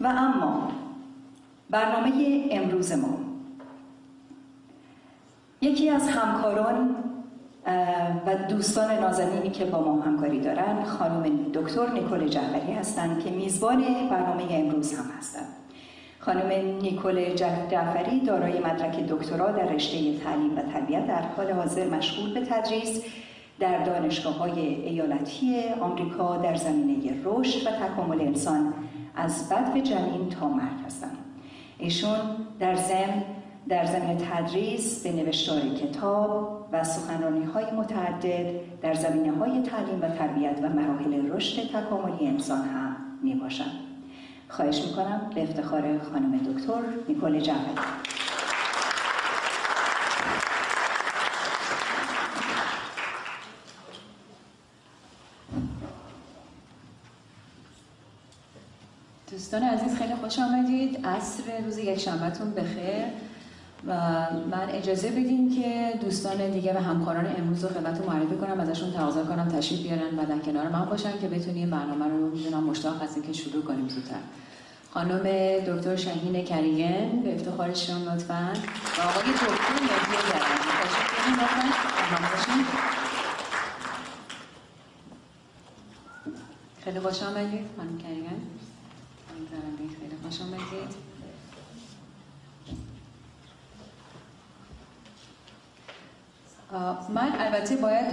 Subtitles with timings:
[0.00, 0.68] و اما
[1.70, 3.18] برنامه امروز ما.
[5.60, 6.96] یکی از همکاران
[8.26, 13.84] و دوستان نازنینی که با ما همکاری دارن خانم دکتر نیکول جعفری هستند که میزبان
[14.10, 15.48] برنامه امروز هم هستند
[16.18, 22.34] خانم نیکول جعفری دارای مدرک دکترا در رشته تعلیم و تربیت در حال حاضر مشغول
[22.34, 23.02] به تدریس
[23.58, 28.74] در دانشگاه های ایالتی آمریکا در زمینه رشد و تکامل انسان
[29.20, 31.18] از بد به جنین تا مرد هستند
[31.78, 32.18] ایشون
[32.58, 33.22] در زم
[33.68, 40.08] در زمین تدریس به نوشتار کتاب و سخنرانی های متعدد در زمینه های تعلیم و
[40.08, 43.80] تربیت و مراحل رشد تکاملی انسان هم می باشند.
[44.48, 47.74] خواهش می‌کنم به افتخار خانم دکتر نیکول جعفری
[59.50, 61.06] دوستان عزیز خیلی خوش آمدید.
[61.06, 63.04] عصر روز یک شنبهتون بخیر.
[63.86, 63.94] و
[64.50, 68.60] من اجازه بدین که دوستان دیگه و همکاران امروز رو خدمتتون معرفی کنم.
[68.60, 72.64] ازشون تقاضا کنم تشریف بیارن و در کنار من باشن که بتونیم برنامه رو می‌دونم
[72.64, 74.20] مشتاق هستیم که شروع کنیم زودتر.
[74.90, 75.18] خانم
[75.66, 78.52] دکتر شهین کریگن به افتخارشون لطفا.
[78.98, 82.66] و آقای دکتر مهدی زرندی تشریف بیارین
[86.84, 87.98] خیلی خوش آمدید خانم
[89.48, 91.10] خیلی خوش آمدید
[97.14, 98.06] من البته باید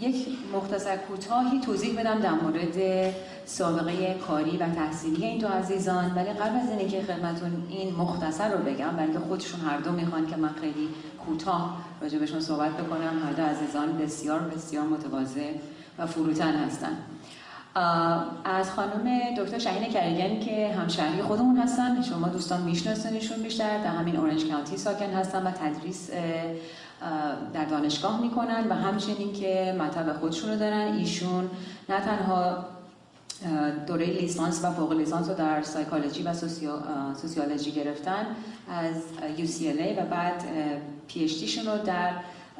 [0.00, 3.12] یک مختصر کوتاهی توضیح بدم در مورد
[3.46, 6.14] سابقه کاری و تحصیلی این دو عزیزان.
[6.14, 10.36] ولی قبل از اینکه خدمتون این مختصر رو بگم برای خودشون هر دو می‌خوان که
[10.36, 10.88] من خیلی
[11.26, 15.52] کوتاه راجبشون صحبت بکنم هر دو عزیزان بسیار بسیار متواضع
[15.98, 16.96] و فروتن هستن.
[18.44, 24.16] از خانم دکتر شهین کرگن که همشهری خودمون هستن شما دوستان میشناسنشون بیشتر در همین
[24.16, 26.10] اورنج کانتی ساکن هستن و تدریس
[27.54, 30.92] در دانشگاه می‌کنن و همچنین که مطب خودشون رو دارن.
[30.92, 31.50] ایشون
[31.88, 32.64] نه تنها
[33.86, 36.34] دوره لیسانس و فوق لیسانس رو در سایکولوژی و
[37.14, 38.26] سوسیولوژی گرفتن
[38.68, 38.94] از
[39.36, 40.44] UCLA و بعد
[41.08, 41.26] پی
[41.66, 42.10] رو در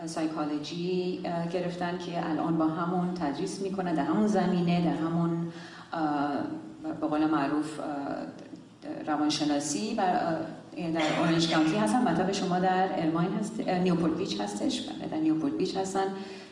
[0.07, 1.21] سایکولوژی
[1.53, 5.31] گرفتن که الان با همون تدریس می‌کنه در همون زمینه در همون
[7.01, 7.81] به قول معروف
[9.07, 10.03] روانشناسی و
[10.95, 12.03] در Orange County هستن.
[12.03, 14.81] مطب شما در Irvine هست Newport Beach هستش.
[14.81, 16.05] بله، در Newport Beach هستن.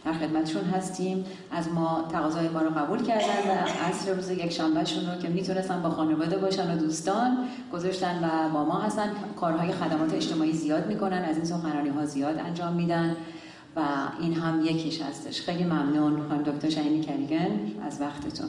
[0.04, 1.24] در خدمتشون هستیم.
[1.50, 3.52] از ما تقاضای ما رو قبول کردن و
[3.88, 7.38] عصر روز یک شنبهشون رو که می‌تونستن با خانواده باشن و دوستان
[7.72, 9.08] گذاشتن و با ما هستن.
[9.36, 11.22] کارهای خدمات اجتماعی زیاد می‌کنن.
[11.22, 13.16] از این سخنرانی ها زیاد انجام میدن.
[13.76, 13.80] و
[14.20, 15.40] این هم یکیش هستش.
[15.40, 16.28] خیلی ممنون.
[16.28, 18.48] خانم دکتر شهینی کریگن از وقتتون.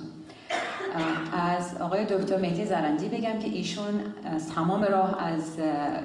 [1.34, 5.60] از آقای دکتر مهدی زرندی بگم که ایشون از تمام راه از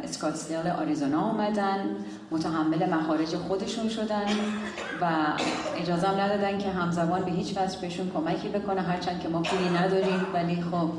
[0.05, 1.97] اسکاتسدیل آریزونا آمدن
[2.31, 4.27] متحمل مخارج خودشون شدن
[5.01, 5.27] و
[5.77, 8.81] اجازه ندادن که همزمان به هیچ وجه بهشون کمکی بکنه.
[8.81, 10.91] هرچند که ما پولی نداریم ولی خب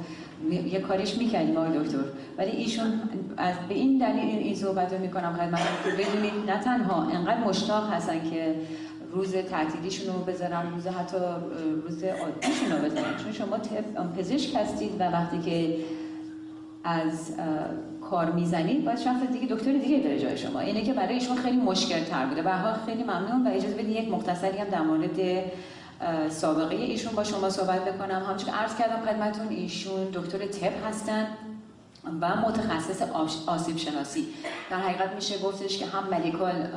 [0.52, 1.98] یه کاریش می‌کردیم آقای دکتر.
[2.38, 3.02] ولی ایشون
[3.38, 5.34] از به این دلیل این صحبت رو می‌کنم.
[5.34, 8.56] خدمتتون که بدونید نه تنها انقدر مشتاق هستن که
[9.12, 11.18] روز تعطیلیشون رو بذارن روز حتی
[11.84, 13.18] روز عادیشون رو بذارن.
[13.24, 13.58] چون شما
[14.18, 15.78] پزشک هستید و وقتی که
[16.84, 17.32] از
[18.02, 20.60] کار می‌زنید باید شخص دیگه دکتر دیگه بره جای شما.
[20.60, 22.42] اینه که برای ایشون خیلی مشکل تر بوده.
[22.42, 22.52] به
[22.86, 25.20] خیلی ممنون و اجازه بدید یک مختصری هم در مورد
[26.30, 28.26] سابقه ایشون با شما صحبت بکنم.
[28.30, 31.28] همچون عرض کردم خدمتون ایشون دکتر تب هستن
[32.22, 33.02] و متخصص
[33.48, 34.28] آسیب شناسی.
[34.70, 36.68] در حقیقت میشه گفتش که هم مدیکال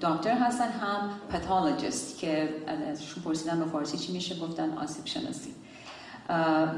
[0.00, 2.48] دکتر هستن هم پاتولوژیست که
[2.90, 5.54] ازشون پرسیدن به فارسی چی میشه گفتن آسیب شناسی.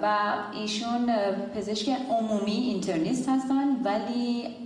[0.03, 1.13] و ایشون
[1.55, 4.57] پزشک عمومی اینترنیست هستن ولی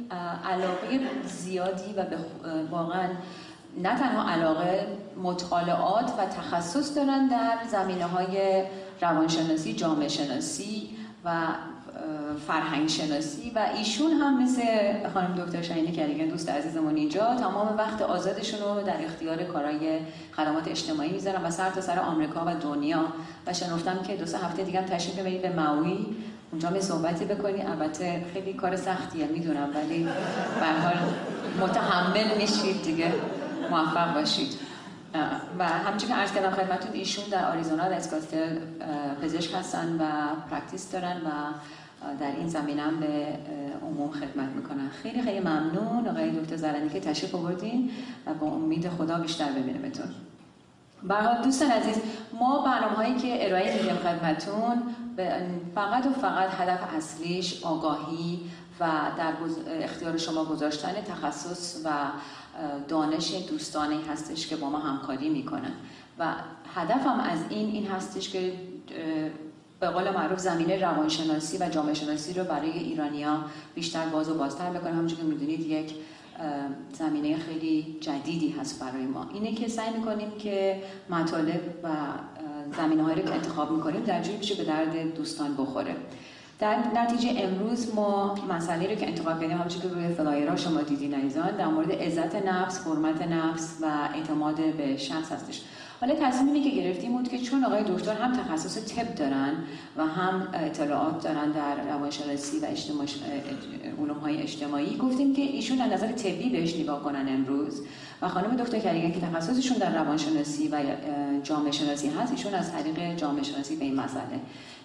[0.45, 2.05] علاقه زیادی و
[2.71, 3.09] واقعا
[3.83, 4.87] نه تنها علاقه
[5.23, 8.63] مطالعات و تخصص دارن در زمینه های
[9.01, 10.89] روانشناسی، جامعه شناسی
[11.25, 11.31] و
[12.47, 14.63] فرهنگ شناسی و ایشون هم مثل
[15.15, 19.99] خانم دکتر شاینی کریگن دوست عزیزمون اینجا تمام وقت آزادشون رو در اختیار کارهای
[20.37, 23.05] خدمات اجتماعی می‌ذارن و سر تا سر آمریکا و دنیا.
[23.47, 26.07] و شنفتم که دو سه هفته دیگه هم تشریف ببرید به ماوی.
[26.51, 27.63] اونجا می صحبتی بکنی.
[27.63, 30.05] البته خیلی کار سختیه می‌دونم ولی
[30.61, 30.97] به حال
[31.61, 33.13] متحمل میشید دیگه.
[33.71, 34.55] موفق باشید.
[35.59, 38.59] و همچون که عرض کردم خدمتتون ایشون در آریزونا در Scottsdale
[39.23, 40.05] پزشک هستن و
[40.51, 41.31] practice دارن و
[42.21, 43.39] در این زمینه به
[43.83, 44.89] عموم خدمت می‌کنن.
[45.03, 47.91] خیلی خیلی ممنون آقای دکتر زرنی که تشریف آوردین
[48.27, 50.07] و با امید خدا بیشتر ببینیمتون
[51.03, 51.97] برای دوستان عزیز
[52.41, 54.83] ما برنامه هایی که ارائه میدیم خدمتون
[55.75, 58.41] فقط و فقط هدف اصلیش آگاهی
[58.81, 58.87] و
[59.19, 59.33] در
[59.83, 61.91] اختیار شما گذاشتن تخصص و
[62.89, 65.73] دانش دوستانی هستش که با ما همکاری می‌کنن.
[66.19, 66.35] و
[66.75, 68.53] هدفم از این این هستش که
[69.81, 74.71] به قول معروف زمینه روانشناسی و جامعه شناسی رو برای ایرانیا بیشتر باز و بازتر
[74.71, 75.95] بکنم همونجور که می‌دونید یک
[76.93, 79.31] زمینه خیلی جدیدی هست برای ما.
[79.35, 81.89] اینه که سعی می‌کنیم که مطالب و
[82.77, 85.97] زمینه رو که انتخاب می‌کنیم در جوری بشه به درد دوستان بخوره.
[86.65, 91.15] در نتیجه امروز ما مسئله رو که انتخاب کردیم همونجور که روی فلایرها شما دیدین
[91.15, 95.63] عزیزان در مورد عزت نفس، حرمت نفس و اعتماد به شخص هستش.
[96.05, 99.55] حالا تصمیم اینه که گرفتیم بود که چون آقای دکتر هم تخصص طب دارن
[99.97, 103.07] و هم اطلاعات دارن در روانشناسی و اجتماع
[103.99, 107.83] علوم های اجتماعی گفتیم که ایشون از نظر طبی بهش نگاه کنن امروز.
[108.23, 110.83] و خانم دکتر کریگن که تخصصشون در روانشناسی و
[111.43, 114.41] جامعه شناسی هست ایشون از طریق جامعه شناسی به این مسئله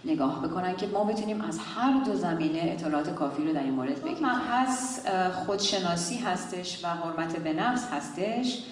[0.06, 4.02] نگاه بکنن که ما بتونیم از هر دو زمینه اطلاعات کافی رو در این مورد
[4.04, 4.26] بگیریم.
[4.26, 5.10] هست
[5.46, 8.64] خودشناسی هستش و حرمت به نفس هستش.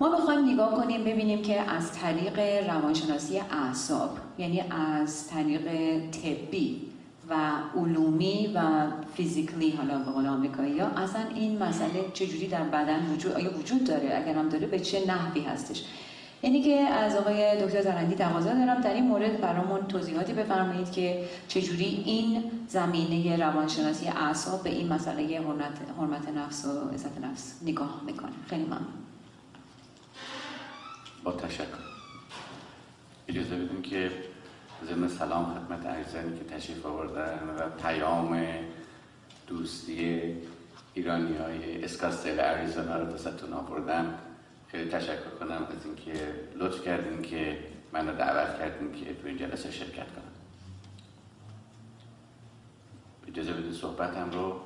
[0.00, 2.38] ما می‌خوایم نگاه کنیم ببینیم که از طریق
[2.70, 5.62] روانشناسی اعصاب یعنی از طریق
[6.10, 6.82] طبی
[7.30, 7.34] و
[7.76, 8.60] علومی و
[9.14, 13.84] فیزیکلی حالا به قول آمریکایی یا اصلا این مسئله چجوری در بدن وجود آیا وجود
[13.84, 15.84] داره؟ اگر هم داره به چه نحوی هستش؟
[16.42, 21.24] یعنی که از آقای دکتر زرندی تقاضا دارم در این مورد برامون توضیحاتی بفرمایید که
[21.48, 28.02] چجوری این زمینه روانشناسی اعصاب به این مسئله حرمت, حرمت نفس و عزت نفس نگاه
[28.06, 28.32] می‌کنه.
[28.46, 29.07] خیلی ممنون.
[31.24, 31.64] با تشکر.
[33.28, 34.10] اجازه بدیم که
[34.86, 38.44] ضمن سلام خدمت عزیزانی که تشریف آوردن و پیام
[39.46, 40.36] دوستی
[40.94, 44.14] ایرانی های اسکاستل اریزونا رو دوستتون آوردم
[44.68, 47.58] خیلی تشکر کنم از اینکه لطف کردین که
[47.92, 50.32] منو دعوت کردین که تو این جلسه شرکت کنم.
[53.28, 54.60] اجازه بدین صحبتم رو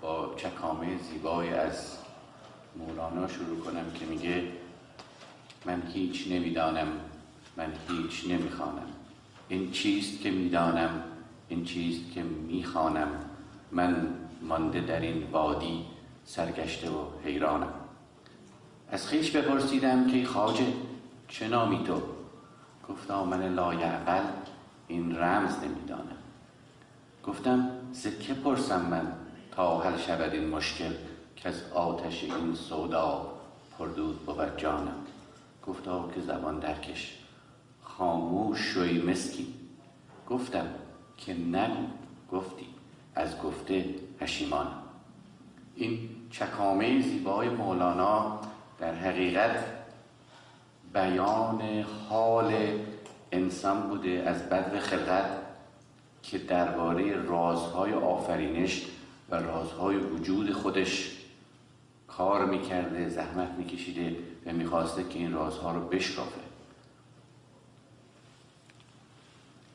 [0.00, 1.98] با چکامه زیبای از
[2.76, 4.42] مولانا شروع کنم که میگه
[5.64, 6.88] من هیچ نمی‌دانم.
[7.56, 8.86] من هیچ نمی‌خوانم.
[9.48, 11.02] این چیست که می‌دانم؟
[11.48, 13.08] این چیست که می‌خوانم؟
[13.72, 14.08] من
[14.42, 15.84] مانده در این وادی
[16.24, 17.72] سرگشته و حیرانم.
[18.90, 20.66] از خیش بپرسیدم که خواجه
[21.28, 22.02] چه نامی تو؟
[22.88, 24.24] گفتا من لایعقل
[24.88, 26.16] این رمز نمی‌دانم.
[27.26, 29.12] گفتم زکه پرسم من
[29.56, 30.92] تا حل شود این مشکل
[31.36, 33.32] که از آتش این سودا
[33.78, 35.03] پردود بود جانم؟
[35.66, 37.18] گفتا که زبان درکش.
[37.82, 39.54] خاموش شوی مسکی.
[40.28, 40.66] گفتم
[41.16, 41.86] که نگو
[42.32, 42.66] گفتی.
[43.14, 43.84] از گفته
[44.20, 44.66] پشیمان.
[45.76, 48.40] این چکامه زیبای مولانا
[48.78, 49.64] در حقیقت
[50.92, 52.54] بیان حال
[53.32, 55.30] انسان بوده از بدو خلقت
[56.22, 58.86] که درباره رازهای آفرینش
[59.30, 61.16] و رازهای وجود خودش
[62.08, 64.16] کار می‌کرده زحمت میکشیده.
[64.46, 66.40] و می‌خواسته که این رازها رو بشکافه.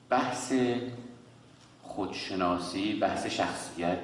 [0.09, 0.53] بحث
[1.83, 3.99] خودشناسی بحث شخصیت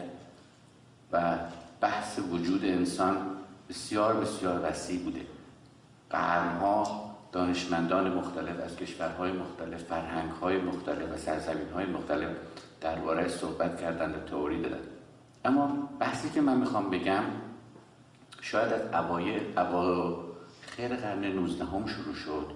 [1.12, 1.38] و
[1.82, 3.18] بحث وجود انسان
[3.70, 5.22] بسیار بسیار وسیع بوده.
[6.10, 12.30] قرنها دانشمندان مختلف از کشورهای مختلف فرهنگهای مختلف و سرزمینهای مختلف
[12.82, 14.80] درباره صحبت کردن و تئوری دادن
[15.46, 17.24] اما بحثی که من می‌خوام بگم
[18.42, 19.42] شاید از اوایل
[20.76, 22.52] خیر قرن 19 هم شروع شد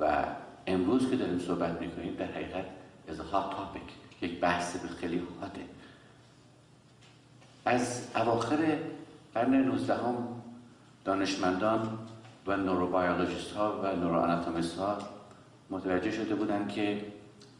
[0.00, 0.24] و
[0.66, 2.64] امروز که داریم صحبت می‌کنیم در حقیقت
[3.08, 3.82] از هات تاپیک
[4.20, 5.60] یک بحث خیلی هاته
[7.64, 8.78] از اواخر
[9.34, 10.16] قرن 19 هم
[11.04, 11.98] دانشمندان
[12.46, 14.98] و نوروبیولوژیست ها و نورواناتومیست ها
[15.70, 17.06] متوجه شده بودند که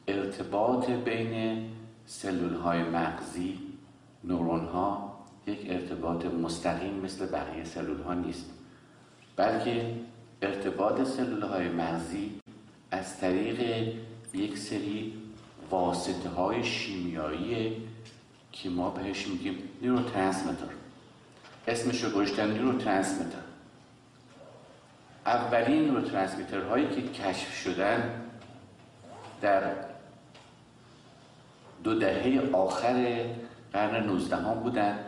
[0.09, 1.65] ارتباط بین
[2.07, 3.59] سلول های مغزی
[4.25, 8.62] نورون ها یک ارتباط مستقیم مثل بقیه سلول ها نیست.
[9.37, 9.95] بلکه
[10.43, 12.41] ارتباط سلول های مغزی
[12.91, 13.89] از طریق
[14.35, 15.13] یک سری
[15.71, 17.89] واسطه های شیمیایی
[18.53, 20.67] که ما بهش میگیم نیروترانسمیتر
[21.69, 23.39] اسمش رو گوشتن نیروترانسمیتر
[25.27, 28.23] اولین نیروترانسمیتر هایی که کشف شدن
[29.41, 29.63] در
[31.85, 33.25] دو دهه آخر
[33.73, 34.99] قرن 19 هم بودن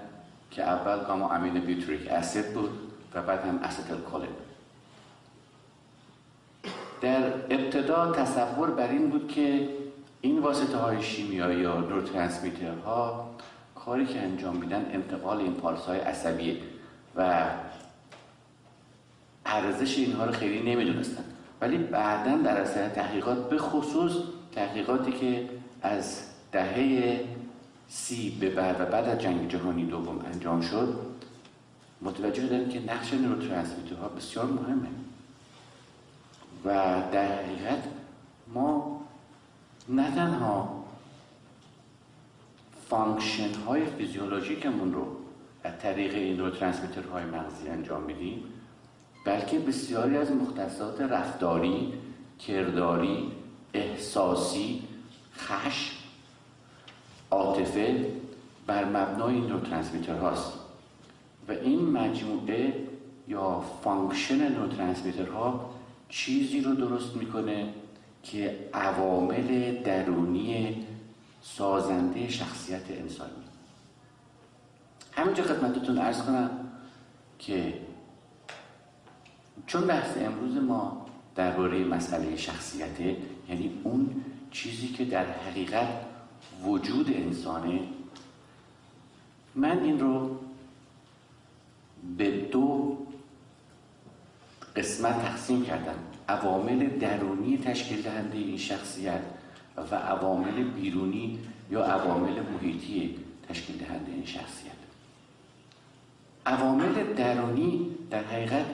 [0.50, 2.93] که اول گاما امین بیوتریک اسید بود.
[3.14, 4.28] و بعد هم اسیتل کولین
[7.00, 9.68] در ابتدا تصور بر این بود که
[10.20, 11.84] این واسطه های شیمیایی یا
[12.84, 13.30] ها
[13.74, 16.56] کاری که انجام میدن انتقال این پالس های عصبیه
[17.16, 17.50] و
[19.46, 21.24] ارزش اینها رو خیلی نمی‌دونستن.
[21.60, 24.12] ولی بعدا در اثر تحقیقات به خصوص
[24.52, 25.48] تحقیقاتی که
[25.82, 27.20] از دهه
[27.88, 31.13] سی به بعد و بعد از جنگ جهانی دوم انجام شد
[32.04, 33.12] متوجه شدن که نقش
[34.00, 34.88] ها بسیار مهمه.
[36.64, 36.68] و
[37.12, 37.84] در حقیقت
[38.54, 39.00] ما
[39.88, 40.84] نه تنها
[42.88, 45.06] function های فیزیولوژیکمون رو
[45.64, 46.40] از طریق این
[47.12, 48.44] های مغزی انجام میدیم
[49.26, 51.92] بلکه بسیاری از مختصات رفتاری
[52.46, 53.32] کرداری
[53.74, 54.82] احساسی
[55.36, 55.98] خشم
[57.30, 58.12] عاطفه
[58.66, 60.63] بر مبنای این neurotransmitter هاست
[61.48, 62.86] و این مجموعه
[63.28, 65.70] یا function neurotransmitter ها
[66.08, 67.68] چیزی رو درست می‌کنه
[68.22, 70.86] که عوامل درونی
[71.42, 73.30] سازنده شخصیت انسانی.
[75.12, 76.50] همینجا خدمتتون ارز کنم
[77.38, 77.74] که
[79.66, 83.16] چون بحث امروز ما درباره مسئله شخصیته
[83.48, 85.88] یعنی اون چیزی که در حقیقت
[86.64, 87.80] وجود انسانه
[89.54, 90.36] من این رو
[92.18, 92.98] به دو
[94.76, 95.94] قسمت تقسیم کردم
[96.28, 99.20] عوامل درونی تشکیل دهنده این شخصیت
[99.90, 101.38] و عوامل بیرونی
[101.70, 103.16] یا عوامل محیطی
[103.48, 104.72] تشکیل دهنده این شخصیت.
[106.46, 108.66] عوامل درونی در حقیقت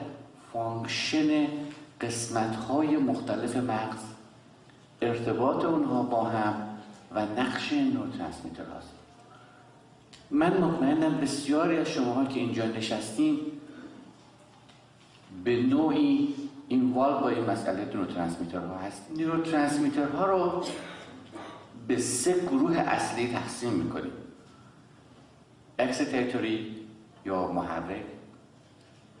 [0.53, 1.47] function
[2.01, 3.99] قسمت های مختلف مغز
[5.01, 6.77] ارتباط اونها با هم
[7.11, 9.00] و نقش neurotransmitter هاست
[10.31, 13.37] من مطمئنم بسیاری از شماها که اینجا نشستیم
[15.43, 16.33] به نوعی
[16.67, 17.85] involve با این مسئله
[18.53, 19.05] ها هست
[20.15, 20.63] ها رو
[21.87, 24.11] به سه گروه اصلی تقسیم می‌کنیم.
[25.79, 26.75] excitatory
[27.25, 28.03] یا محرک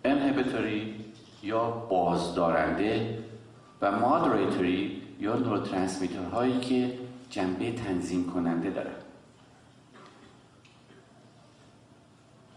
[0.05, 0.95] inhibitory
[1.43, 3.17] یا بازدارنده
[3.81, 5.35] و modulatory یا
[6.31, 6.93] هایی که
[7.29, 9.00] جنبه تنظیم کننده داره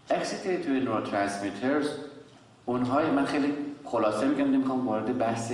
[0.09, 1.89] excitatory neurotransmitters
[2.65, 5.53] اونهای من خیلی خلاصه میگم نمی‌خوام وارد بحث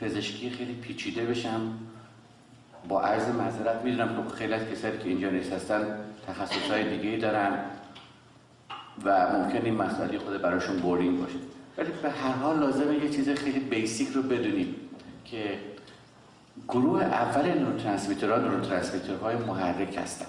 [0.00, 1.60] پزشکی خیلی پیچیده بشم.
[2.88, 7.58] با عرض معذرت می‌دونم که خیلی از کسایی که اینجا نشستن تخصص های دیگه دارن
[9.04, 11.38] و ممکنه این مسئله خود براشون boring باشه.
[11.78, 14.74] ولی به هر حال لازمه یه چیز خیلی basic رو بدونیم
[15.24, 15.58] که
[16.68, 20.26] گروه اول neurotransmitter ها neurotransmitter های محرک هستن.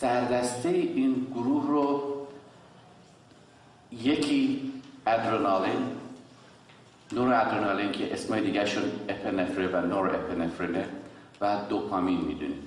[0.00, 2.02] سردسته این گروه رو
[3.92, 4.72] یکی
[5.06, 5.82] ادرنالین
[7.12, 10.84] نور ادرنالین که اسمای دیگه شون اپنفره و نور اپنفرینه
[11.40, 12.62] و دوپامین می‌دونیم.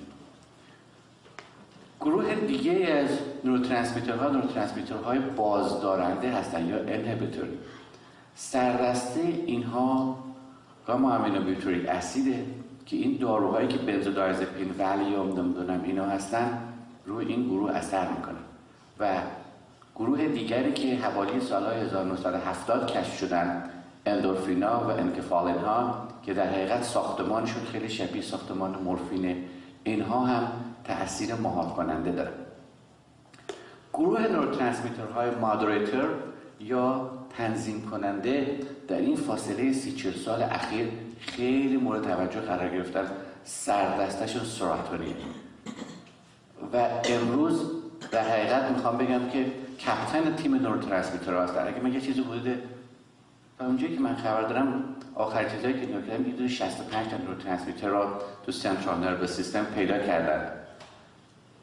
[2.00, 7.58] گروه دیگه از نوروترانسمیترها نوروترانسمیترهای بازدارنده هستن یا انهبیتوری
[8.34, 10.18] سردسته اینها
[10.86, 12.46] گاما امینوبیوتریک اسیده
[12.86, 16.73] که این داروهایی که بنزودایزپین ولیوم نمی‌دونم اینا هستن
[17.06, 18.44] روی این گروه اثر می‌کنن
[19.00, 19.16] و
[19.96, 23.70] گروه دیگری که حوالی سالهای 1970 کشف شدن
[24.06, 29.36] اندورفینا و انکفالین ها که در حقیقت ساختمانشون خیلی شبیه ساختمان مورفینه.
[29.84, 30.48] اینها هم
[30.84, 32.32] تاثیر مهار کننده دارن
[33.92, 34.20] گروه
[35.14, 36.08] های مادریتر
[36.60, 38.58] یا تنظیم کننده
[38.88, 40.88] در این فاصله سی چل سال اخیر
[41.20, 43.06] خیلی مورد توجه قرار گرفتن.
[43.44, 45.16] سردسته‌شون سروتونین
[46.72, 47.70] و امروز
[48.10, 49.46] در حقیقت می‌خوام بگم که
[49.80, 52.62] captain تیم neurotransmitter هستن اگه من یه چیزی حدود
[53.58, 58.06] تا اونجایی که من خبر دارم آخر چیزایی که نگاه حدود 65 تا neurotransmitter رو
[58.46, 60.52] تو central nervous system پیدا کردن.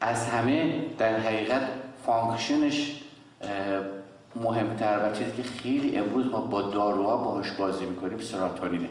[0.01, 1.61] از همه در حقیقت
[2.05, 3.01] function ش
[4.35, 8.89] مهمتر و چیزی که خیلی امروز ما با داروها باهاش بازی می‌کنیم سراتونینه.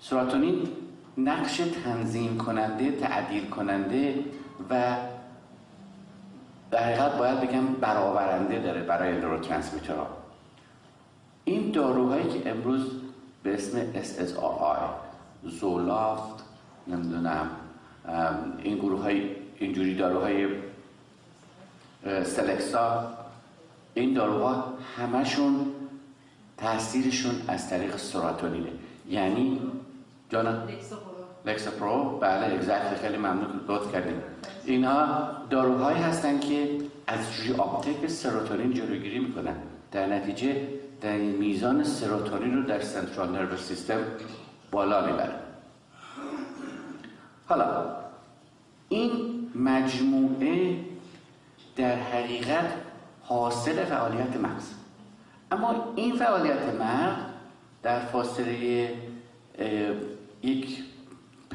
[0.00, 0.68] سراتونین
[1.18, 4.14] نقش تنظیم کننده تعدیل کننده
[4.70, 4.96] و
[6.70, 10.06] در حقیقت باید بگم برآورنده داره برای نوروترانسمیترها
[11.44, 12.90] این داروهایی که امروز
[13.42, 14.88] به اسم SSRI
[15.44, 16.44] زولافت
[16.86, 17.50] نمی‌دونم
[18.62, 20.48] این گروه های اینجوری داروهای
[22.24, 23.14] Celexa
[23.94, 25.66] این داروها همشون
[26.56, 28.72] تاثیرشون از طریق سروتونینه.
[29.08, 29.60] یعنی
[30.30, 30.52] جانا
[31.44, 34.22] Lexapro بله exactly خیلی ممنون که لطف کردیم
[34.64, 39.56] اینها داروهایی هستن که از reuptake سروتونین جلوگیری می‌کنن.
[39.92, 40.68] در نتیجه
[41.00, 43.98] در میزان سروتونین رو در central nervous system
[44.70, 45.38] بالا می‌برن
[47.46, 47.96] حالا
[48.88, 49.10] این
[49.54, 50.76] مجموعه
[51.76, 52.72] در حقیقت
[53.22, 54.70] حاصل فعالیت مغز.
[55.52, 57.22] اما این فعالیت مغز
[57.82, 58.94] در فاصله
[60.42, 60.84] یک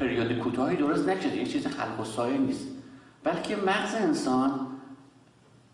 [0.00, 2.66] پریود کوتاهی درست نشده یک چیز خلق و سایه نیست.
[3.24, 4.66] بلکه مغز انسان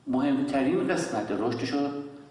[0.07, 1.79] مهمترین قسمت رشدش رو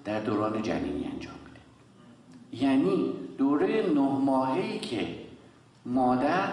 [0.06, 2.66] در دوران جنینی انجام میده.
[2.66, 5.08] یعنی دوره نه ماهی که
[5.86, 6.48] مادر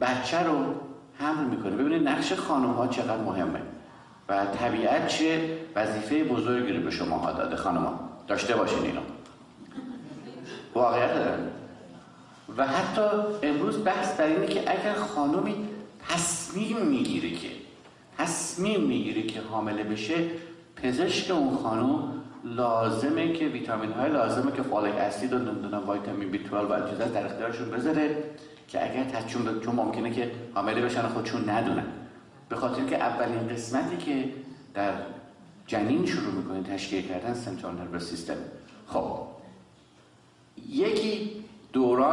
[0.00, 0.74] بچه رو
[1.18, 1.76] حمل می‌کنه.
[1.76, 3.60] ببینید نقش خانم ها چقدر مهمه
[4.28, 9.00] و طبیعت چه وظیفه بزرگی رو به شما ها داده خانم ها داشته باشین اینو.
[10.74, 11.10] واقعیت
[12.56, 13.00] و حتی
[13.42, 15.54] امروز بحث در اینه که اگر خانمی
[16.08, 17.48] تصمیم می‌گیره که
[18.18, 20.14] تصمیم می‌گیره که حامله بشه
[20.76, 26.38] پزشک اون خانم لازمه که ویتامین های لازمه که فالک اسید و نمی‌دونم ویتامین بی
[26.38, 28.24] 12 و چیزا در اختیارشون بذاره
[28.68, 31.86] که اگر تصمیم چون ممکنه که حامله بشن خودشون ندونن.
[32.48, 34.28] به خاطر که اولین قسمتی که
[34.74, 34.92] در
[35.66, 38.36] جنین شروع می‌کنه تشکیل کردن سنترال نروس سیستم.
[38.86, 39.31] خب.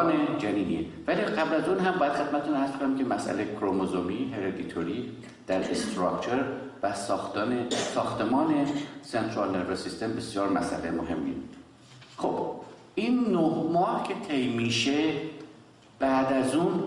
[0.01, 0.85] دوران جنینیه.
[1.07, 5.11] ولی قبل از اون هم باید خدمتتون عرض کنم که مسئله کروموزومی هردیتوری
[5.47, 6.43] در استراکچر
[6.83, 8.67] و ساختان ساختمان
[9.01, 11.35] سنترال نروس سیستم بسیار مسئله مهمی
[12.17, 12.51] خب
[12.95, 15.13] این نه ماه که طی میشه
[15.99, 16.83] بعد از اون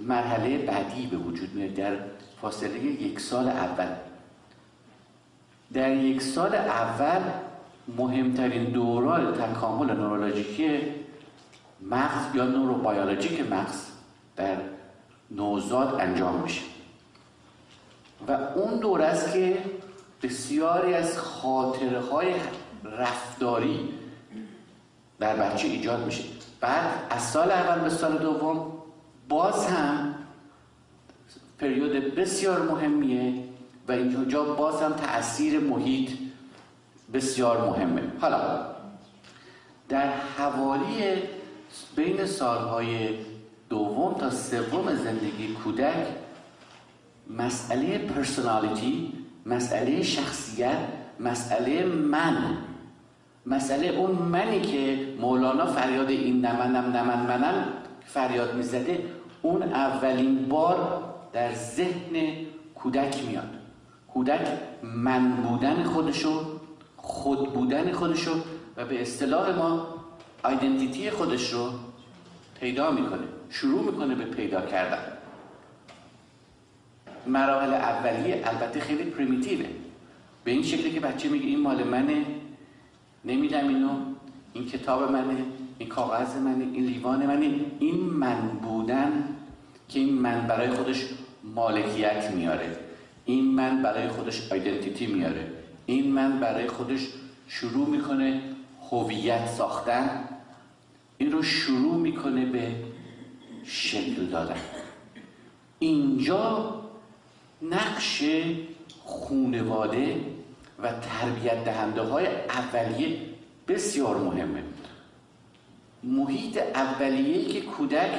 [0.00, 1.96] مرحله بعدی به وجود میاد در
[2.40, 3.88] فاصله یک سال اول.
[5.72, 7.20] در یک سال اول
[7.98, 10.80] مهمترین دوران تکامل نورولوژیکی
[11.80, 13.86] مغز یا نوروبیولوژیک مغز
[14.36, 14.56] در
[15.30, 16.62] نوزاد انجام میشه.
[18.28, 19.58] و اون دور است که
[20.22, 22.34] بسیاری از خاطره های
[22.84, 23.94] رفتاری
[25.20, 26.24] در بچه ایجاد میشه.
[26.60, 28.72] بعد از سال اول به سال دوم
[29.28, 30.14] باز هم
[31.58, 33.44] پریود بسیار مهمیه
[33.88, 36.10] و اینجا باز هم تاثیر محیط
[37.12, 38.02] بسیار مهمه.
[38.20, 38.66] حالا
[39.88, 41.22] در حوالی
[41.96, 43.08] بین سالهای
[43.68, 46.06] دوم تا سوم زندگی کودک
[47.30, 49.12] مسئله پرسونالیتی
[49.46, 50.78] مسئله شخصیت
[51.20, 52.36] مسئله من.
[53.46, 57.64] مسئله اون منی که مولانا فریاد این نمنم نمن منم
[58.04, 59.04] فریاد می‌زده
[59.42, 61.02] اون اولین بار
[61.32, 62.32] در ذهن
[62.74, 63.48] کودک میاد.
[64.08, 64.48] کودک
[64.82, 66.42] من بودن خودشو
[66.96, 68.34] خود بودن خودشو
[68.76, 69.97] و به اصطلاح ما
[70.48, 71.70] آیدنتیتی خودش رو
[72.60, 75.02] پیدا می‌کنه شروع می‌کنه به پیدا کردن.
[77.26, 79.66] مراحل اولیه البته خیلی پریمیتیوه
[80.44, 82.26] به این شکلی که بچه میگه این مال منه
[83.24, 83.90] نمیدم اینو
[84.52, 85.44] این کتاب منه
[85.78, 87.50] این کاغذ منه این لیوان منه.
[87.78, 89.24] این من بودن
[89.88, 91.04] که این من برای خودش
[91.44, 92.76] مالکیت میاره.
[93.24, 95.52] این من برای خودش آیدنتیتی میاره.
[95.86, 97.08] این من برای خودش
[97.48, 98.42] شروع می‌کنه
[98.90, 100.24] هویت ساختن.
[101.18, 102.74] این رو شروع می‌کنه به
[103.64, 104.60] شکل دادن.
[105.78, 106.74] اینجا
[107.62, 108.24] نقش
[109.04, 110.20] خونواده
[110.82, 113.18] و تربیت دهنده های اولیه
[113.68, 114.62] بسیار مهمه.
[116.02, 118.10] محیط اولیه که کودک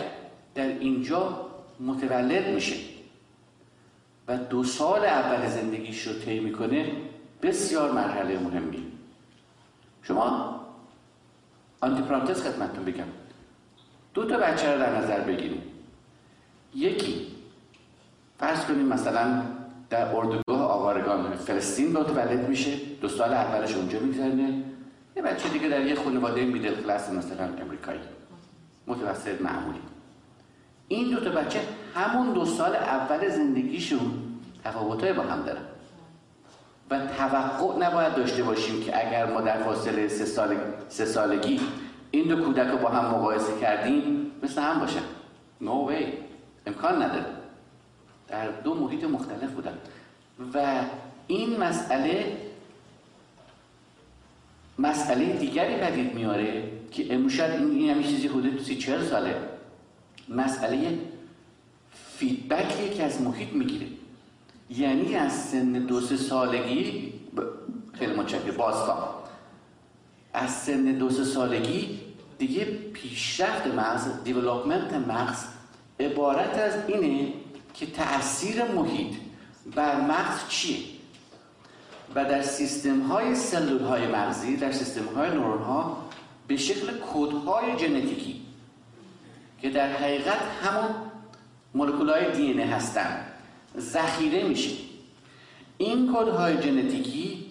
[0.55, 2.75] در اینجا متولد میشه
[4.27, 6.91] و دو سال اول زندگیش رو طی می‌کنه
[7.41, 8.83] بسیار مرحله مهمی.
[10.03, 10.58] شما
[11.81, 13.03] آنتی پرانتز خدمتتون بگم.
[14.13, 15.61] دو تا بچه رو در نظر بگیریم.
[16.75, 17.27] یکی
[18.39, 19.41] فرض کنیم مثلا
[19.89, 24.63] در اردوگاه آوارگان فلسطین متولد میشه دو سال اولش اونجا میگذرنه
[25.15, 27.99] یه بچه دیگه در یه خانواده میدل کلاس مثلا امریکایی.
[28.87, 29.79] متوسط معمولی.
[30.87, 31.59] این دو تا بچه
[31.95, 34.11] همون دو سال اول زندگیشون
[34.63, 35.61] تفاوتای با هم دارن.
[36.89, 40.57] و توقع نباید داشته باشیم که اگر ما در فاصله سه, سال...
[40.89, 41.59] سه سالگی
[42.11, 45.03] این دو کودک رو با هم مقایسه کردیم مثل هم باشن.
[45.61, 45.93] نو no
[46.67, 47.25] امکان نداره.
[48.27, 49.77] در دو محیط مختلف بودن.
[50.53, 50.81] و
[51.27, 52.37] این مسئله
[54.79, 59.35] مسئله دیگری پدید میاره که امروز این همین چیزی حدود سی چهل ساله.
[60.29, 60.99] مسئله
[62.17, 63.87] feedback ی که از محیط می‌گیره.
[64.69, 67.13] یعنی از سن دو سه سالگی
[67.93, 69.23] خیلی متشکر بازتا.
[70.33, 71.99] از سن دو سه سالگی
[72.37, 75.45] دیگه پیشرفت مغز development مغز
[75.99, 77.33] عبارت از اینه
[77.73, 79.15] که تاثیر محیط
[79.75, 80.79] بر مغز چیه؟
[82.15, 85.97] و در سیستم های سلول های مغزی در سیستم های نورون ها
[86.47, 88.41] به شکل کدهای ژنتیکی
[89.61, 90.89] که در حقیقت همون
[91.73, 93.28] مولکول های DNA هستن.
[93.79, 94.75] ذخیره میشه.
[95.77, 97.45] این کدهای ژنتیکی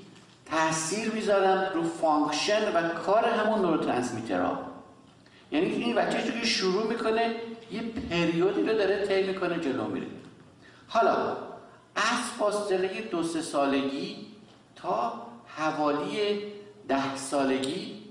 [0.50, 3.64] تاثیر می‌ذارن رو function و کار همون
[4.30, 4.58] ها
[5.52, 7.34] یعنی این بچه که شروع می‌کنه
[7.72, 10.06] یه period ی رو داره طی می‌کنه جلو میره.
[10.88, 11.36] حالا
[11.96, 14.16] از فاصله دو سه سالگی
[14.76, 15.12] تا
[15.56, 16.42] حوالی
[16.88, 18.02] ده سالگی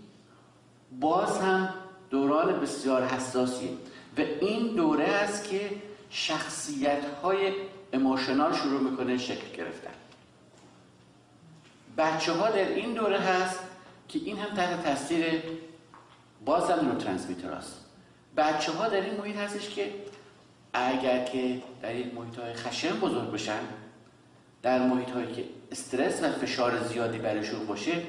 [1.00, 1.74] باز هم
[2.10, 3.70] دوران بسیار حساسیه
[4.18, 5.70] و این دوره است که
[6.10, 7.54] شخصیت های
[7.94, 9.92] اموشنال شروع می‌کنه شکل گرفتن.
[11.98, 13.60] بچه ها در این دوره هست
[14.08, 15.44] که این هم تحت تاثیر
[16.46, 17.86] باز هم نوترانسمیتر هست.
[18.38, 19.94] بچه ها در این محیط هستش که
[20.74, 23.60] اگر که در یک محیط های خشم بزرگ بشن
[24.62, 28.04] در محیط هایی که استرس و فشار زیادی برشون باشه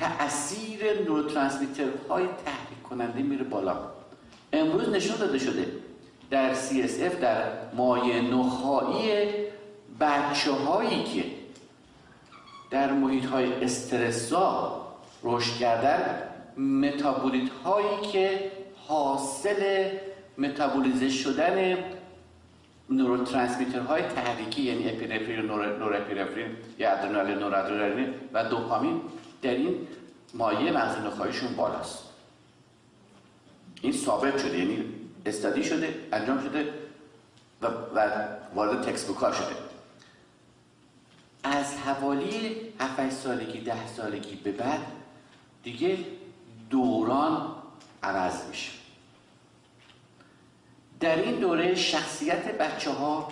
[0.00, 3.76] تأثیر نوروترانسمیتر های تحریک کننده میره بالا.
[4.52, 5.85] امروز نشون داده شده
[6.30, 7.42] در CSF در
[7.74, 9.28] مایه نخایی
[10.00, 11.24] بچه هایی که
[12.70, 14.86] در محیط های استرسا
[15.22, 16.22] رشد کردن
[16.56, 18.50] متابولیت هایی که
[18.88, 19.90] حاصل
[20.38, 21.76] متابولیزه شدن
[23.88, 25.40] های تحریکی یعنی اپینفرین
[25.78, 29.00] نورپینفرین یا ادرنالین نورادرنالین و دوپامین
[29.42, 29.74] در این
[30.34, 31.98] مایه مغز نخواهیشون بالاست.
[33.82, 34.84] این ثابت شده یعنی
[35.26, 36.74] استادی شده انجام شده
[37.62, 37.68] و,
[38.54, 39.56] وارد تکس ها شده.
[41.44, 44.80] از حوالی 7 سالگی ده سالگی به بعد
[45.62, 45.98] دیگه
[46.70, 47.54] دوران
[48.02, 48.72] عوض میشه.
[51.00, 53.28] در این دوره شخصیت بچه ها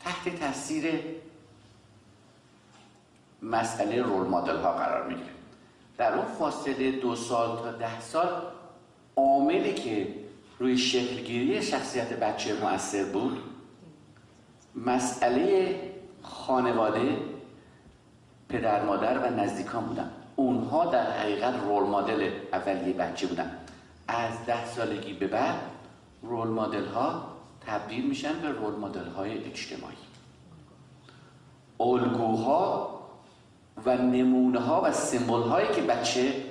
[0.00, 1.00] تحت تاثیر
[3.42, 5.30] مسئله رول مدل ها قرار می‌گیره.
[5.98, 8.42] در اون فاصله دو سال تا ده سال
[9.16, 10.14] عاملی که
[10.58, 13.38] روی شکلگیری شخصیت بچه مؤثر بود.
[14.74, 15.74] مسئله
[16.22, 17.16] خانواده
[18.48, 20.10] پدر مادر و نزدیکان بودن.
[20.36, 23.50] اونها در حقیقت رول مدل اولیه بچه بودن.
[24.08, 25.60] از ده سالگی به بعد
[26.22, 27.22] رول مدل ها
[27.66, 29.96] تبدیل میشن به رول مدل های اجتماعی.
[31.80, 32.98] الگوها
[33.86, 36.44] و نمونه ها و سمبل هایی که بچه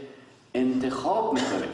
[0.54, 1.67] انتخاب می‌کنه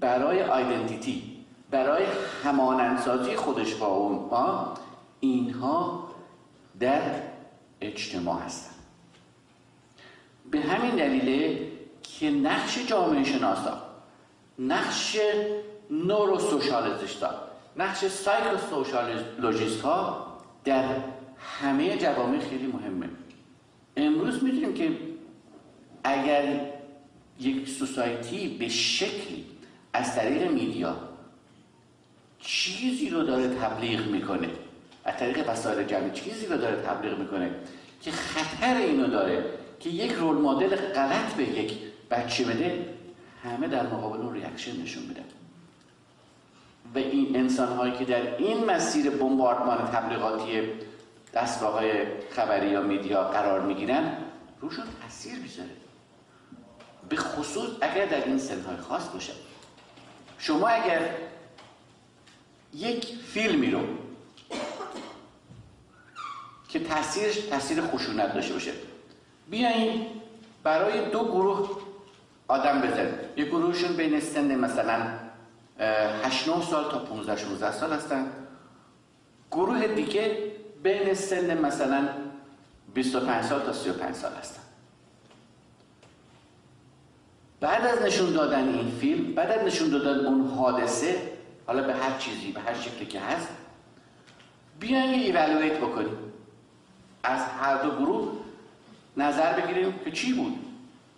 [0.00, 1.29] برای آیدنتیتی
[1.70, 2.04] برای
[2.44, 4.74] همانندسازی خودش با اونها
[5.20, 6.08] اینها
[6.80, 7.02] در
[7.80, 8.74] اجتماع هستن.
[10.50, 11.68] به همین دلیله
[12.02, 13.82] که نقش جامعه شناسا
[14.58, 15.16] نقش
[15.90, 17.34] نورو سوشالزیست ها
[17.76, 20.26] نقش سایکل سوشالوژیست ها
[20.64, 20.84] در
[21.38, 23.08] همه جوامع خیلی مهمه.
[23.96, 24.98] امروز می‌دونیم که
[26.04, 26.60] اگر
[27.40, 29.46] یک سوسایتی به شکلی
[29.92, 30.96] از طریق میدیا
[32.40, 34.48] چیزی رو داره تبلیغ می‌کنه.
[35.04, 37.50] از طریق وسایل جمعی چیزی رو داره تبلیغ می‌کنه
[38.02, 39.44] که خطر اینو داره
[39.80, 41.78] که یک رول مدل غلط به یک
[42.10, 42.94] بچه بده
[43.44, 45.24] همه در مقابل اون ریاکشن نشون میدن
[46.94, 50.62] و این انسان هایی که در این مسیر بمباردمان تبلیغاتی
[51.34, 51.92] دستگاه های
[52.30, 54.16] خبری یا میدیا قرار می‌گیرن
[54.60, 55.70] روشون تاثیر می‌ذاره.
[57.08, 59.32] به خصوص اگر در این سنهای خاص باشه.
[60.38, 61.00] شما اگر
[62.74, 63.80] یک فیلمی رو
[66.68, 68.72] که تاثیرش تاثیر خشونت داشته باشه.
[69.50, 70.06] بیاین
[70.62, 71.70] برای دو گروه
[72.48, 75.06] آدم بزن یک گروهشون بین سن مثلا
[76.24, 78.26] 8 9 سال تا 15 16 سال هستن.
[79.50, 80.52] گروه دیگه
[80.82, 82.08] بین سن مثلا
[82.94, 84.60] 25 سال تا 35 سال هستن.
[87.60, 91.29] بعد از نشون دادن این فیلم بعد از نشون دادن اون حادثه
[91.70, 93.48] حالا به هر چیزی به هر شکلی که هست
[94.80, 96.16] بیاین یه ایوالویت بکنیم.
[97.22, 98.32] از هر دو گروه
[99.16, 100.58] نظر بگیریم که چی بود.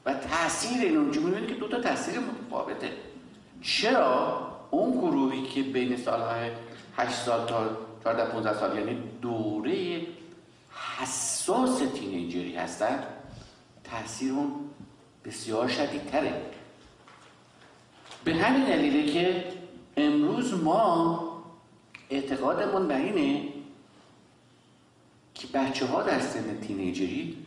[0.06, 2.92] و تاثیر این اونجا می‌بینید که دو تا تاثیر متفاوته.
[3.62, 6.50] چرا اون گروهی که بین سالهای
[6.96, 10.06] 8 سال تا 14 15 سال یعنی دوره
[10.98, 13.04] حساس تینیجری هستن
[13.84, 14.52] تاثیر اون
[15.24, 16.42] بسیار شدیدتره.
[18.24, 19.61] به همین دلیله که
[19.96, 21.28] امروز ما
[22.10, 23.48] اعتقادمون به اینه
[25.34, 27.46] که بچه ها در سن تینیجری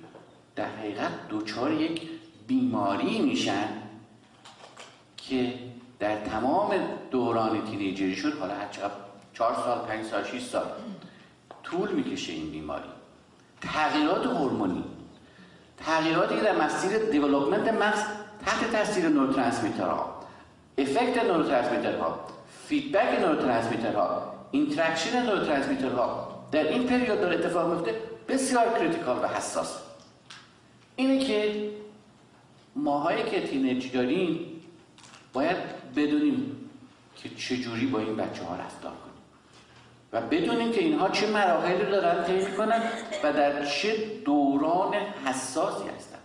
[0.55, 2.01] در حقیقت دوچار یک
[2.47, 3.67] بیماری میشن
[5.17, 5.53] که
[5.99, 6.73] در تمام
[7.11, 8.67] دوران تینیجری شد حالا هر
[9.33, 10.65] چهار سال پنج سال شیش سال
[11.63, 12.89] طول می‌کشه این بیماری.
[13.61, 14.83] تغییرات هورمونی
[15.77, 18.03] تغییراتی در مسیر دیولوپمنت مغز
[18.45, 20.15] تحت تاثیر نوروترانسمیترها
[20.77, 22.19] افکت نوروترانسمیترها
[22.67, 27.95] فیدبک نوروترانسمیترها اینتراکشن نوروترانسمیترها در این period داره اتفاق میفته
[28.27, 29.77] بسیار critical و حساس.
[30.95, 31.69] اینه که
[32.75, 34.61] ماهایی که teenage داریم
[35.33, 35.57] باید
[35.95, 36.69] بدونیم
[37.15, 39.15] که چجوری با این بچه ها رفتار کنیم
[40.13, 42.81] و بدونیم که اینها چه مراحلی دارن طی کنن
[43.23, 44.93] و در چه دوران
[45.25, 46.19] حساسی هستن.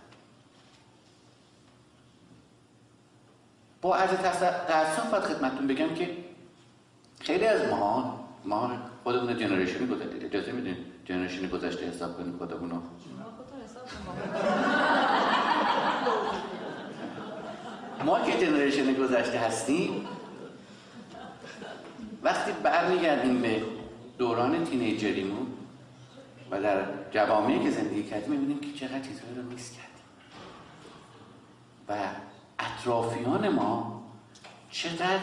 [3.81, 4.19] با عرض
[4.67, 6.09] تاسف خدمتتون بگم که
[7.23, 8.71] خیلی از ما ما
[9.03, 12.71] خودمون جنریشن گذشته اجازه میدین جنریشن گذشته حساب کنیم خودمون
[18.05, 20.07] ما که جنریشن گذشته هستیم
[22.23, 23.61] وقتی برمیگردیم به
[24.17, 25.47] دوران تینیجریمون
[26.51, 29.91] و در جوامعی که زندگی کردیم می‌بینیم که چقدر چیزهایی رو میس کردیم.
[31.89, 31.95] و
[32.59, 34.03] اطرافیان ما
[34.71, 35.19] چقدر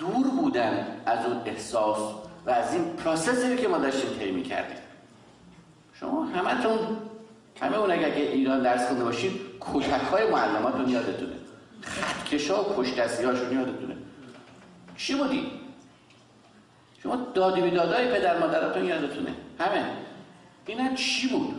[0.00, 2.14] دور بودن از اون احساس
[2.46, 4.76] و از این پروسسی که ما داشتیم طی کردیم
[5.94, 6.78] شما همتون
[7.60, 11.32] همه اون اگر که ایران درس خونده باشین کتک های معلماتون یادتونه.
[11.82, 13.96] خطکشا و پشت هاشون یادتونه.
[14.96, 15.50] چی بودی؟
[17.02, 19.34] شما دادی بیدادای پدر مادراتون یادتونه.
[19.58, 19.84] همه
[20.66, 21.54] اینا چی بود؟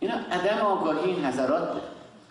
[0.00, 1.82] اینا عدم آگاهی این حضرات بود.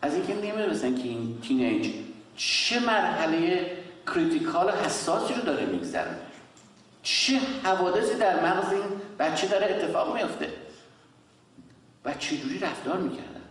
[0.01, 1.93] از اینکه نمی‌دونستن که این تینیج
[2.35, 3.77] چه مرحله
[4.13, 6.17] کریتیکال و حساسی رو داره میگذره
[7.03, 8.83] چه حوادثی در مغز این
[9.19, 10.53] بچه داره اتفاق میفته
[12.05, 13.41] و چجوری رفتار می‌کردن؟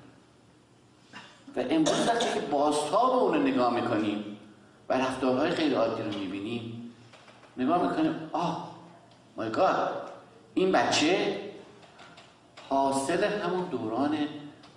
[1.57, 4.38] و امروز وقتی که بازتاب اون رو نگاه می‌کنیم
[4.88, 6.94] و رفتارهای غیر عادی رو می‌بینیم
[7.57, 8.75] نگاه می‌کنیم آه
[9.37, 10.11] مای گاد
[10.55, 11.40] این بچه
[12.68, 14.18] حاصل همون دوران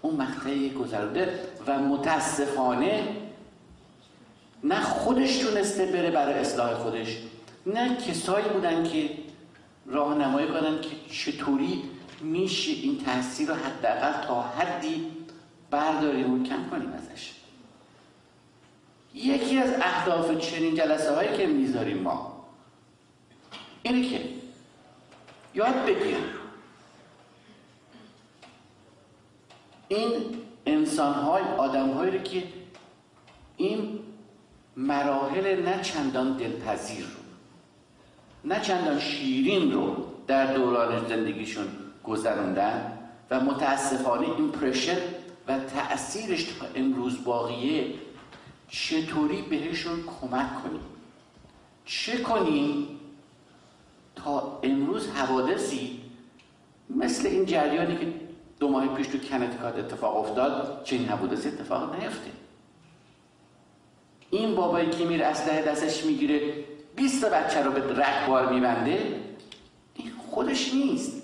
[0.01, 3.20] اون مقطعی گذرده و متاسفانه
[4.63, 7.17] نه خودش تونسته بره برای اصلاح خودش
[7.65, 9.09] نه کسایی بودن که
[9.85, 11.83] راهنمایی کنن که چطوری
[12.21, 15.05] میشه این تاثیر رو حداقل تا حدی
[15.71, 17.31] برداریم و کم کنیم ازش.
[19.13, 22.45] یکی از اهداف چنین جلسه هایی که می‌ذاریم ما
[23.83, 24.21] اینه که
[25.53, 26.23] یاد بگیریم
[29.87, 30.11] این
[30.65, 32.43] انسان های آدم هایی رو که
[33.57, 33.99] این
[34.77, 37.21] مراحل نه چندان دلپذیر رو
[38.43, 39.95] نه چندان شیرین رو
[40.27, 41.65] در دوران زندگیشون
[42.03, 42.97] گذروندن
[43.29, 44.97] و متاسفانه این پرشر
[45.47, 47.93] و تأثیرش تا امروز باقیه.
[48.69, 50.81] چطوری بهشون کمک کنیم؟
[51.85, 52.87] چه کنیم
[54.15, 56.01] تا امروز حوادثی
[56.89, 58.13] مثل این جریانی که
[58.59, 62.31] دو ماه پیش تو کنتیکات اتفاق افتاد چه این حوادثی اتفاق نیفته؟
[64.31, 66.41] این بابایی که میره اسلحه دستش می‌گیره
[66.95, 69.19] 20 بچه رو به رکبار میبنده
[69.95, 71.21] این خودش نیست.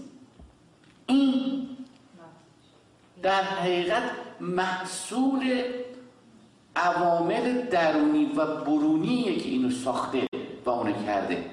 [1.05, 1.67] این
[3.21, 4.03] در حقیقت
[4.39, 5.63] محصول
[6.75, 10.27] عوامل درونی و برونیه که اینو ساخته
[10.65, 11.45] و اونو کرده.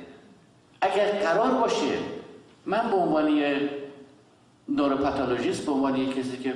[0.81, 1.99] اگر قرار باشه
[2.67, 3.71] من به عنوان یه
[4.69, 6.55] نوروپاتولوژیست به عنوان کسی که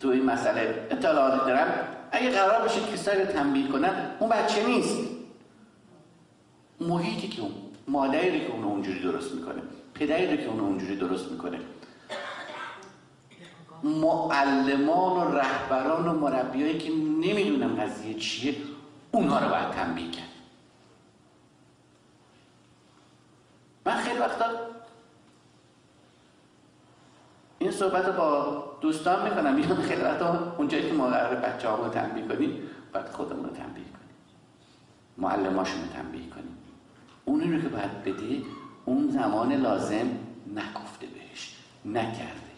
[0.00, 4.98] تو این مسئله اطلاعات دارم اگه قرار باشه کسایی رو تنبیه کنن اون بچه نیست.
[6.80, 7.52] محیطی که اون
[7.88, 9.62] مادری که اونو اونجوری درست می‌کنه
[9.94, 11.60] پدری که اونو اونجوری درست می‌کنه.
[13.82, 18.56] معلمان و رهبران و مربیایی که نمی‌دونم قضیه چیه
[19.12, 20.28] اونها رو باید تنبیه کرد.
[23.86, 24.46] من خیلی وقتا
[27.58, 32.28] این صحبت با دوستان می‌کنم میگم خیلی وقتا اونجایی که ما قرار بچه رو تنبیه
[32.28, 34.14] کنیم باید خودمون رو تنبیه کنیم.
[35.18, 36.56] معلماشون رو تنبیه کنیم.
[37.24, 38.42] اونی رو که باید بده
[38.84, 40.06] اون زمان لازم
[40.54, 42.52] نگفته بهش نکرده.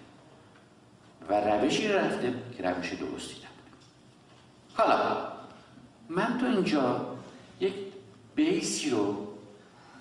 [1.29, 3.77] و روشی رفته که روش درستی نبوده.
[4.75, 5.17] حالا
[6.09, 7.17] من تو اینجا
[7.61, 7.75] یک
[8.35, 9.27] بیسی رو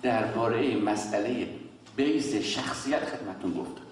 [0.02, 1.48] درباره مسئله
[1.96, 3.87] بیس شخصیت خدمتون گفتم.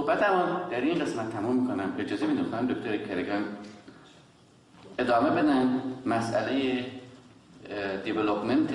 [0.00, 1.92] صحبتم در این قسمت تمام می‌کنم.
[1.98, 3.44] اجازه می‌دونم دکتر کرگان
[4.98, 6.84] ادامه بدن مسئله
[8.04, 8.70] دیولوپمنت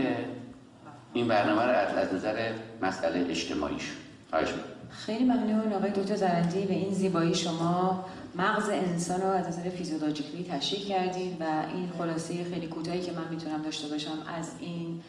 [1.13, 3.91] این برنامه رو از نظر مسئله اجتماعیش.
[4.29, 4.49] خواهش
[4.89, 6.65] خیلی ممنون آقای دکتر زرندی.
[6.65, 12.43] به این زیبایی شما مغز انسان رو از نظر فیزیولوژیکی تشریح کردید و این خلاصه
[12.43, 15.01] خیلی کوتاهی که من می‌تونم داشته باشم از این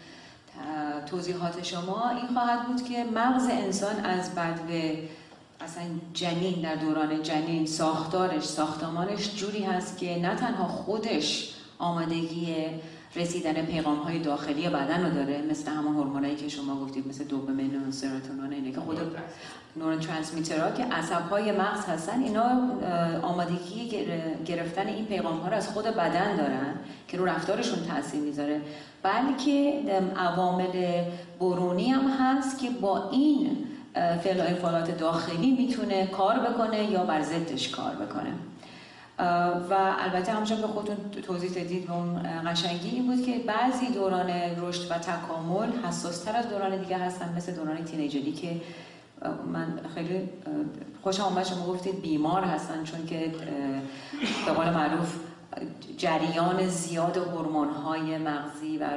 [1.07, 2.11] توضیحات شما.
[2.11, 4.73] این خواهد بود که مغز انسان از بدو
[5.61, 12.55] اصلا جنین در دوران جنین ساختارش ساختمانش جوری هست که نه تنها خودش آمادگی
[13.17, 17.89] رسیدن پیغام های داخلی بدن رو داره مثل همون هورمونایی که شما گفتید مثل دوپامین
[17.89, 18.99] و سروتونین اینه که خود
[19.77, 22.71] نورون ترانسمیترها که عصب های مغز هستن اینا
[23.23, 24.07] آمادگی
[24.47, 26.75] گرفتن این پیغام ها رو از خود بدن دارن
[27.09, 28.61] که رو رفتارشون تاثیر می‌ذاره.
[29.03, 29.83] بلکه
[30.17, 31.05] عوامل
[31.41, 33.67] برونی هم هست که با این
[33.97, 38.33] فعل فعالات داخلی می‌تونه کار بکنه یا بر ضدش کار بکنه.
[39.71, 44.31] و البته همونجا به خودتون توضیح دادید و اون قشنگی این بود که بعضی دوران
[44.59, 48.61] رشد و تکامل حساستر از دوران دیگه هستن مثل دوران تینیجری که
[49.53, 50.29] من خیلی
[51.03, 53.33] خوش آمد شما گفتید بیمار هستن چون که
[54.47, 55.15] به قول معروف
[55.97, 58.89] جریان زیاد هورمون های مغزی و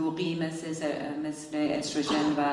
[0.00, 0.86] بلوغی مثل
[1.24, 2.44] مثل استروژن و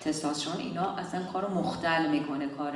[0.00, 2.72] تستوسترون اینا اصلا کار مختل می‌کنه کار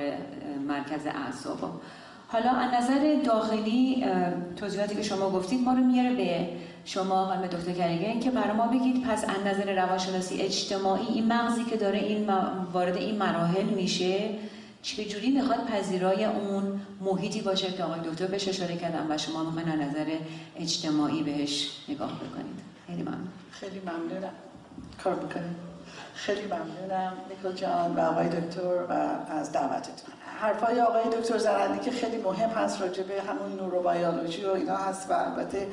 [0.68, 1.80] مرکز اعصاب.
[2.28, 4.04] حالا از نظر داخلی
[4.56, 6.48] توضیحاتی که شما گفتید ما رو میاره به
[6.84, 11.64] شما خانم دکتر کریگن که برای ما بگید پس از نظر روانشناسی اجتماعی این مغزی
[11.64, 12.26] که داره این
[12.72, 14.30] وارد این مراحل میشه
[14.82, 19.68] چجوری می‌خواد پذیرای اون محیطی باشه که آقای دکتر بهش اشاره کردن و شما می‌خواین
[19.68, 20.06] از نظر
[20.56, 23.28] اجتماعی بهش نگاه بکنید؟ خیلی ممنون.
[23.50, 24.32] خیلی ممنونم.
[25.04, 25.16] کار
[26.14, 28.92] خیلی ممنونم نیکل جان و آقای دکتر و
[29.32, 30.14] از دعوتتون.
[30.40, 35.10] حرفای آقای دکتر زرندی که خیلی مهم هست راجع به همون نوروبیولوژی و اینا هست
[35.10, 35.68] و البته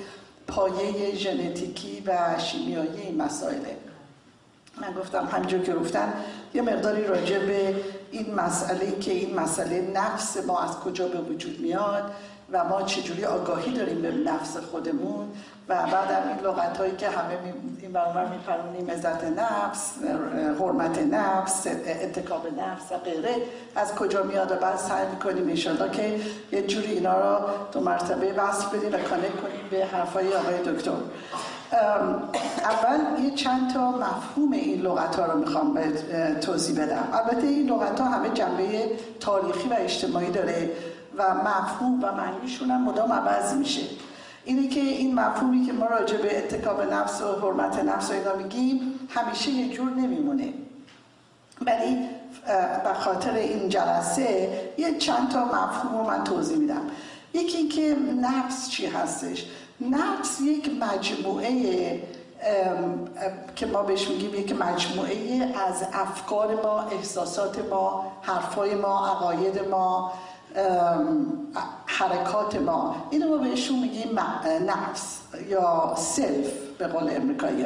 [0.47, 3.77] پایه ژنتیکی و شیمیایی این مسائله.
[4.82, 6.13] من گفتم همینجور که گفتن
[6.53, 7.75] یه مقداری راجع به
[8.12, 12.12] این مسئله که این مسئله نفس ما از کجا به وجود میاد
[12.52, 15.28] و ما چجوری آگاهی داریم به نفس خودمون
[15.70, 17.38] و بعد هم این لغت هایی که همه
[17.82, 19.94] این برامر میپرونیم عزت نفس
[20.60, 21.68] حرمت نفس
[22.02, 23.36] اتکاب نفس و غیره
[23.76, 26.20] از کجا میاد و بعد سعی می‌کنیم انشالله که
[26.52, 30.92] یه جوری اینا رو دو مرتبه وصل بدیم و کانک کنیم به حرفای آقای دکتر.
[32.64, 35.80] اول یه چند تا مفهوم این لغت ها رو می‌خوام
[36.42, 37.08] توضیح بدم.
[37.14, 40.70] البته این لغت ها همه جنبه تاریخی و اجتماعی داره.
[41.17, 43.82] و مفهوم و معنیشون هم مدام عوض میشه.
[44.45, 48.36] اینه که این مفهومی که ما راجع به اتکاب نفس و حرمت نفس و اینا
[48.36, 50.53] میگیم همیشه یه جور نمیمونه.
[51.62, 51.97] ولی
[52.84, 56.82] به خاطر این جلسه یه چند تا مفهوم رو من توضیح میدم.
[57.34, 59.45] یکی اینکه نفس چی هستش؟
[59.82, 62.01] نفس یک مجموعه
[63.56, 70.13] که ما بهش میگیم یک مجموعه از افکار ما احساسات ما حرفای ما عقاید ما
[71.86, 73.08] حرکات ما.
[73.10, 74.20] اینو ما بهشون میگیم
[74.68, 77.66] نفس یا self به قول امریکایی.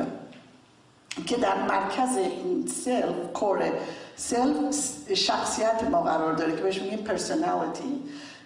[1.26, 3.72] که در مرکز این self core
[4.16, 4.56] self
[5.14, 8.04] شخصیت ما قرار داره که بهش میگیم personality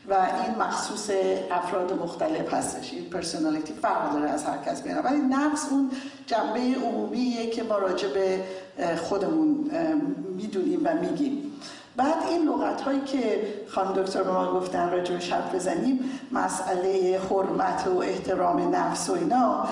[0.09, 1.09] و این مخصوص
[1.51, 2.93] افراد مختلف هستش.
[2.93, 5.91] این پرسنالیتی فرق داره از هر کس بینا ولی نفس اون
[6.27, 8.43] جنبه عمومیه که ما راجع به
[8.97, 9.71] خودمون
[10.37, 11.44] می‌دونیم و میگیم.
[11.97, 15.99] بعد این لغت هایی که خانم دکتر به ما گفتن راجع به حرف بزنیم
[16.31, 19.67] مسئله حرمت و احترام نفس و اینا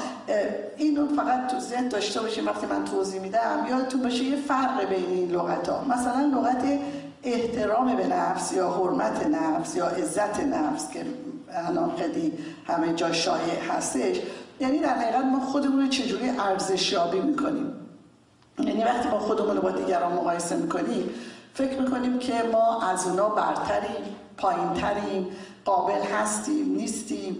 [0.77, 5.05] اینو فقط تو ذهن داشته باشیم وقتی من توضیح میدم یادتون باشه یه فرق بین
[5.05, 6.63] این لغت ها مثلا لغت
[7.23, 11.05] احترام به نفس یا حرمت نفس یا عزت نفس که
[11.49, 12.33] الان خیلی
[12.67, 14.19] همه جا شایع هستش.
[14.59, 17.73] یعنی در حقیقت ما خودمون رو چجوری ارزشیابی می‌کنیم؟
[18.59, 21.09] یعنی وقتی ما خودمون رو با دیگران مقایسه می‌کنیم
[21.53, 25.27] فکر می‌کنیم که ما از اونا برتریم پایینتریم
[25.65, 27.37] قابل هستیم نیستیم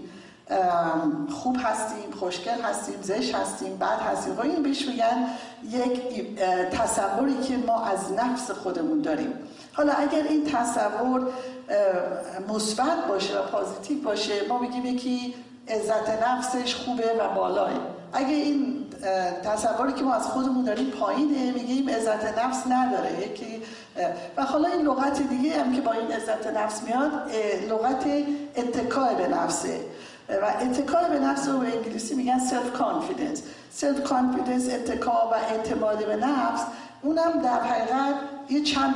[1.30, 4.36] خوب هستیم خوشگل هستیم زش هستیم بد هستیم.
[4.36, 5.26] و این بهش میگن
[5.70, 6.36] یک
[6.70, 9.32] تصوری که ما از نفس خودمون داریم.
[9.72, 11.26] حالا اگر این تصور
[12.48, 15.34] مثبت باشه و positive باشه ما میگیم یکی
[15.68, 17.70] عزت نفسش خوبه و والا
[18.12, 18.84] اگه این
[19.44, 23.26] تصوری که ما از خودمون داریم پایینه میگیم عزت نفس نداره.
[23.26, 23.62] یکی
[24.36, 27.12] و حالا این لغت دیگه هم که با این عزت نفس میاد
[27.70, 28.04] لغت
[28.56, 29.80] اتکای به نفسه.
[30.28, 36.06] و اتکای به نفس رو به انگلیسی میگن self confidence self confidence اتکا و اعتماد
[36.06, 36.62] به نفس
[37.02, 38.14] اونم در حقیقت
[38.48, 38.94] یه چند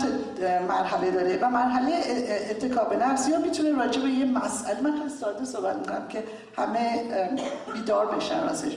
[0.68, 1.38] مرحله داره.
[1.42, 1.94] و مرحله
[2.50, 6.24] اتکا به نفس یا می‌تونه راجع به یه مسئله من خیلی ساده صحبت می‌کنم که
[6.56, 7.02] همه
[7.74, 8.76] بیدار بشن ازش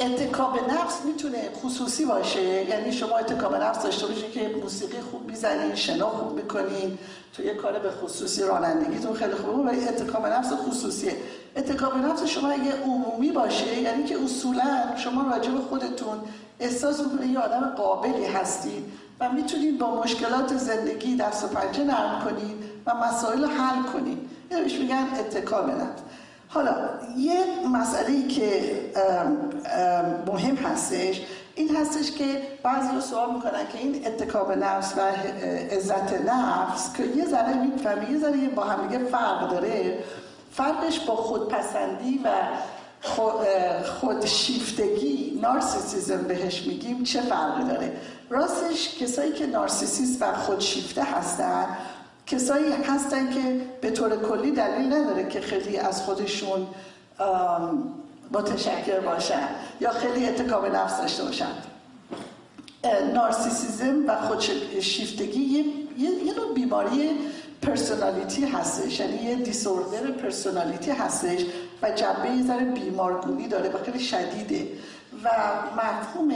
[0.00, 2.64] اتکا به نفس می‌تونه خصوصی باشه.
[2.64, 6.98] یعنی شما اتکا به نفس داشته باشید که موسیقی خوب می‌زنین شنا خوب می‌کنین.
[7.32, 11.16] تو یه کار به خصوصی رانندگیتون خیلی خوبه ولی اتکا به نفس خصوصیه.
[11.56, 16.18] اتکا به نفس شما اگه عمومی باشه یعنی که اصولا شما راجع به خودتون
[16.60, 18.84] احساس می‌کنید یه آدم قابلی هستید
[19.20, 24.18] و می‌تونید با مشکلات زندگی دست و پنجه نرم کنید و مسائل حل کنید
[24.50, 26.00] اینو میگن اتکا به نفس.
[26.48, 26.74] حالا
[27.16, 28.80] یه مسئله که
[30.26, 31.20] مهم هستش
[31.54, 35.00] این هستش که بعضی رو سوال می‌کنن که این اتکاب نفس و
[35.76, 39.98] عزت نفس که یه ذره می‌فهمی یه ذره با همدیگه فرق داره.
[40.52, 42.28] فرقش با خودپسندی و
[44.00, 47.96] خودشیفتگی نارسیسیزم بهش میگیم چه فرقی داره؟
[48.30, 51.66] راستش کسایی که نارسیسیست و خودشیفته هستن
[52.28, 56.66] کسایی هستن که به طور کلی دلیل نداره که خیلی از خودشون
[58.32, 59.48] متشکر باشن
[59.80, 61.52] یا خیلی اتکاب نفس داشته باشن.
[63.14, 65.64] نارسیسیزم و خودشیفتگی یه,
[65.98, 67.10] یه نوع بیماری
[67.62, 71.40] personality هستش یعنی یه disorder personality هستش
[71.82, 74.68] و جنبه یه ذره بیمارگونی داره و خیلی شدیده
[75.24, 75.28] و
[75.76, 76.32] مفهوم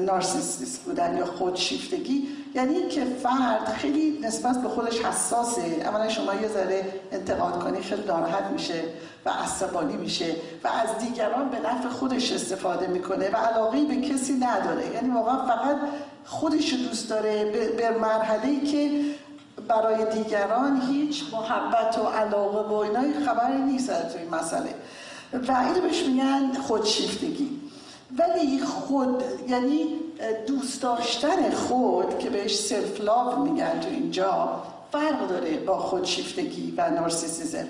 [0.00, 5.62] narcissist بودن یا خودشیفتگی یعنی که فرد خیلی نسبت به خودش حساسه.
[5.62, 8.82] اولا شما یه ذره انتقاد کنی خیلی ناراحت میشه
[9.24, 14.32] و عصبانی میشه و از دیگران به نفع خودش استفاده می‌کنه و علاقه به کسی
[14.32, 14.94] نداره.
[14.94, 15.76] یعنی واقعا فقط
[16.24, 17.44] خودش دوست داره
[17.76, 18.90] به مرحله ای که
[19.68, 24.74] برای دیگران هیچ محبت و علاقه و اینای خبری نیست تو این مسئله.
[25.32, 27.60] و اینو بهش میگن خودشیفتگی.
[28.18, 29.86] ولی خود یعنی
[30.46, 34.62] دوست داشتن خود که بهش سلف لاو میگن تو اینجا
[34.92, 37.68] فرق داره با خودشیفتگی و نارسیسیزم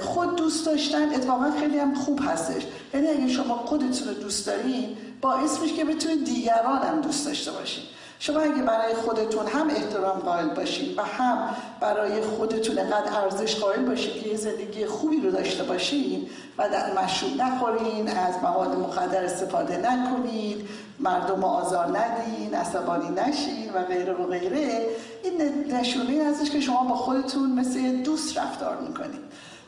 [0.00, 2.62] خود دوست داشتن اتفاقا خیلی هم خوب هستش.
[2.94, 7.50] یعنی اگه شما خودتون رو دوست دارین باعث میشه که بتونید دیگران هم دوست داشته
[7.50, 7.84] باشین.
[8.20, 13.84] شما اگه برای خودتون هم احترام قائل باشین و هم برای خودتون انقدر ارزش قائل
[13.84, 16.26] باشین که یه زندگی خوبی رو داشته باشین
[16.58, 20.68] و در مشروب نخورین از مواد مخدر استفاده نکنید
[21.00, 24.86] مردم آزار ندین عصبانی نشین و غیره و غیره.
[25.24, 29.20] این نشونه هستش که شما با خودتون مثل دوست رفتار می‌کنید.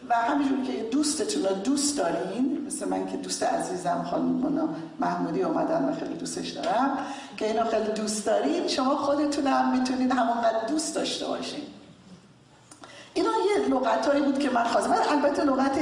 [0.09, 4.69] و همینجور که دوستتون رو دوست دارین مثل من که دوست عزیزم خانم
[5.01, 6.99] محمودی اومدن و خیلی دوستش دارم
[7.37, 11.63] که اینو خیلی دوست دارین شما خودتون هم می‌تونین همونقدر دوست داشته باشین.
[13.15, 14.95] اینا یه لغتهایی بود که من خواستم.
[15.11, 15.79] البته لغت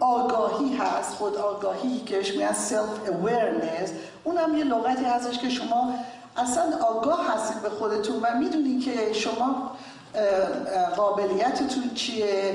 [0.00, 3.90] آگاهی هست خود آگاهی که میگن self awareness
[4.24, 5.94] اونم یه لغتی هستش که شما
[6.36, 9.70] اصلا آگاه هستید به خودتون و می‌دونید که شما
[10.96, 12.54] قابلیتتون چیه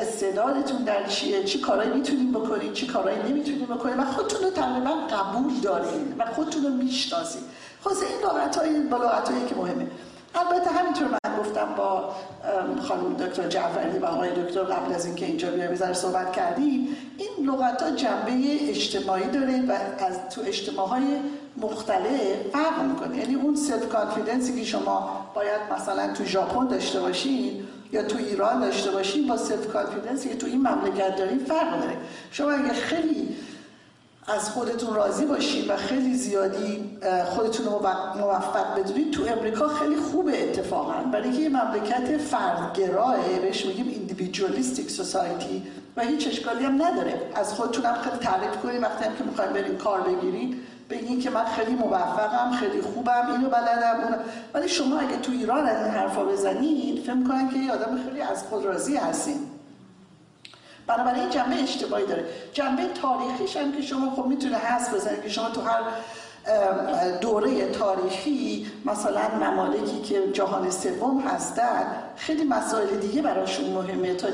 [0.00, 4.90] استعدادتون در چیه چی کارایی می‌تونین بکنین چی کارایی نمی‌تونین بکنین و خودتون رو تقریبا
[4.90, 7.42] قبول دارین و خودتون رو می‌شناسین
[7.84, 9.86] خلاص این لغت های با لغت که مهمه.
[10.34, 12.14] البته همینطور من گفتم با
[12.82, 17.82] خانم دکتر جعفری و آقای دکتر قبل از اینکه اینجا بیایم صحبت کردیم این لغت
[17.82, 18.32] ها جنبه
[18.70, 21.04] اجتماعی داره و از تو اجتماع های
[21.56, 22.20] مختلف
[22.52, 23.16] فرق می‌کنه.
[23.16, 28.18] یعنی اون self confidence ی که شما باید مثلا تو ژاپن داشته باشین یا تو
[28.18, 31.96] ایران داشته باشین با self confidence ی که تو این مملکت دارین فرق داره
[32.30, 33.36] شما اگه خیلی
[34.26, 37.72] از خودتون راضی باشین و خیلی زیادی خودتون رو
[38.18, 40.92] موفق بدونید تو امریکا خیلی خوبه اتفاقا.
[40.92, 45.62] برای که یه مملکت فردگراه بهش میگیم individualistic society
[45.96, 47.20] و هیچ اشکالی هم نداره.
[47.34, 50.56] از خودتون هم خیلی تعریف کنید وقتی هم که می‌خوایم بریم کار بگیرید
[50.90, 54.16] بگین که من خیلی موفقم خیلی خوبم اینو بلدم اونو.
[54.54, 58.20] ولی شما اگه تو ایران از این حرفا بزنید فکر می‌کنن که یه آدم خیلی
[58.20, 59.38] از خود راضی هستین.
[60.86, 62.24] بنابراین جنبه اشتباهی داره.
[62.52, 65.80] جنبه تاریخیش هم که شما خب می‌تونه حس بزنید که شما تو هر
[67.20, 74.28] دوره تاریخی مثلا ممالکی که جهان سوم هستن خیلی مسائل دیگه براشون مهمه تا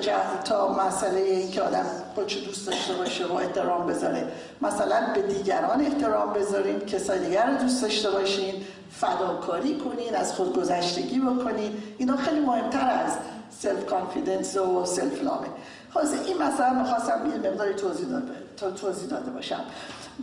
[0.45, 1.85] تا مسئله این که آدم
[2.15, 4.27] خودشو دوست داشته باشه و احترام بذاره.
[4.63, 8.55] مثلا به دیگران احترام بذارین کسای دیگر رو دوست داشته باشین
[8.93, 11.83] فداکاری کنین از خود گذشتگی بکنین.
[11.99, 13.13] اینا خیلی مهمتر از
[13.51, 15.47] self confidence و self love ئه
[15.95, 19.61] خلاصه این مثلا می‌خواستم یه مقداری توضیح داده, توضیح داده باشم.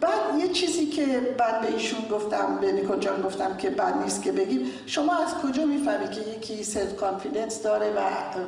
[0.02, 4.24] بعد یه چیزی که بعد به ایشون گفتم به نیکو جان گفتم که بد نیست
[4.24, 8.00] که بگیم شما از کجا می‌فهمی که یکی self confidence داره و,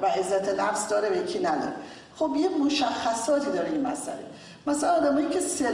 [0.02, 1.74] و عزت نفس داره و یکی نداره؟
[2.16, 4.20] خب یه مشخصاتی داره این مسئله.
[4.68, 5.74] مثلا آدمایی که sel...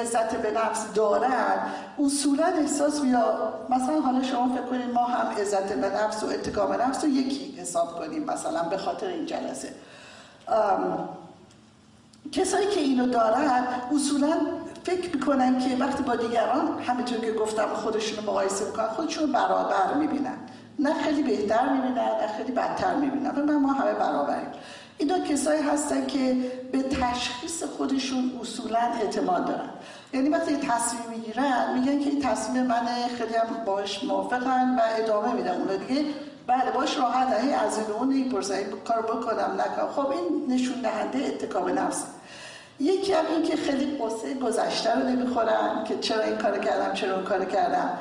[0.00, 1.58] عزت به نفس دارن
[1.98, 6.72] اصولا احساس یا مثلا حالا شما فکر کنید ما هم عزت به نفس و اتقام
[6.72, 9.68] نفس رو یکی حساب کنیم مثلا به خاطر این جلسه.
[12.32, 14.36] کسایی که اینو دارن اصولا
[14.84, 20.36] فکر می‌کنن که وقتی با دیگران همینطور که گفتم خودشون مقایسه می‌کنن خودشون برابر می‌بینن.
[20.78, 23.30] نه خیلی بهتر می‌بینن نه خیلی بدتر می‌بینن.
[23.30, 24.48] و ما همه برابریم.
[24.98, 26.36] اینا کسایی هستن که
[26.72, 29.70] به تشخیص خودشون اصولا اعتماد دارن.
[30.12, 32.86] یعنی وقتی تصمیم می‌گیرن میگن که این تصمیم من
[33.18, 36.04] خیلی هم باش موافقن و ادامه میدم اونا دیگه
[36.46, 38.32] بله باش راحت هی از این اون این
[38.84, 42.04] کار بکنم نکنم خب این نشون دهنده اتکاب نفس.
[42.80, 47.14] یکی هم این که خیلی قصه گذشته رو نمی‌خورن که چرا این کار کردم چرا
[47.14, 47.98] اون کار کردم.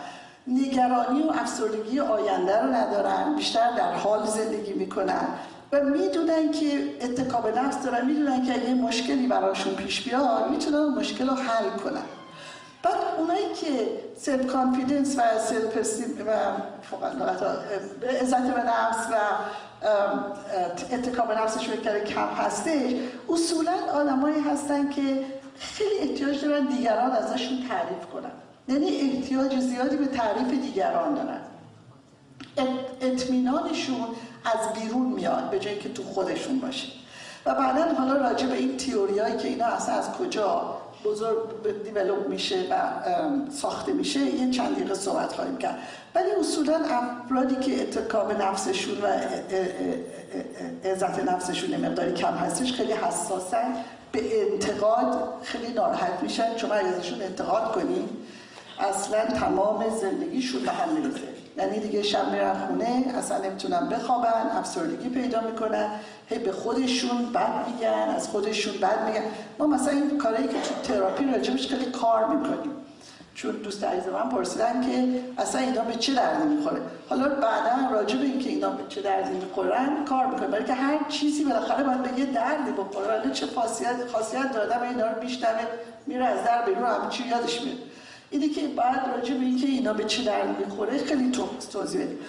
[0.48, 5.28] نگرانی و افسردگی آینده رو ندارن بیشتر در حال زندگی می‌کنن.
[5.72, 10.86] و می‌دونن که اتکا به نفس دارن می‌دونن که اگه مشکلی براشون پیش بیاد می‌تونن
[10.86, 12.23] مشکل رو حل کنن.
[12.84, 13.88] بعد اونایی که
[14.18, 16.32] self confidence و self esteem و
[18.22, 19.16] عزت به نفس و
[20.92, 22.94] اتکا به نفسشون کرده کم هستش
[23.30, 25.26] اصولا آدمایی هستن که
[25.60, 28.32] خیلی احتیاج دارن دیگران ازشون تعریف کنن.
[28.68, 31.42] یعنی احتیاج زیادی به تعریف دیگران دارن.
[33.02, 34.08] اطمینانشون
[34.46, 36.88] از بیرون میاد به جایی که تو خودشون باشه.
[37.46, 41.38] و بعدا حالا راجع به این تیوریایی که اینا اصلا از کجا بزرگ
[41.84, 42.76] دیولوب میشه و
[43.52, 45.78] ساخته میشه یه چند دقیقه صحبت خواهیم کرد.
[46.16, 49.08] ولی اصولا افرادی که اتکاب نفسشون و
[50.90, 53.76] عزت نفسشون مقداری کم هستش خیلی حساسن
[54.12, 58.10] به انتقاد خیلی ناراحت میشن شما ازشون انتقاد کنید
[58.80, 65.10] اصلا تمام زندگیشون به هم می‌رسه یعنی دیگه شب میرن خونه اصلا نمی‌تونن بخوابن افسردگی
[65.10, 65.90] پیدا می‌کنن.
[66.30, 69.24] هی به خودشون بد میگن از خودشون بد میگن.
[69.60, 72.72] ما مثلا این کارهایی که تو تراپی راجبش خیلی کار می‌کنیم.
[73.36, 76.82] چون دوست عزیز من پرسیدن که اصلا اینا به چه دردی می‌خوره.
[77.10, 81.00] حالا بعدا راجع به اینکه اینا به چه دردی می‌خورن کار می‌کنه برای که هر
[81.10, 83.08] چیزی بالاخره باید به یه دردی بخوره.
[83.08, 85.62] ولی چه خاصیت خاصیت داده و اینا رو میشنوه
[86.08, 87.78] میره از در بیرون همه چی یادش میاد.
[88.34, 91.32] اینه که بعد راجع به اینکه اینا به چه درد می‌خوره خیلی
[91.72, 92.20] توضیح بدیم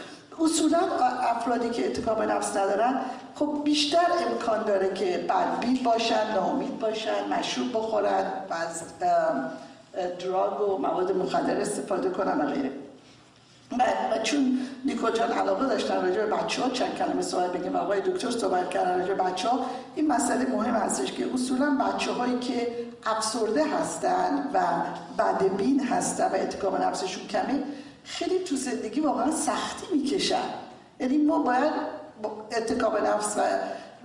[0.40, 0.78] اصولا
[1.20, 3.00] افرادی که اتکاب نفس ندارن
[3.34, 8.82] خب بیشتر امکان داره که بدبین باشن ناامید باشن مشروب بخورن و از
[10.18, 12.70] دراگ و مواد مخدر استفاده کنن و غیره.
[13.78, 18.00] و چون نیکو جان علاقه داشتن راجع به بچه ها چند کلمه صحبت بگیم آقای
[18.00, 22.68] دکتر صحبت کردن راجع بچه ها این مسئله مهم هستش که اصولا بچه هایی که
[23.06, 24.60] افسرده هستن و
[25.18, 27.62] بدبین هستن و اتکاب نفسشون کمه
[28.04, 30.36] خیلی تو زندگی واقعا سختی می‌کشن.
[31.00, 31.72] یعنی ما باید
[32.56, 33.40] اتکاب نفس و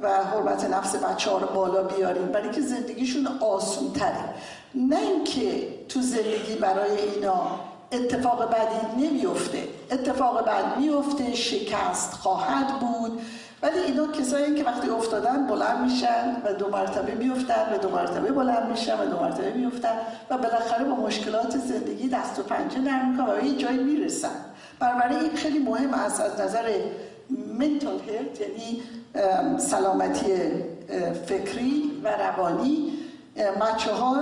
[0.01, 4.33] و حرمت نفس بچه ها رو بالا بیاریم برای که زندگیشون آسون تره
[4.75, 7.59] نه اینکه تو زندگی برای اینا
[7.91, 13.21] اتفاق بدی نمیفته اتفاق بد میفته شکست خواهد بود.
[13.61, 18.31] ولی اینا کسایی که وقتی افتادن بلند میشن و دو مرتبه میفتن و دو مرتبه
[18.31, 19.97] بلند میشن و دو مرتبه میفتن
[20.29, 24.35] و بالاخره با مشکلات زندگی دست و پنجه نرم می‌کنن و یه جایی می‌رسن.
[24.79, 26.71] برای این خیلی مهم است از نظر
[27.59, 28.81] منتال هلت یعنی
[29.57, 30.33] سلامتی
[31.25, 32.93] فکری و روانی.
[33.39, 34.17] بچه ها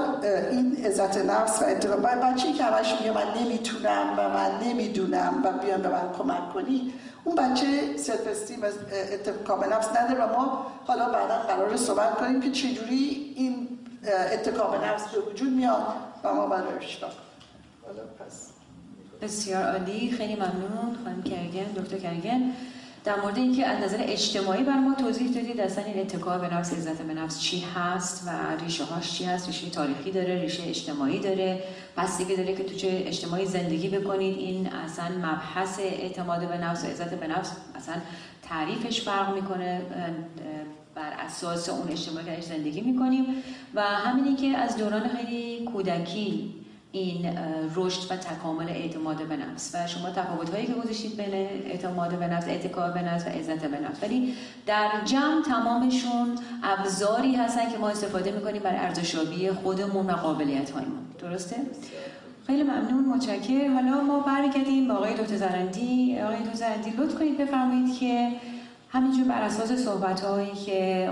[0.52, 5.52] این عزت نفس و اعتقاد بچه که همش میگه من نمی‌تونم و من نمی‌دونم و
[5.52, 6.94] بیان به من کمک کنی
[7.24, 8.66] اون بچه سلف استیم و
[9.14, 13.68] اتکاب نفس نداره و ما حالا بعدا قرار صحبت کنیم که چجوری این
[14.34, 15.84] اتکاب نفس به وجود میاد
[16.24, 17.12] و ما برای اشتاق
[19.22, 20.12] بسیار عالی.
[20.12, 20.98] خیلی ممنون.
[21.04, 22.54] خانم کرگن دکتر کرگن.
[23.08, 26.74] در مورد اینکه از نظر اجتماعی بر ما توضیح دادید اصلا این اتکا به نفس
[26.74, 28.30] عزت به نفس چی هست و
[28.64, 31.64] ریشه هاش چی هست؟ ریشه تاریخی داره ریشه اجتماعی داره.
[31.98, 36.88] بستگی داره که تو چه اجتماعی زندگی بکنید این اصلا مبحث اعتماد به نفس و
[36.88, 37.96] عزت به نفس اصلا
[38.50, 39.82] تعریفش فرق می‌کنه
[40.96, 43.26] بر اساس اون اجتماعی که زندگی می‌کنیم.
[43.76, 46.54] و همینی که از دوران خیلی کودکی
[46.92, 47.38] این
[47.76, 49.76] رشد و تکامل اعتماد به نفس.
[49.76, 51.34] و شما تفاوت هایی که گذاشتید بین
[51.66, 54.04] اعتماد به نفس اعتکاب به نفس و عزت به نفس.
[54.04, 54.34] ولی
[54.66, 61.06] در جمع تمامشون ابزاری هستن که ما استفاده می‌کنیم برای ارزشابی خودمون و قابلیت هایمون
[61.20, 61.56] درسته؟
[62.48, 63.74] خیلی ممنون متشکرم.
[63.74, 66.20] حالا ما برگردیم با آقای دکتر زرندی.
[66.22, 68.32] آقای دکتر زرندی لطف کنید بفرمایید که
[68.90, 71.10] همینجور بر اساس صحبت هایی که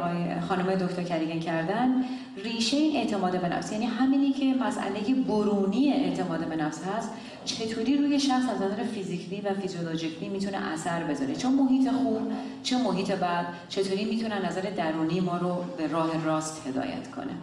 [0.49, 2.03] خانم دکتر کریگن کردن
[2.43, 3.71] ریشه این اعتماد به نفس.
[3.71, 7.09] یعنی همینی که مسئله برونی اعتماد به نفس هست
[7.45, 12.31] چطوری روی شخص از نظر فیزیکلی و فیزیولوژیکلی می‌تونه اثر بذاره؟ چه محیط خوب
[12.63, 17.33] چه محیط بد چطوری می‌تونه نظر درونی ما رو به راه راست هدایت کنه؟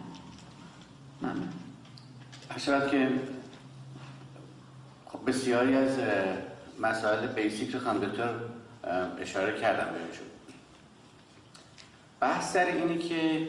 [1.21, 1.49] ممنون.
[2.57, 3.09] شاید که
[5.05, 5.91] خب بسیاری از
[6.81, 8.29] مسائل بیسیک رو دکتر
[9.21, 10.27] اشاره کردم بهشون.
[12.19, 13.47] بحث سر اینه که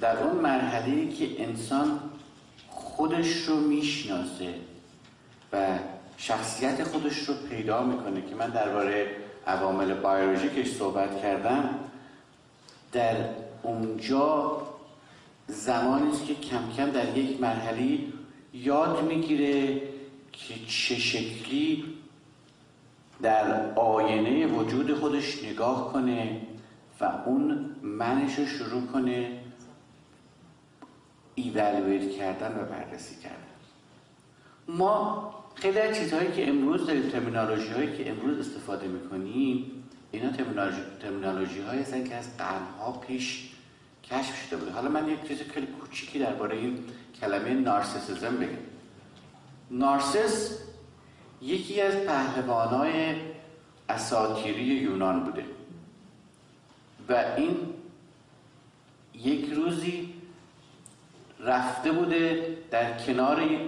[0.00, 2.00] در اون مرحله که انسان
[2.68, 4.54] خودش رو می‌شناسه
[5.52, 5.78] و
[6.16, 9.06] شخصیت خودش رو پیدا می‌کنه که من درباره
[9.46, 11.78] عوامل بیولوژیکش صحبت کردم
[12.92, 13.16] در
[13.62, 14.62] اونجا
[15.46, 17.98] زمانی است که کم کم در یک مرحله
[18.54, 19.76] یاد می‌گیره
[20.32, 21.84] که چه شکلی
[23.22, 26.40] در آینه وجود خودش نگاه کنه
[27.00, 29.37] و اون منش رو شروع کنه
[31.42, 33.36] ایوالویت کردن و بررسی کردن.
[34.68, 40.30] ما خیلی از چیزهایی که امروز داریم ترمینالوژی هایی که امروز استفاده می‌کنیم اینا
[41.00, 43.50] ترمینالوژی, هایی هستن که از قرنها پیش
[44.04, 44.72] کشف شده بوده.
[44.72, 46.84] حالا من یک چیز خیلی کوچیکی درباره این
[47.20, 48.48] کلمه نارسیسیزم بگم.
[49.70, 50.58] نارسیس
[51.42, 53.14] یکی از پهلوانای
[53.88, 55.44] اساتیری یونان بوده.
[57.08, 57.56] و این
[59.14, 60.14] یک روزی
[61.40, 63.60] رفته بوده در کنار یک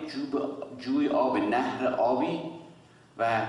[0.78, 2.40] جوی آب نهر آبی
[3.18, 3.40] و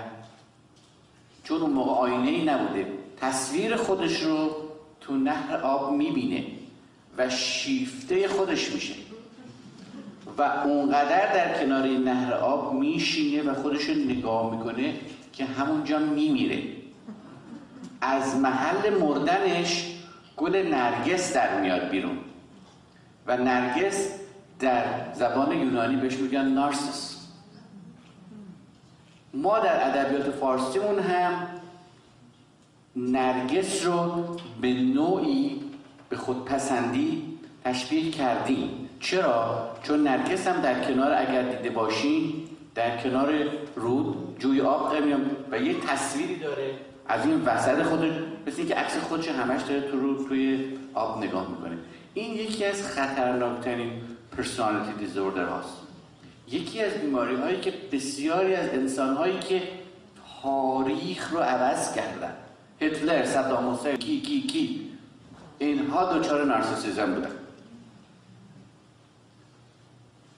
[1.44, 4.56] چون اون موقع آینه ای نبوده تصویر خودش رو
[5.02, 6.46] تو نهر آب می‌بینه
[7.18, 8.94] و شیفته خودش میشه.
[10.38, 14.94] و اونقدر در کنار نهر آب میشینه و خودش رو نگاه می‌کنه
[15.34, 16.64] که همونجا میمیره.
[18.02, 19.96] از محل مردنش
[20.38, 22.18] گل نرگس در میاد بیرون.
[23.28, 24.20] و نرگس
[24.60, 27.18] در زبان یونانی بهش میگن نارسس.
[29.34, 31.48] ما در ادبیات فارسیمون هم
[32.96, 34.26] نرگس رو
[34.62, 35.62] به نوعی
[36.10, 38.90] به خودپسندی تشبیه کردیم.
[39.00, 42.34] چرا؟ چون نرگس هم در کنار اگر دیده باشین
[42.76, 43.34] در کنار
[43.76, 46.74] رود جوی آب میام و یه تصویری داره
[47.08, 48.12] از این وسط خودش
[48.48, 51.78] مثل که عکس خودش همش داره تو رو توی آب نگاه می‌کنه.
[52.14, 53.92] این یکی از خطرناکترین
[54.38, 55.78] personality disorder هاست.
[56.48, 59.62] یکی از بیماری هایی که بسیاری از انسان هایی که
[60.44, 62.34] تاریخ رو عوض کردن
[62.82, 64.92] هتلر، صدام حسین، کی کی کی
[65.60, 67.32] اینها دچار نارسیسیزم بودن.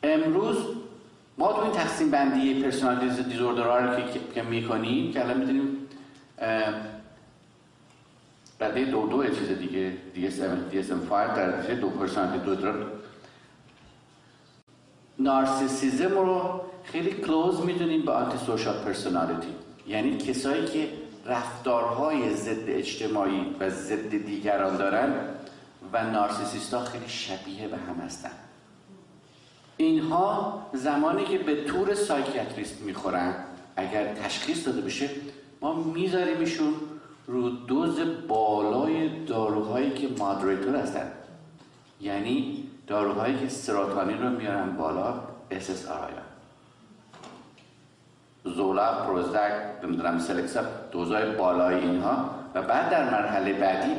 [0.04, 0.58] امروز
[1.38, 5.78] ما تو این تقسیم بندی personality disorder رو که, که می‌کنیم که الان می‌دونیم
[8.60, 12.74] رده دو دو چیز دیگه DSM, DSM-5 در نتیجه دو percent دو در
[15.20, 19.48] نارسیسیزم رو خیلی close می‌دونیم به antisocial personality
[19.88, 20.90] یعنی کسایی که
[21.26, 25.14] رفتارهای ضد اجتماعی و ضد دیگران دارن
[25.94, 28.32] و narcissist ها خیلی شبیه به هم هستن.
[29.78, 33.34] اینها زمانی که به طور psychiatrist می‌خورن
[33.76, 35.10] اگر تشخیص داده بشه
[35.62, 36.74] ما میذاریمشون
[37.28, 41.12] رو dose بالای داروهایی که مادریتور هستن.
[42.02, 45.14] یعنی داروهایی که سراتانین رو میارن بالا
[45.52, 46.14] SSRI
[48.46, 49.52] زولا پروزدک
[49.84, 50.62] نمی‌دونم سلکسا
[50.92, 52.30] دوزای بالای اینها.
[52.54, 53.92] و بعد در مرحله بعدی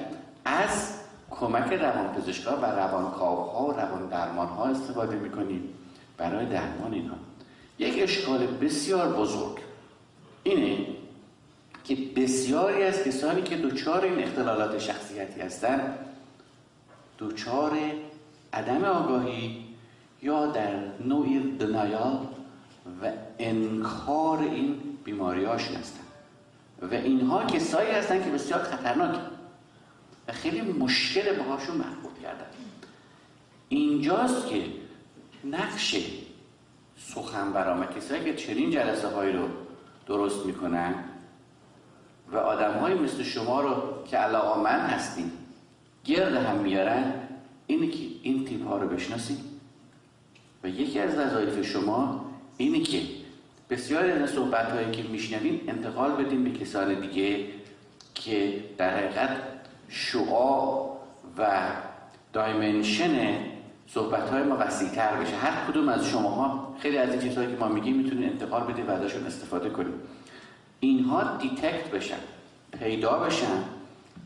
[0.45, 0.95] از
[1.31, 5.69] کمک روانپزشکا و روانکاوها و روان درمان ها استفاده می‌کنیم
[6.17, 7.17] برای درمان اینها.
[7.79, 9.59] یک اشکال بسیار بزرگ
[10.43, 10.87] اینه
[11.85, 15.99] که بسیاری از کسانی که دچار این اختلالات شخصیتی هستند
[17.19, 17.79] دچار
[18.53, 19.65] عدم آگاهی
[20.23, 22.27] یا در نوعی دنایال
[23.03, 26.05] و انکار این بیماریاشون هستند.
[26.83, 29.21] و اینها کسایی هستند که بسیار خطرناک
[30.29, 32.47] و خیلی مشکل باهاشون محبوب کردن.
[33.69, 34.65] اینجاست که
[35.45, 35.97] نقش
[36.99, 39.49] سخنوران و کسایی که چنین جلسه هایی رو
[40.07, 40.95] درست می‌کنن
[42.35, 45.31] و آدم های مثل شما رو که علاقه من هستین
[46.05, 47.13] گرد هم میارن
[47.67, 49.37] اینه که این تیپ ها رو بشناسیم
[50.65, 52.25] و یکی از وظایف شما
[52.57, 53.01] اینه که
[53.71, 57.47] بسیاری از صحبت هایی که میشنویم انتقال بدیم به کسان دیگه
[58.15, 59.37] که در حقیقت
[59.89, 60.85] شعا
[61.39, 61.61] و
[62.33, 63.39] دایمنشن
[63.87, 65.37] صحبت های ما وسیع تر بشه.
[65.37, 68.91] هر کدوم از شماها خیلی از این چیزهایی که ما میگیم می‌تونید انتقال بدید و
[68.91, 69.95] ازشون استفاده کنید
[70.81, 72.19] اینها detect بشن
[72.79, 73.65] پیدا بشن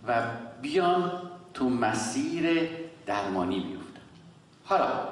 [0.09, 0.22] و
[0.62, 1.22] بیان
[1.55, 2.70] تو مسیر
[3.07, 4.01] درمانی بیفتن.
[4.64, 5.09] حالا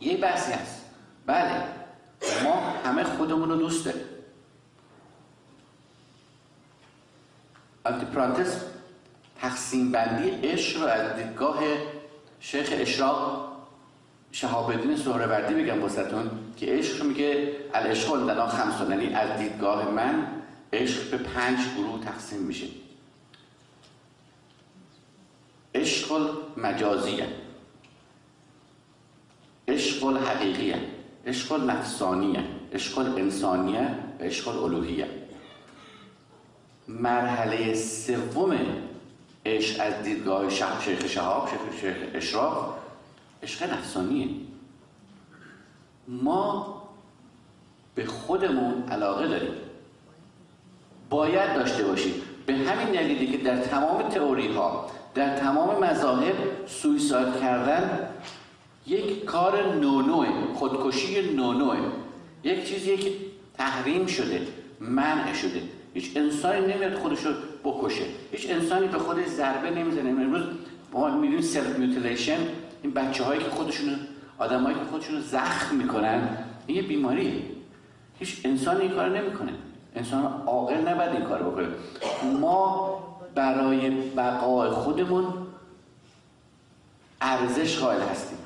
[0.00, 0.84] یه بحثی هست.
[1.26, 1.62] بله
[2.44, 4.04] ما همه خودمون رو دوست داریم.
[8.14, 8.64] پرانتز
[9.40, 11.58] تقسیم بندی عشق رو از دیدگاه
[12.40, 13.52] شیخ اشراق
[14.32, 16.30] شهاب الدین سهروردی بگم واسهتون.
[16.56, 20.26] که عشق میگه العشق لنا خمسون یعنی از دیدگاه من
[20.72, 22.66] عشق به پنج گروه تقسیم میشه.
[25.74, 27.28] عشق مجازیه.
[29.68, 30.80] عشق حقیقیه.
[31.26, 32.44] عشق نفسانیه.
[32.72, 35.08] عشق انسانیه و عشق الوهیه.
[36.88, 38.58] مرحله سوم
[39.46, 41.48] عشق از دیدگاه شیخ شهاب
[41.80, 42.78] شیخ اشراق
[43.42, 44.28] عشق نفسانیه.
[46.08, 46.82] ما
[47.94, 49.52] به خودمون علاقه داریم.
[51.10, 52.14] باید داشته باشیم.
[52.46, 56.34] به همین دلیلی که در تمام تئوری ها در تمام مذاهب
[56.66, 58.08] سویساید کردن
[58.86, 61.76] یک کار نونوه خودکشی نونوه
[62.44, 63.12] یک چیزی که
[63.58, 64.46] تحریم شده
[64.80, 65.62] منع شده.
[65.94, 67.32] هیچ انسانی نمیاد خودشو
[67.64, 68.04] بکشه.
[68.32, 70.10] هیچ انسانی به خودش ضربه نمی‌زنه.
[70.10, 70.42] امروز
[70.92, 72.38] ما می‌دونیم self mutilation
[72.82, 73.98] این بچه هایی که خودشون
[74.38, 77.42] آدمایی که خودشون زخم می‌کنن این یه بیماریه.
[78.18, 79.52] هیچ انسان این کار نمی‌کنه.
[79.94, 81.66] انسان عاقل نباید این کار بکنه.
[82.40, 82.98] ما
[83.34, 85.24] برای بقای خودمون
[87.20, 88.38] ارزش قائل هستیم.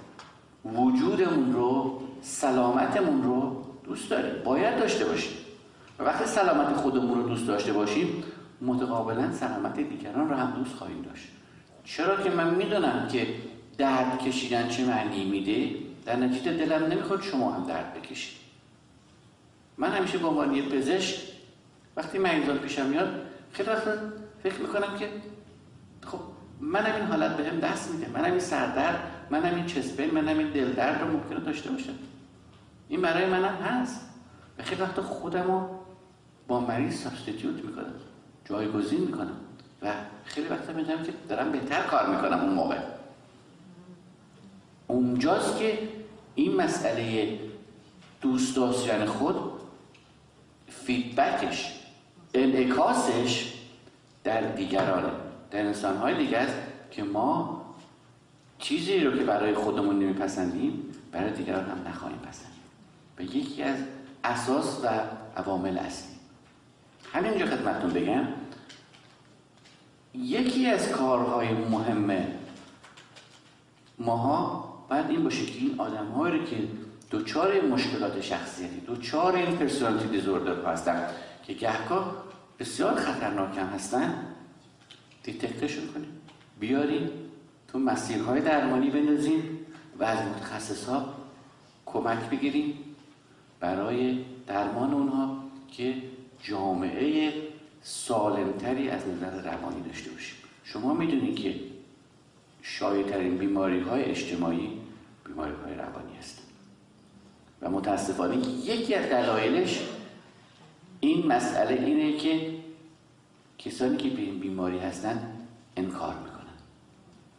[0.64, 4.42] وجودمون رو سلامتمون رو دوست داریم.
[4.44, 5.32] باید داشته باشیم.
[5.98, 8.24] و وقتی سلامت خودمون رو دوست داشته باشیم
[8.60, 11.28] متقابلا سلامت دیگران رو هم دوست خواهیم داشت.
[11.84, 13.26] چرا که من می‌دونم که
[13.78, 15.76] درد کشیدن چه معنی میده؟
[16.06, 18.38] در نتیجه دلم نمی‌خواد شما هم درد بکشید.
[19.78, 21.18] من همیشه به عنوان یه پزشک
[21.96, 23.82] وقتی مریضان پیشم میاد خیلی وقت
[24.42, 25.08] فکر می‌کنم که
[26.06, 26.18] خب
[26.60, 28.08] من این حالت بهم هم دست میده.
[28.08, 29.00] من این سردرد
[29.30, 31.94] من این چسبه من این دل درد رو ممکنه داشته باشم.
[32.88, 34.00] این برای منم هست.
[34.58, 35.68] و خیلی وقت خودم رو
[36.48, 37.92] با مریض substitute می‌کنم
[38.44, 39.36] جایگزین می‌کنم
[39.82, 39.92] و
[40.24, 42.78] خیلی وقت می‌دونم که دارم بهتر کار می‌کنم اون موقع.
[44.88, 45.78] اونجاست که
[46.34, 47.38] این مسئله
[48.20, 49.36] دوست داشتن خود
[50.68, 51.74] feedback ش
[52.34, 53.54] انعکاسش
[54.24, 55.08] در دیگرانه.
[55.50, 56.56] در انسانهای دیگه است
[56.90, 57.62] که ما
[58.58, 60.82] چیزی رو که برای خودمون نمیپسندیم
[61.12, 62.62] برای دیگران هم نخواهیم پسندیم
[63.18, 63.76] و یکی از
[64.24, 64.88] اساس و
[65.36, 66.16] عوامل اصلی.
[67.12, 68.24] همینجا خدمتتون بگم
[70.14, 72.26] یکی از کارهای مهم
[73.98, 76.56] ماها باید این باشه که این آدم رو که
[77.10, 81.06] دوچار مشکلات شخصیتی دوچار این پرسونالیتی دیزوردر هستن
[81.46, 82.24] که گهگاه
[82.58, 84.24] بسیار خطرناک هستن
[85.22, 86.20] دیتکتشون کنیم.
[86.60, 87.10] بیاریم
[87.68, 89.66] تو مسیرهای درمانی بندازیم
[89.98, 91.14] و از متخصص ها
[91.86, 92.74] کمک بگیریم
[93.60, 95.94] برای درمان اونها که
[96.42, 97.32] جامعه
[97.82, 100.36] سالمتری از نظر روانی داشته باشیم.
[100.64, 101.54] شما می‌دونید که
[102.62, 104.77] شایعترین بیماری های اجتماعی
[105.28, 106.42] بیماری های روانی هست
[107.62, 109.88] و متاسفانه یکی از دلایلش
[111.00, 112.54] این مسئله اینه که
[113.58, 115.32] کسانی که به این بیماری هستن
[115.76, 116.38] انکار می‌کنن.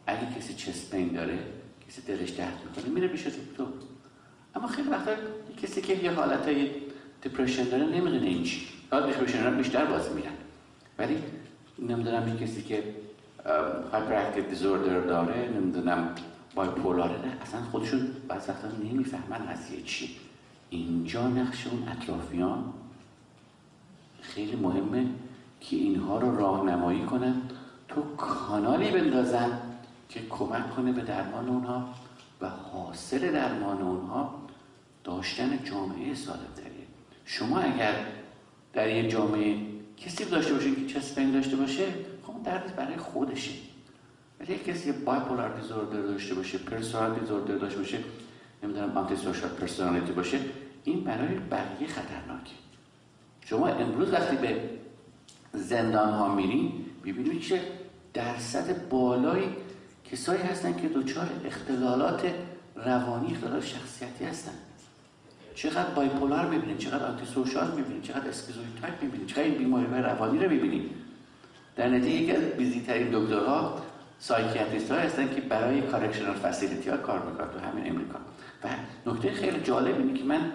[0.06, 1.38] اگه کسی چسپین داره
[1.88, 3.64] کسی دلش درد می‌کنه میره پیش دکتر.
[4.54, 5.12] اما خیلی وقتا
[5.62, 6.70] کسی که یه حالت های
[7.22, 8.66] دپرشن داره نمی‌دونه این چی.
[8.90, 10.32] حالا دپرشن بیشتر باز میرن
[10.98, 11.22] ولی
[11.78, 12.84] نمی‌دونم این کسی که
[13.92, 16.14] هایپر دیزوردر داره نمی‌دونم
[16.54, 20.16] بایپولاره نه اصلا خودشون بعض وقتا نمی‌فهمن قضیه چی.
[20.70, 22.64] اینجا نقش اون اطرافیان
[24.20, 25.06] خیلی مهمه
[25.60, 27.42] که اینها رو راهنمایی کنن
[27.88, 29.58] تو کانالی بندازن
[30.08, 31.88] که کمک کنه به درمان اونها
[32.40, 34.34] و حاصل درمان اونها
[35.04, 36.86] داشتن جامعه سالمتریه.
[37.24, 37.94] شما اگر
[38.72, 39.56] در یه جامعه
[39.96, 41.86] کسی داشته باشه که چسپین داشته باشه
[42.26, 43.69] خب درد برای خودشه.
[44.40, 47.98] ولی کسی بایپولار دیزوردر داشته باشه پرسونال دیزوردر داشته باشه
[48.62, 50.38] نمی‌دونم antisocial personality باشه
[50.84, 52.52] این برای بقیه خطرناکه.
[53.44, 54.60] شما امروز وقتی به
[55.52, 56.72] زندان ها میرین
[57.04, 57.60] ببینید چه
[58.14, 59.48] درصد بالایی
[60.12, 62.34] کسایی هستن که دچار اختلالات
[62.76, 64.52] روانی اختلال شخصیتی هستن.
[65.54, 70.50] چقدر bipolar می‌بینید چقدر antisocial می‌بینید چقدر schizoid type می‌بینید چقدر این بیماری روانی رو
[70.50, 70.90] می‌بینید
[71.76, 73.82] در نتیجه یکی از busy ترین دکترها
[74.20, 78.18] psychiatrist ها هستن که برای correctional facility ها کار می‌کنن تو همین امریکا.
[78.64, 78.68] و
[79.10, 80.52] نکته خیلی جالب اینه که من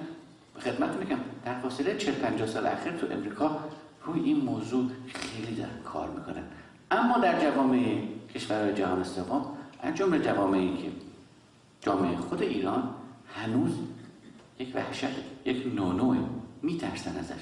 [0.60, 3.60] خدمت میگم در فاصله 40 50 سال اخیر تو امریکا
[4.04, 6.44] روی این موضوع خیلی دارن کار می‌کنن.
[6.92, 8.02] اما در جوامع
[8.36, 9.46] کشورهای جهان سوم
[9.82, 10.90] از جمله جوامعی که
[11.82, 12.90] جامعه خود ایران
[13.36, 13.72] هنوز
[14.60, 16.18] یک وحشت یک نونوه
[16.62, 17.42] میترسن ازش.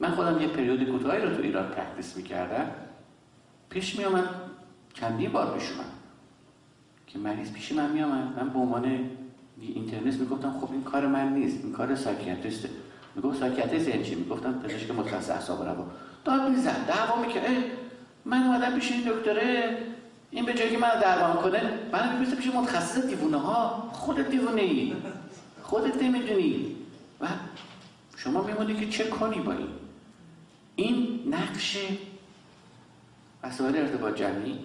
[0.00, 2.70] من خودم یه period کوتاهی رو تو ایران practice می‌کردم.
[3.70, 4.49] پیش میامد
[4.94, 5.84] چندی بار پیش اومد
[7.06, 9.10] که مریض پیش من میامد من به عنوان
[9.60, 12.70] اینترنت می‌گفتم خب این کار من نیست این کار ساکیاتریسته
[13.14, 15.90] می‌گفت ساکیاتریست یعنی چی؟ می‌گفتم پزشک متخصص اعصاب روان
[16.24, 17.44] داد می‌زد دعوا می‌کرد.
[18.24, 19.78] من اومدم پیش این دکتره
[20.30, 21.62] این به جایی که من درمان کنه
[21.92, 24.92] من می‌رسه پیش متخصص دیوونه ها خودت دیوونه ای
[25.62, 26.76] خودت نمی‌دونی.
[27.20, 27.26] و
[28.16, 29.68] شما میمونی که چه کنی با این؟
[30.76, 31.78] این نقش
[33.44, 34.58] مسائل ارتباط جمعی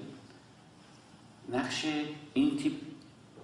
[1.49, 1.85] نقش
[2.33, 2.73] این تیپ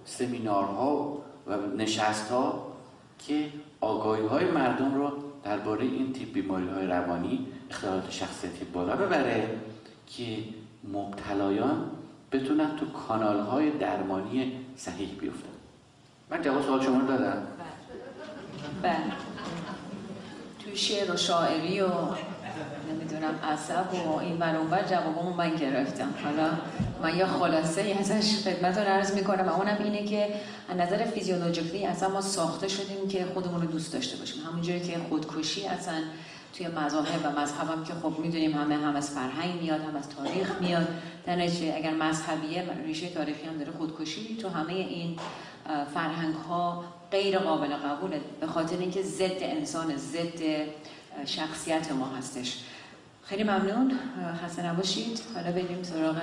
[0.04, 2.72] سمینارها و نشست ها
[3.18, 3.48] که
[3.80, 5.12] آگاهی های مردم رو
[5.44, 9.60] درباره این تیپ بیماری های روانی اختلالات شخصیتی بالا ببره
[10.06, 10.38] که
[10.92, 11.90] مبتلایان
[12.32, 15.48] بتونن تو کانال های درمانی صحیح بیفتن.
[16.30, 17.46] من جواب سوال شما رو دادم.
[18.82, 18.96] بله.
[20.64, 21.88] توی شعر و شاعری و
[23.22, 26.14] نمی‌دونم عصب و این بر جوابمو من گرفتم.
[26.24, 26.50] حالا
[27.02, 30.28] من یه خلاصه ازش خدمت رو عرض می‌کنم و اونم اینه که
[30.68, 34.42] از نظر فیزیولوژیکی اصلا ما ساخته شدیم که خودمون رو دوست داشته باشیم.
[34.42, 35.94] همونجوری که خودکشی اصلا
[36.56, 40.52] توی مذاهب و مذهبم که خب می‌دونیم همه هم از فرهنگ میاد هم از تاریخ
[40.60, 40.88] میاد.
[41.26, 41.42] در
[41.76, 45.16] اگر مذهبیه ریشه تاریخی هم داره خودکشی تو همه این
[45.94, 48.20] فرهنگ ها غیر قابل قبوله.
[48.40, 50.40] به خاطر اینکه ضد انسان ضد
[51.26, 52.58] شخصیت ما هستش.
[53.32, 53.98] خیلی ممنون
[54.44, 55.20] خسته نباشید.
[55.34, 56.16] حالا بریم سراغ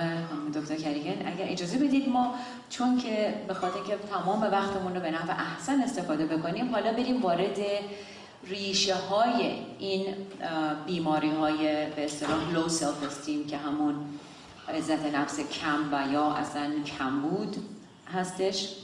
[0.54, 1.26] دکتر کریگن.
[1.26, 2.34] اگر اجازه بدید ما
[2.68, 7.22] چون که به خاطر که تمام وقتمون رو به نحو احسن استفاده بکنیم حالا بریم
[7.22, 7.58] وارد
[8.46, 10.06] ریشه های این
[10.86, 13.94] بیماری های به اصطلاح لو سلف استیم که همون
[14.68, 17.56] عزت نفس کم و یا اصلا کم بود
[18.14, 18.74] هستش.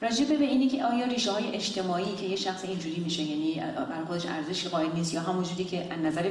[0.00, 4.04] راجبه به اینی که آیا ریشه های اجتماعی که یه شخص اینجوری میشه یعنی برای
[4.06, 6.30] خودش ارزش قائل نیست یا همونجوری که از نظر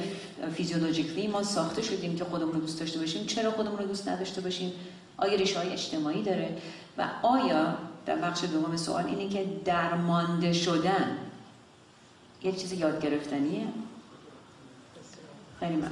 [0.56, 4.42] فیزیولوژیکلی ما ساخته شدیم که خودمون رو دوست داشته باشیم چرا خودمون رو دوست نداشته
[4.42, 4.72] باشیم؟
[5.18, 6.58] آیا ریشه های اجتماعی داره؟
[6.98, 11.18] و آیا در بخش دوم سوال اینه که درمانده شدن
[12.44, 13.68] یه چیز یاد گرفتنیه؟
[15.60, 15.92] خیلی من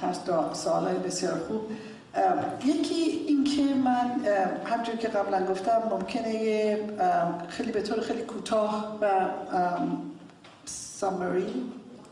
[0.00, 0.12] هر
[0.54, 1.70] سوال بسیار خوب.
[2.64, 4.10] یکی اینکه من
[4.64, 6.78] همجور که قبلا گفتم ممکنه
[7.48, 9.08] خیلی به طور خیلی کوتاه و
[10.64, 11.46] سامری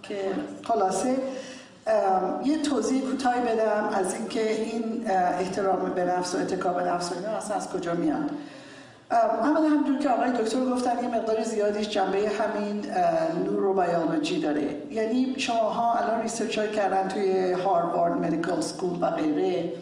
[0.03, 0.19] که
[0.65, 1.17] خلاصه
[2.45, 7.15] یه توضیح کوتاهی بدم از اینکه این احترام به نفس و اتکا به نفس و
[7.15, 8.31] اینا اصلا از کجا میاد.
[9.43, 12.87] اما همونجور که آقای دکتر گفتن یه مقدار زیادیش جنبه همین
[13.45, 14.77] نوروبیولوژی داره.
[14.91, 19.73] یعنی شماها الان research های کردن توی Harvard Medical School و غیره.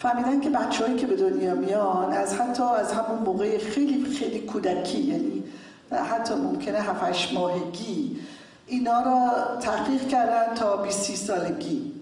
[0.00, 4.98] فهمیدن که بچههایی که به دنیا میان از حتی از همون موقع خیلی خیلی کودکی
[4.98, 5.42] یعنی
[6.10, 8.16] حتی ممکنه 7 ماهگی
[8.66, 9.30] اینا را
[9.60, 11.92] تحقیق کردن تا 20 سالگی.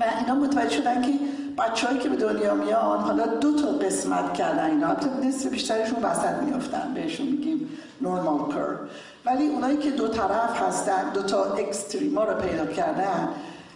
[0.00, 1.12] و اینا متوجه شدن که
[1.58, 4.86] بچههایی که به دنیا میان حالا دو تا قسمت کردن اینا.
[4.86, 7.68] حتی نصف بیشترشون وسط میافتن بهشون میگیم
[8.00, 8.78] نورمال کر
[9.24, 13.28] ولی اونایی که دو طرف هستن دو تا اکستریما رو پیدا کردن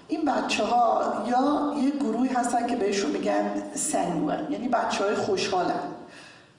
[0.08, 5.80] این بچه ها یا یه گروهی هستن که بهشون میگن سنگون یعنی بچه های خوشحالن.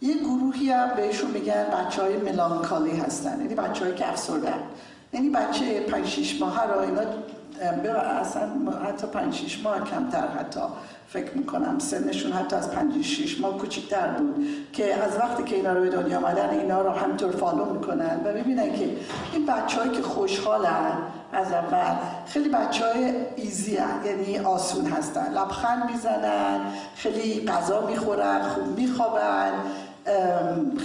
[0.02, 4.60] یه گروهی هم بهشون میگن بچه های ملانکالی هستن یعنی بچه های که افسردن
[5.14, 7.02] یعنی بچه 5 6 ماه رو اینا
[8.22, 8.50] اصلا
[8.88, 10.60] حتی 5 6 ماه کمتر حتی
[11.08, 11.80] فکر می‌کنم.
[11.80, 15.89] سنشون حتی از 5 6 ماه کوچیک‌تر بود که از وقتی که اینا رو به
[15.89, 18.95] دنیا آمدن اینا رو همینطور follow می‌کنن و ببینن که
[19.34, 20.91] این بچه‌هایی که خوشحالن
[21.34, 21.96] از اول.
[22.26, 23.80] خیلی بچه های easy.
[24.06, 25.34] یعنی آسون هستن.
[25.34, 26.60] لبخند می‌زنن
[26.96, 29.52] خیلی غذا می‌خورن خوب میخوابن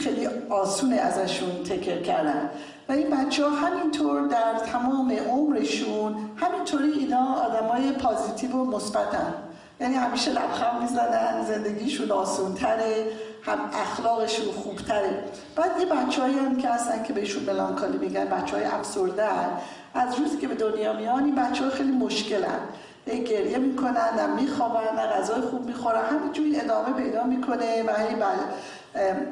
[0.01, 2.51] خیلی آسونه ازشون take care کردن.
[2.89, 9.35] و این بچه ها همینطور در تمام عمرشون همینطوری اینا آدم های positive و مثبتن.
[9.81, 13.07] یعنی همیشه لبخند می‌زنن زندگیشون آسونتره.
[13.47, 15.25] هم اخلاقشون خوبتره.
[15.57, 19.59] بعد یه بچه هم که هستن که بهشون ملانکالی میگن بچه های افسردن
[19.95, 22.59] از روزی که به دنیا میان این بچه ها خیلی مشکلن.
[23.07, 26.05] نه گریه می‌کنن نه میخوابن غذای خوب می‌خورن.
[26.05, 28.37] همینجوری ادامه پیدا می‌کنه و هی بل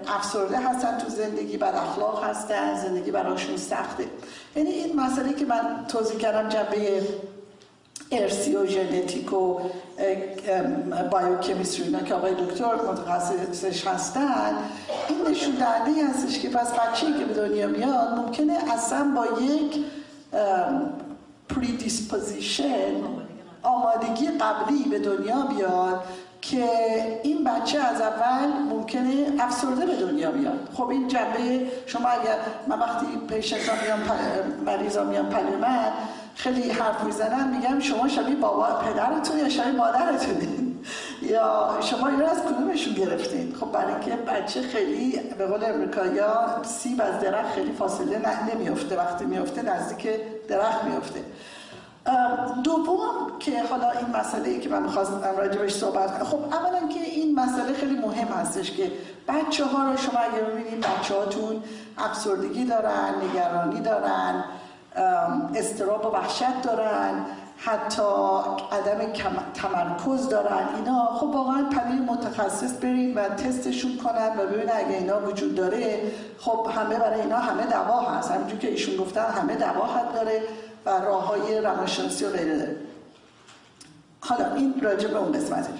[0.09, 4.05] افسرده هستن تو زندگی بر اخلاق هستن زندگی براشون سخته.
[4.57, 7.03] یعنی این مسئله که من توضیح کردم جنبه
[8.12, 9.59] ارثی و ژنتیک و
[11.11, 14.55] biochemistry اینا که آقای دکتر متخصصش هستن
[15.09, 19.85] این نشون دهنده هستش که پس بچه که به دنیا میاد ممکنه اصلا با یک
[21.49, 22.95] predisposition
[23.63, 26.05] آمادگی قبلی به دنیا بیاد
[26.43, 26.65] که
[27.23, 30.69] این بچه از اول ممکنه افسرده به دنیا بیاد.
[30.75, 32.37] خب این جنبه شما اگر
[32.67, 34.01] من وقتی patient ها میان
[34.67, 35.93] مریض ها میان پلی من
[36.35, 40.78] خیلی حرف می‌زنن میگم شما شبیه بابا پدرتون یا شبیه مادرتونین
[41.33, 47.03] یا شما این از کدومشون گرفتین؟ خب برای اینکه بچه خیلی به قول امریکایا سیب
[47.03, 50.09] از درخت خیلی فاصله نه نمیفته وقتی میفته نزدیک
[50.49, 51.24] درخت میفته
[52.64, 56.24] دوم که حالا این مسئله ای که من می‌خواستم راجبش صحبت کنم.
[56.24, 58.93] خب اولا که این مسئله خیلی مهم هستش که
[59.28, 61.62] بچه ها رو شما اگر ببینید بچه هاتون
[61.99, 64.45] افسردگی دارن نگرانی دارن.
[65.55, 67.26] استراب و وحشت دارن
[67.57, 68.03] حتی
[68.72, 69.12] عدم
[69.55, 71.07] تمرکز دارن اینا.
[71.07, 76.01] خب واقعا پنیر متخصص برید و تستشون کنن و ببینن اگه اینا وجود داره.
[76.38, 78.30] خب همه برای اینا همه دوا هست.
[78.30, 80.43] همینجور که ایشون گفتن همه دوا داره
[80.86, 82.76] و راه های روانشناسی و غیره داره.
[84.20, 85.78] حالا این راجع به اون قسمتش.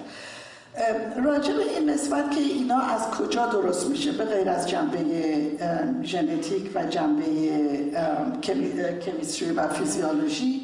[1.23, 4.97] راجع به این نسبت که اینا از کجا درست میشه به غیر از جنبه
[6.03, 7.25] ژنتیک و جنبه
[9.05, 10.61] کمیستری و فیزیولوژی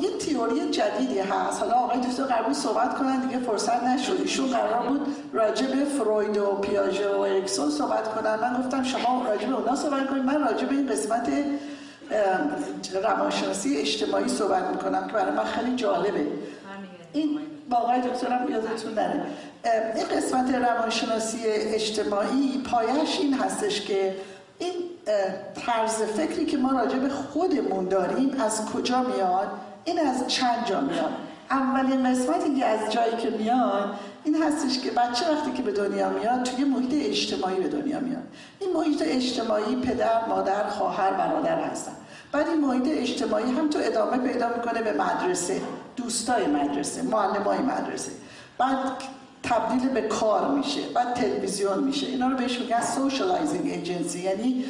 [0.00, 1.60] یه تیوری جدیدی هست.
[1.60, 4.20] حالا آقای دکتر قرار صحبت کنن دیگه فرصت نشد.
[4.20, 5.00] ایشون قرار بود
[5.32, 8.34] راجع به فروید و پیاژه و اریکسون صحبت کنن.
[8.34, 10.24] من گفتم شما راجع به اونا صحبت کنید.
[10.24, 11.28] من راجع به این قسمت
[13.02, 16.26] روانشناسی اجتماعی صحبت می‌کنم که برای من خیلی جالبه.
[17.12, 17.38] این
[17.70, 19.22] با آقای دکترم یادتون نره.
[19.94, 24.16] این قسمت روانشناسی اجتماعی پایش این هستش که
[24.58, 24.72] این
[25.66, 29.48] طرز فکری که ما راجع به خودمون داریم از کجا میاد؟
[29.84, 31.12] این از چند جا میاد.
[31.50, 33.90] اولین قسمتی که از جایی که میاد
[34.24, 38.22] این هستش که بچه وقتی که به دنیا میاد توی محیط اجتماعی به دنیا میاد.
[38.60, 41.92] این محیط اجتماعی پدر، مادر، خواهر، برادر هستن.
[42.32, 45.60] بعد این محیط اجتماعی هم تو ادامه پیدا می‌کنه به مدرسه.
[45.96, 48.12] دوستای مدرسه معلمای مدرسه.
[48.58, 48.76] بعد
[49.42, 52.06] تبدیل به کار میشه بعد تلویزیون میشه.
[52.06, 54.64] اینا رو بهش میگن socializing agency یعنی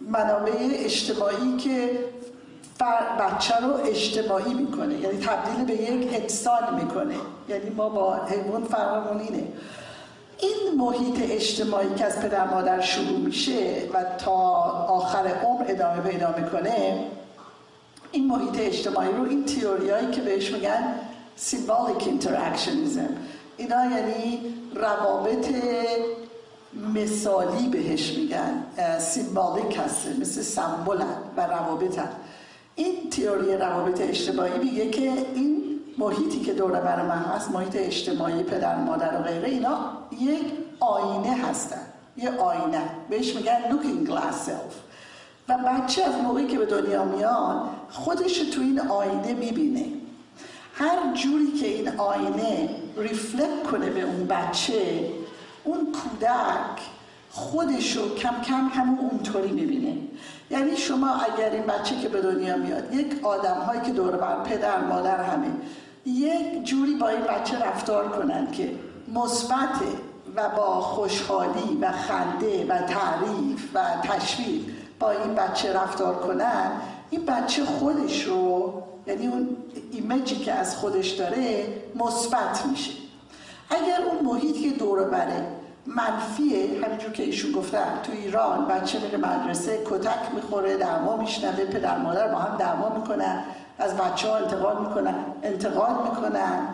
[0.00, 1.98] منابع اجتماعی که
[3.20, 4.94] بچه رو اجتماعی می‌کنه.
[4.94, 7.14] یعنی تبدیل به یک انسان می‌کنه.
[7.48, 9.48] یعنی ما با حیوان فرقمون اینه.
[10.38, 14.32] این محیط اجتماعی که از پدر مادر شروع میشه و تا
[14.88, 17.06] آخر عمر ادامه پیدا می‌کنه
[18.12, 20.94] این محیط اجتماعی رو این تیوریایی که بهش میگن
[21.50, 23.12] symbolic interactionism
[23.56, 24.40] اینا یعنی
[24.74, 25.48] روابط
[26.94, 28.64] مثالی بهش میگن
[28.98, 32.08] سیمبالیک هسته مثل سمبولن و روابطن.
[32.74, 38.42] این تئوری روابط اجتماعی میگه که این محیطی که دور بر من هست محیط اجتماعی
[38.42, 39.78] پدر مادر و غیره اینا
[40.20, 41.80] یک آینه هستن.
[42.16, 42.82] یه آینه.
[43.10, 44.74] بهش میگن looking glass self.
[45.48, 49.86] و بچه از موقعی که به دنیا میاد خودش تو این آینه می‌بینه.
[50.74, 55.08] هر جوری که این آینه ریفلکت کنه به اون بچه
[55.64, 56.80] اون کودک
[57.30, 59.96] خودشو کم کم همون اونطوری می‌بینه.
[60.50, 64.42] یعنی شما اگر این بچه که به دنیا میاد یک آدم هایی که دور بر
[64.42, 65.50] پدر مادر همه
[66.06, 68.70] یک جوری با این بچه رفتار کنند که
[69.14, 69.80] مثبت
[70.36, 74.60] و با خوشحالی و خنده و تعریف و تشویق
[75.00, 76.70] با این بچه رفتار کنن
[77.10, 79.56] این بچه خودش رو یعنی اون
[79.92, 82.92] ایمیجی که از خودش داره مثبت میشه.
[83.70, 85.46] اگر اون محیطی که دور بره
[85.86, 91.98] منفیه همینجور که ایشون گفتن تو ایران بچه میره مدرسه کتک می‌خوره دعوا میشنوه پدر
[91.98, 93.44] مادر با هم دعوا می‌کنن.
[93.78, 96.68] از بچه ها انتقاد می‌کنن انتقاد می‌کنن.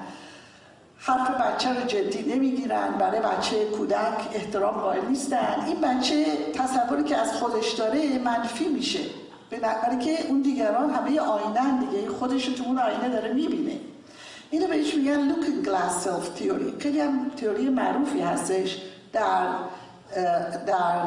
[0.97, 5.65] حرف بچه رو جدی نمی‌گیرن برای بچه کودک احترام قائل نیستن.
[5.67, 6.25] این بچه
[6.55, 9.01] تصوری که از خودش داره منفی میشه.
[9.51, 12.09] برای که اون دیگران همه آینه دیگه.
[12.09, 13.81] خودش تو اون آینه داره می‌بینه.
[14.51, 16.83] اینو بهش میگن looking glass self theory.
[16.83, 18.83] خیلی هم تئوری معروفی هستش.
[19.13, 19.47] در
[20.67, 21.03] در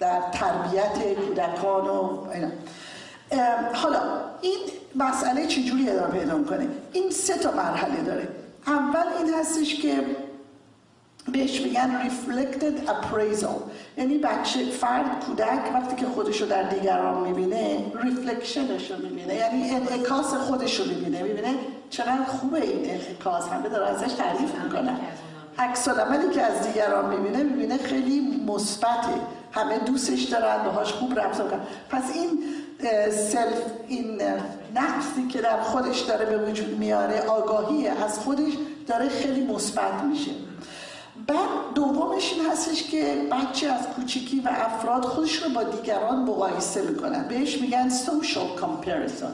[0.00, 2.26] در تربیت کودکان و
[3.74, 4.00] حالا
[4.40, 4.58] این
[4.94, 8.28] مسئله چجوری ادامه پیدا کنه این سه تا مرحله داره.
[8.66, 10.04] اول این هستش که
[11.32, 13.60] بهش میگن reflected appraisal.
[13.96, 19.34] یعنی بچه فرد کودک وقتی که خودشو در دیگران می‌بینه ریفلکشنش رو می‌بینه.
[19.34, 21.22] یعنی انعکاس خودش رو می‌بینه.
[21.22, 21.54] می‌بینه
[21.90, 23.48] چقدر خوبه این انعکاس.
[23.48, 24.96] همه داره ازش تعریف می‌کنن.
[25.58, 25.88] عکس
[26.34, 29.08] که از دیگران می‌بینه می‌بینه خیلی مثبته.
[29.52, 31.60] همه دوستش دارن باهاش خوب رفتار کنن
[31.90, 32.42] پس این
[33.10, 34.22] سلف این
[34.74, 38.52] نفسی که در خودش داره به وجود میاره آگاهی از خودش
[38.86, 40.30] داره خیلی مثبت میشه.
[41.26, 46.82] بعد دومش این هستش که بچه از کوچیکی و افراد خودش رو با دیگران مقایسه
[46.82, 49.32] می‌کنن بهش میگن social comparison.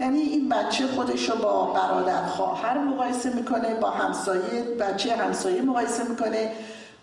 [0.00, 6.08] یعنی این بچه خودش رو با برادر خواهر مقایسه می‌کنه با همسایه بچه همسایه مقایسه
[6.08, 6.52] می‌کنه.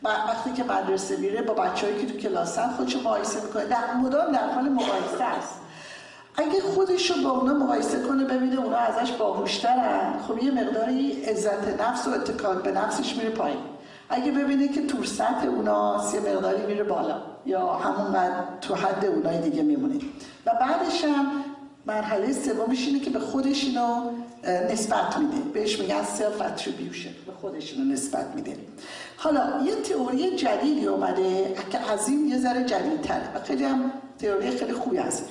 [0.04, 3.66] وقتی که مدرسه میره با بچه‌هایی که تو کلاسن خودش رو مقایسه می‌کنه.
[3.66, 5.54] در مدام در حال مقایسه است.
[6.40, 10.20] اگه خودش رو با اونا مقایسه کنه ببینه اونا ازش باهوشترن.
[10.28, 13.60] خب یه مقداری عزت نفس و اتکا به نفسش میره پایین.
[14.10, 17.22] اگه ببینه که تو سطح اونا یه مقداری میره بالا.
[17.46, 19.96] یا همونقدر تو حد اونای دیگه میمونه.
[20.46, 21.26] و بعدش هم
[21.86, 24.12] مرحله سومش اینه که به خودش اینو
[24.72, 25.38] نسبت میده.
[25.54, 28.58] بهش میگن self attribution به خودش اینو نسبت میده.
[29.18, 34.52] حالا یه تئوری جدیدی اومده که از این یه ذره جدیدتره و خیلی هم تئوری
[34.52, 35.26] خیلی خوبی هست.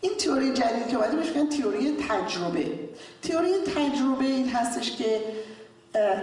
[0.00, 2.66] این تئوری جدید که اومده بهش تئوری تجربه.
[3.22, 5.20] تئوری تجربه این هستش که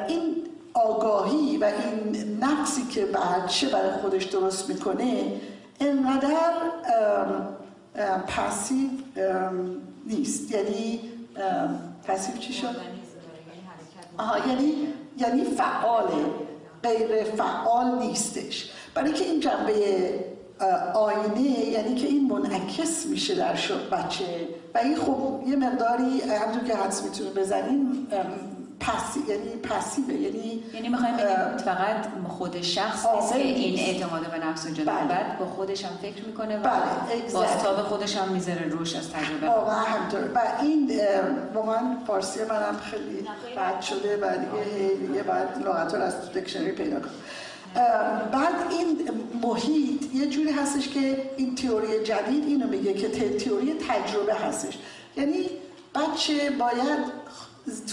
[0.07, 0.35] این
[0.73, 5.41] آگاهی و این نقصی که بچه برای خودش درست می‌کنه
[5.79, 6.53] انقدر
[8.27, 8.89] پسیو
[10.05, 10.51] نیست.
[10.51, 10.99] یعنی
[12.07, 12.75] پسیو چی شد؟
[14.17, 16.25] آها یعنی یعنی فعاله.
[16.83, 18.71] غیر فعال نیستش.
[18.93, 20.36] برای که این جنبه
[20.93, 23.55] آینه یعنی که این منعکس میشه در
[23.91, 24.47] بچه.
[24.75, 28.07] و این خب یه مقداری همونطور که حدس می‌تونه بزنیم
[28.79, 34.45] پسی یعنی پسیبه یعنی یعنی می‌خوایم بگیم فقط خود شخص نیست که این اعتماد به
[34.45, 35.07] نفس و بله.
[35.07, 37.33] بعد با خودش هم فکر می‌کنه و بله.
[37.33, 39.47] باستاب خودش هم می‌ذاره روش از تجربه.
[39.47, 40.91] واقعا همطوره و این
[41.63, 43.27] من فارسی منم خیلی
[43.57, 47.09] بد شده و دیگه دیگه باید لغت رو از دکشنری پیدا کنم.
[48.31, 49.09] بعد این
[49.43, 54.77] محیط یه جوری هستش که این تئوری جدید اینو میگه که تئوری تجربه هستش.
[55.17, 55.49] یعنی
[55.95, 56.99] بچه باید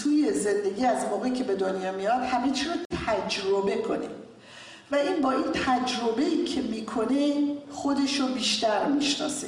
[0.03, 2.71] توی زندگی از موقعی که به دنیا میاد همه چی رو
[3.07, 4.07] تجربه کنه.
[4.91, 7.33] و این با این تجربه که می‌کنه
[7.71, 9.47] خودش رو بیشتر می‌شناسه.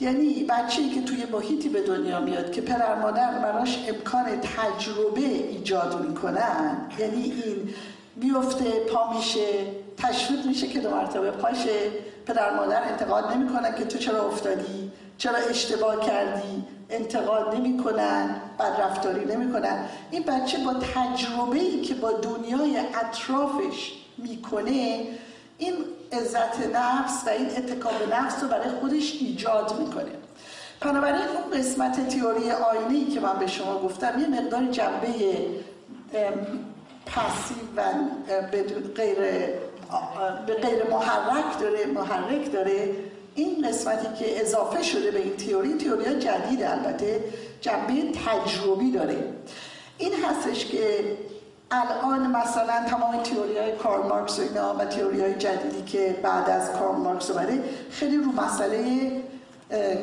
[0.00, 6.08] یعنی بچه که توی محیطی به دنیا میاد که پدر مادر براش امکان تجربه ایجاد
[6.08, 7.74] می‌کنن یعنی این
[8.16, 9.46] میفته پا میشه
[9.96, 11.90] تشویق میشه که دو مرتبه پاشه
[12.26, 19.24] پدر مادر انتقاد نمی‌کنن که تو چرا افتادی؟ چرا اشتباه کردی؟ انتقاد نمی‌کنن بد رفتاری
[19.24, 19.84] نمی‌کنن.
[20.10, 25.06] این بچه با تجربه ای که با دنیای اطرافش می‌کنه
[25.58, 25.74] این
[26.12, 30.12] عزت نفس و این اتکاب نفس رو برای خودش ایجاد می‌کنه.
[30.80, 35.08] بنابراین اون قسمت تئوری آینه که من به شما گفتم یه مقدار جنبه
[37.06, 37.82] پسیو و
[38.94, 39.16] غیر
[40.62, 42.90] غیر محرک داره محرک داره.
[43.34, 47.24] این قسمتی که اضافه شده به این تئوری تئوری جدید البته
[47.60, 47.94] جنبه
[48.26, 49.16] تجربی داره.
[49.98, 51.16] این هستش که
[51.70, 56.50] الان مثلا تمام تئوری های کارل مارکس و اینا و تئوری های جدیدی که بعد
[56.50, 59.10] از کارل مارکس اومده خیلی رو مسئله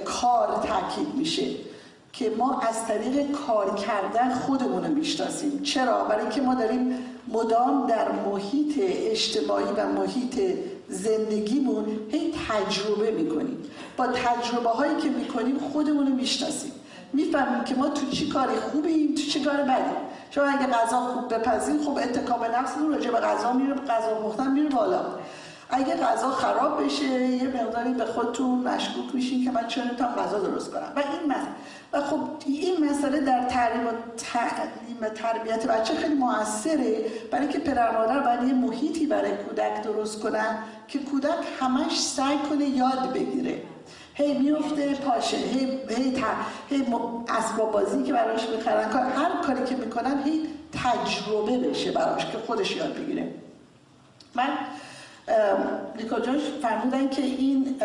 [0.05, 1.70] کار تاکید میشه.
[2.13, 5.61] که ما از طریق کار کردن خودمون رو می‌شناسیم.
[5.63, 6.97] چرا؟ برای اینکه ما داریم
[7.27, 10.57] مدام در محیط اجتماعی و محیط
[10.89, 13.57] زندگیمون هی تجربه می‌کنیم.
[13.97, 16.71] با تجربه هایی که می‌کنیم خودمون رو می‌شناسیم.
[17.13, 20.01] می‌فهمیم که ما تو چی کاری خوبیم تو چی کار بدیم.
[20.31, 24.69] شما اگه غذا خوب بپزین خب اتکاب نفس راجع به غذا میره غذا پختن میره
[24.69, 25.01] بالا.
[25.71, 30.39] اگه غذا خراب بشه یه مقداری به خودتون مشکوک میشین که من چرا نمی‌تونم غذا
[30.39, 30.91] درست کنم.
[30.95, 31.47] و این مسئله.
[31.93, 37.05] و خب این مسئله در تعلیم و تعلیم تربیت بچه خیلی موثره.
[37.31, 40.57] برای که پدر مادر باید یه محیطی برای کودک درست کنن
[40.87, 43.61] که کودک همش سعی کنه یاد بگیره.
[44.13, 45.37] هی میفته پاشه.
[45.37, 46.27] هی هی, تا،
[46.69, 46.85] هی
[47.29, 48.91] اسباب بازی که براش می‌خرن.
[48.91, 50.47] هر کاری که می‌کنن هی
[50.83, 53.33] تجربه بشه براش که خودش یاد بگیره.
[54.35, 54.49] من
[56.25, 57.75] جوش فرمودن که این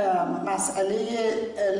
[0.46, 1.06] مسئله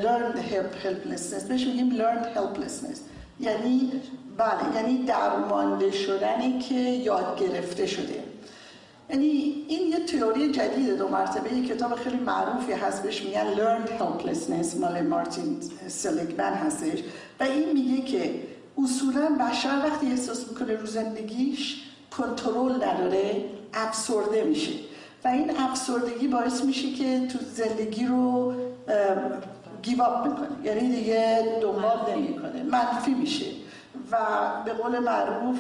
[0.03, 1.43] learned helplessness.
[1.49, 2.99] بهش میگیم learned helplessness.
[3.41, 3.93] یعنی
[4.37, 8.23] بله یعنی درمانده شدنی که یاد گرفته شده.
[9.11, 9.27] یعنی
[9.69, 11.55] این یه تئوری جدید دو مرتبه.
[11.55, 14.77] یه کتاب خیلی معروفی هست بهش میگن learned helplessness.
[14.81, 16.99] مال مارتین سلیگمن هستش.
[17.41, 18.35] و این میگه که
[18.79, 21.83] اصولا بشر وقتی احساس می‌کنه رو زندگیش
[22.17, 23.45] کنترل نداره
[23.75, 24.73] افسرده میشه.
[25.27, 28.55] و این افسردگی باعث میشه که تو زندگی رو
[29.83, 33.47] گیواب می‌کنه یعنی دیگه دنبال نمی‌کنه منفی میشه
[34.11, 34.17] و
[34.65, 35.59] به قول معروف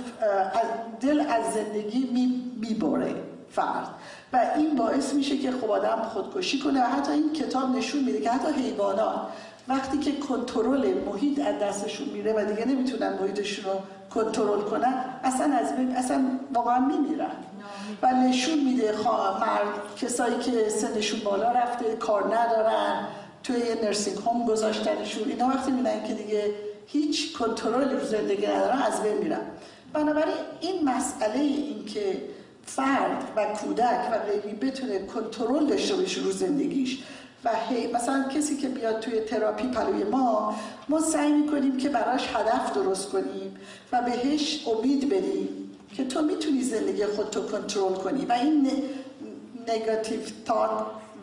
[0.53, 0.67] از
[1.01, 2.31] دل از زندگی
[2.61, 3.15] می‌بره
[3.51, 3.89] فرد.
[4.33, 6.83] و این باعث میشه که خب آدم خودکشی کنه.
[6.83, 9.21] و حتی این کتاب نشون میده که حتی حیوانات
[9.69, 13.81] وقتی که کنترل محیط از دستشون میره و دیگه نمی‌تونن محیطشون رو
[14.15, 16.25] کنترل کنن اصلا از اصلا
[16.55, 17.31] واقعا میمیرن.
[18.03, 18.95] و نشون میده
[19.41, 23.07] مرد کسایی که سنشون بالا رفته کار ندارن
[23.43, 25.29] توی یه نرسینگ هوم گذاشتنشون.
[25.29, 26.55] اینا وقتی میدن که دیگه
[26.87, 29.41] هیچ کنترلی رو زندگی ندارن از بین میرن.
[29.93, 32.23] بنابراین این مسئله این که
[32.65, 37.03] فرد و کودک و غیره بتونه کنترل داشته باشه رو زندگیش
[37.45, 37.51] و
[37.95, 40.55] مثلا کسی که بیاد توی تراپی پلوی ما
[40.89, 43.57] ما سعی می‌کنیم که براش هدف درست کنیم
[43.93, 45.66] و بهش امید بدیم.
[45.97, 48.27] که تو می‌تونی زندگی خودتو کنترل کنی.
[48.27, 48.73] و این
[49.69, 50.71] negative talk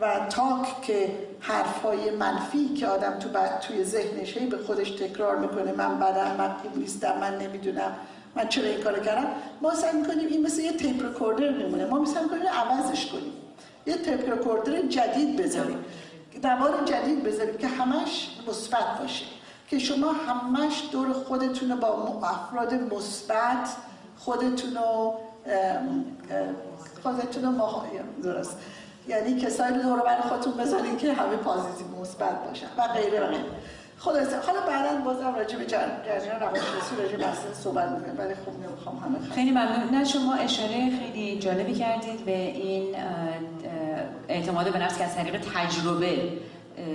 [0.00, 3.28] و talk که حرفای منفی که آدم تو
[3.60, 7.96] توی ذهنش به خودش تکرار می‌کنه من بدم من خوب نیستم من نمی‌دونم
[8.36, 9.26] من چرا این کار کردم.
[9.62, 13.32] ما سعی می‌کنیم این مثل یه تیپ رکوردر میمونه ما میسعی می‌کنیم عوضش کنیم.
[13.86, 15.84] یه تیپ رکوردر جدید بذاریم.
[16.44, 19.24] نوار جدید بذاریم که همش مثبت باشه.
[19.68, 23.68] که شما همش دور خودتون با افراد مثبت
[24.24, 25.14] خودتون رو
[27.02, 27.82] خودتون رو
[28.22, 28.56] درست.
[29.08, 33.26] یعنی کسایی رو دور بر خودتون بذارین که همه پازیتیو مثبت باشن و غیره و
[33.26, 33.44] غیره.
[33.98, 37.24] خلاصه حالا بعدا بازم راجع به جریان روانشناسی راجع به
[37.54, 39.94] صحبت می‌کنیم ولی خب نمی‌خوام همه خیلی ممنون.
[39.94, 42.94] نه شما اشاره خیلی جالبی کردید به این
[44.28, 46.32] اعتماد به نفس که از طریق تجربه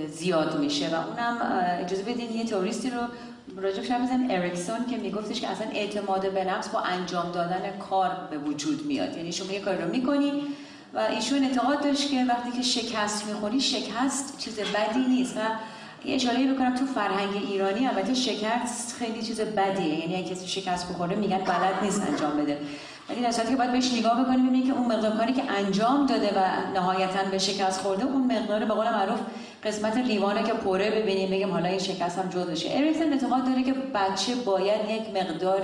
[0.08, 1.36] زیاد میشه و اونم
[1.80, 3.00] اجازه بدین یه توریستی رو
[3.62, 8.10] راجع شما بزنیم اریکسون که میگفتش که اصلا اعتماد به نفس با انجام دادن کار
[8.30, 9.16] به وجود میاد.
[9.16, 10.32] یعنی شما یه کار رو می‌کنی
[10.94, 15.40] و ایشون اعتقاد داشت که وقتی که شکست می‌خوری شکست چیز بدی نیست و
[16.04, 17.86] یه اشاره بکنم تو فرهنگ ایرانی.
[17.86, 20.00] البته شکست خیلی چیز بدیه.
[20.00, 22.58] یعنی اگه کسی شکست بخوره میگن بلد نیست انجام بده.
[23.08, 26.28] ولی در که باید بهش نگاه بکنیم ببینیم که اون مقدار کاری که انجام داده
[26.28, 29.20] و نهایتا به شکست خورده اون مقدار به قول معروف
[29.64, 33.72] قسمت لیوانه که پره ببینیم بگیم حالا این شکست هم جزشه اریکسن اعتقاد داره که
[33.72, 35.62] بچه باید یک مقدار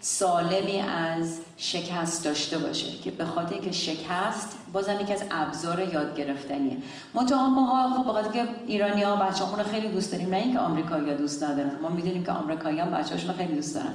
[0.00, 6.16] سالمی از شکست داشته باشه که به خاطر که شکست بازم یکی از ابزار یاد
[6.16, 6.76] گرفتنیه.
[7.14, 11.42] منتها ماها خب بخاطر که ایرانی ها بچه خیلی دوست داریم نه اینکه آمریکایی‌ها دوست
[11.42, 11.70] ندارن.
[11.82, 13.94] ما می‌دونیم که آمریکایی‌ها بچه‌هاشون خیلی دوست دارن.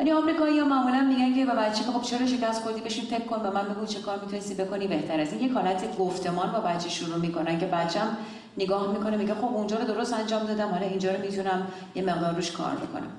[0.00, 3.42] ولی آمریکایی‌ها معمولا میگن که به بچه که خب چرا شکست خوردی بشین فکر کن
[3.42, 6.88] به من بگو چه کار می‌تونستی بکنی بهتر از این یک حالت گفتمان با بچه
[6.88, 8.16] شروع می‌کنن که بچم
[8.58, 12.34] نگاه می‌کنه میگه خب اونجا رو درست انجام دادم حالا اینجا رو می‌تونم یه مقدار
[12.34, 13.10] روش کار بکنم.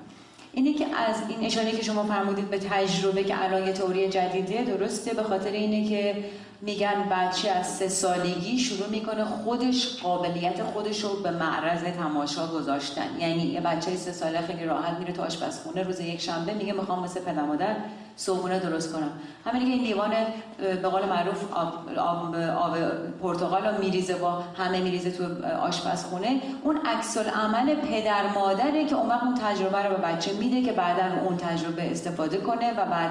[0.52, 4.64] اینه که از این اشاره که شما فرمودید به تجربه که الان یه تئوری جدیده
[4.64, 6.24] درسته به خاطر اینه که
[6.62, 13.06] میگن بچه از سه سالگی شروع می‌کنه خودش قابلیت خودش رو به معرض تماشا گذاشتن.
[13.18, 17.04] یعنی یه بچه سه ساله خیلی راحت میره تو آشپزخونه روز یک شنبه میگه می‌خوام
[17.04, 17.76] مثل پدر مادر
[18.16, 19.10] صبحونه درست کنم.
[19.46, 20.10] همین که این لیوان
[20.58, 22.76] به قول معروف آب, آب, آب
[23.22, 25.24] پرتقال رو میریزه با همه میریزه تو
[25.60, 26.40] آشپزخونه.
[26.62, 30.72] اون عکس عمل پدر مادره که اون وقت اون تجربه رو به بچه میده که
[30.72, 33.10] بعدا اون تجربه استفاده کنه و بعد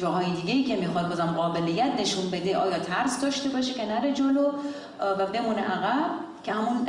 [0.00, 4.12] جاهای دیگه ای که می‌خواد بازم قابلیت نشون بده آیا ترس داشته باشه که نره
[4.12, 4.52] جلو
[5.00, 6.10] و بمونه عقب؟
[6.44, 6.88] که همون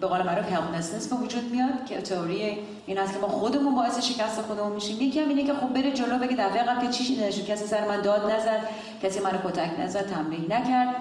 [0.00, 3.98] به قول معروف هلپلسنس به وجود میاد که تئوری این است که ما خودمون باعث
[3.98, 5.00] شکست خودمون میشیم.
[5.00, 7.88] یکی هم اینه که خب بره جلو بگه دفعه قبل که چی نشد کسی سر
[7.88, 8.60] من داد نزد
[9.02, 10.94] کسی منو کتک نزد تمرین نکرد.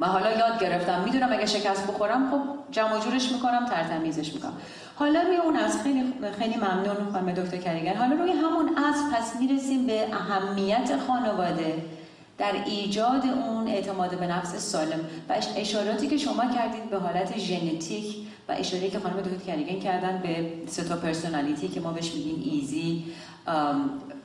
[0.00, 2.40] و حالا یاد گرفتم می‌دونم اگه شکست بخورم خب
[2.70, 4.52] جمع جورش می‌کنم ترتمیزش می‌کنم.
[4.96, 9.40] حالا روی اون از خیلی خیلی ممنون خانم دکتر کریگر حالا روی همون از پس
[9.40, 11.84] می‌رسیم به اهمیت خانواده.
[12.38, 18.16] در ایجاد اون اعتماد به نفس سالم و اشاراتی که شما کردید به حالت ژنتیک
[18.48, 22.42] و اشاره که خانم دکتر کریگن کردن به سه تا personality که ما بهش میگیم
[22.44, 23.04] easy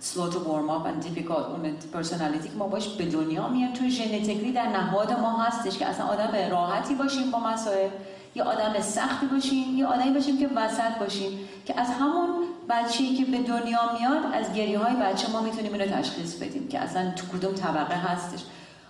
[0.02, 3.74] slow to warm up and difficult اون personality که ما باش به دنیا میایم.
[3.74, 7.90] توی genetically در نهاد ما هستش که اصلا آدم راحتی باشیم با مسائل.
[8.36, 12.30] یا آدم سختی باشیم یا آدمی باشیم که وسط باشیم که از همون
[12.70, 16.80] بچه‌ای که به دنیا میاد از گریه های بچه ما می‌تونیم اینو تشخیص بدیم که
[16.80, 18.40] اصلا تو کدوم طبقه هستش.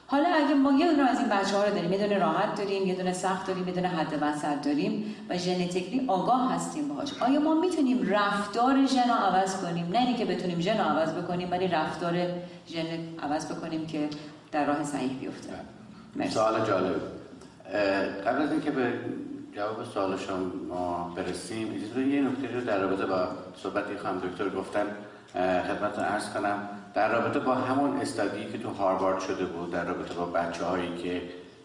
[0.08, 2.88] حالا اگه ما یه دونه از این بچه ها رو داریم یه دونه راحت داریم
[2.88, 7.40] یه دونه سخت داریم یه دونه حد وسط داریم و ژنتیکلی آگاه هستیم باهاش آیا
[7.40, 11.68] ما می‌تونیم رفتار ژن رو عوض کنیم؟ نه اینکه بتونیم ژن رو عوض بکنیم ولی
[11.68, 12.14] رفتار
[12.70, 12.86] ژن
[13.24, 14.10] عوض بکنیم که
[14.52, 15.50] در راه صحیح بیفته.
[16.30, 17.02] سوال جالب.
[18.28, 18.94] قبل از اینکه به
[19.56, 21.74] جواب سوال شما برسیم.
[21.76, 24.86] اجازه یه نکته رو در رابطه با صحبتی خانم دکتر گفتن
[25.34, 26.70] خدمتتون عرض کنم.
[26.94, 30.98] در رابطه با همون استادی که تو هاروارد شده بود در رابطه با بچه هایی
[30.98, 31.22] که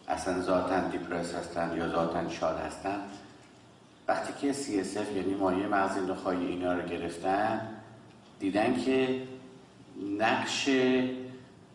[0.07, 2.99] اصلا ذاتا دیپرس هستن یا ذاتا شاد هستن
[4.07, 7.61] وقتی که CSF یعنی مایه مغز نخواهی اینا رو گرفتن
[8.39, 9.21] دیدن که
[10.19, 10.69] نقش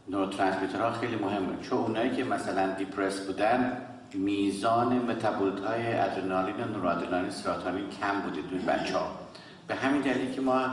[0.08, 1.62] نوروترانسمیترها خیلی مهمه.
[1.62, 8.42] چون اونایی که مثلا دیپرس بودن میزان متابولیت های ادرنالین و نورادرنالین سراتانین کم بوده
[8.42, 9.10] توی بچه ها
[9.68, 10.66] به همین دلیل که ما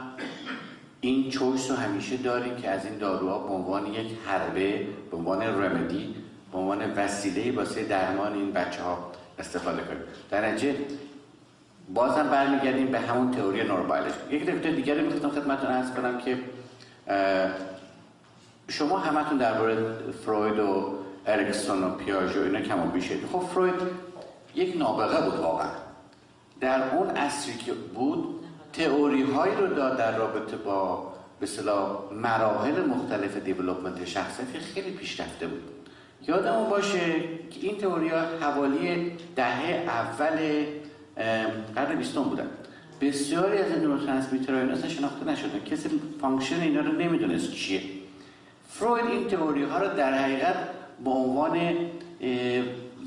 [1.01, 5.41] این چویس رو همیشه داریم که از این داروها به عنوان یک حربه به عنوان
[5.41, 6.15] رمدی
[6.51, 10.01] به عنوان وسیله واسه درمان این بچه ها استفاده کنیم.
[10.31, 10.75] در نتیجه
[11.93, 14.15] بازم برمیگردیم به همون تئوری neurobiology.
[14.31, 16.37] یک نکته دیگری می‌خواستم خدمتتون عرض کنم که
[18.67, 19.77] شما همتون درباره
[20.25, 23.73] فروید و اریکسون و پیاژو اینا کم و بیشه خب فروید
[24.55, 25.69] یک نابغه بود واقعا.
[26.59, 28.39] در اون عصری که بود
[28.73, 31.47] تئوری هایی رو داد در رابطه با به
[32.11, 35.61] مراحل مختلف development شخصیت خیلی پیشرفته بود.
[36.27, 37.13] یادمون باشه
[37.49, 40.65] که این تئوری ها حوالی دهه اول
[41.75, 42.47] قرن بیستم بودن.
[43.01, 45.59] بسیاری از neurotransmitter ها اینا اصلا شناخته نشدن.
[45.59, 45.89] کسی
[46.21, 47.81] function اینا رو نمی‌دونست چیه.
[48.69, 50.55] فروید این تئوری ها رو در حقیقت
[51.03, 51.57] به عنوان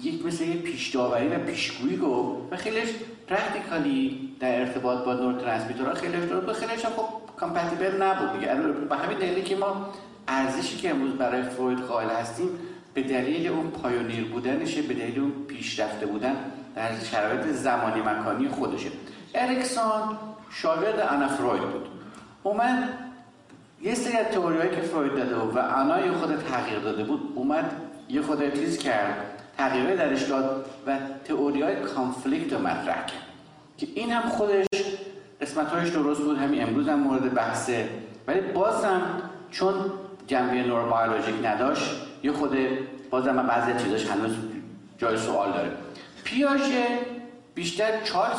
[0.02, 2.88] یک مثل یه پیش داوری و پیشگویی گفت و خیلیش
[3.28, 7.04] practically در ارتباط با نورون ها خیلی درست و خیلیش خب
[7.36, 8.32] compatible نبود.
[8.32, 8.54] دیگه
[8.88, 9.86] به همین دلیلی که ما
[10.28, 12.48] ارزشی که امروز برای فروید قائل هستیم
[12.94, 16.36] به دلیل اون pioneer بودنشه به دلیل اون پیشرفته بودن
[16.76, 18.90] در شرایط زمانی مکانی خودشه.
[19.34, 20.18] اریکسون
[20.50, 21.88] شاگرد انا فروید بود.
[22.42, 22.88] اومد
[23.82, 27.72] یه سری از تئوریایی که فروید داده بود و آنا خورده تغییر داده بود اومد
[28.08, 29.16] یه خورده تیز کرد
[29.58, 33.22] تغییر درش داد و تئوری های conflict مطرح کرد.
[33.78, 34.66] که این هم خودش
[35.40, 37.88] قسمتهایش درست بود همین امروز هم مورد بحثه.
[38.26, 39.02] ولی بازم
[39.50, 39.74] چون
[40.26, 41.90] جنبه neurobiologic نداشت
[42.22, 42.56] یه خورده
[43.10, 44.32] بازم بعضی چیزاش هنوز
[44.98, 45.70] جای سوال داره.
[46.24, 46.86] پیاژه
[47.54, 48.30] بیشتر child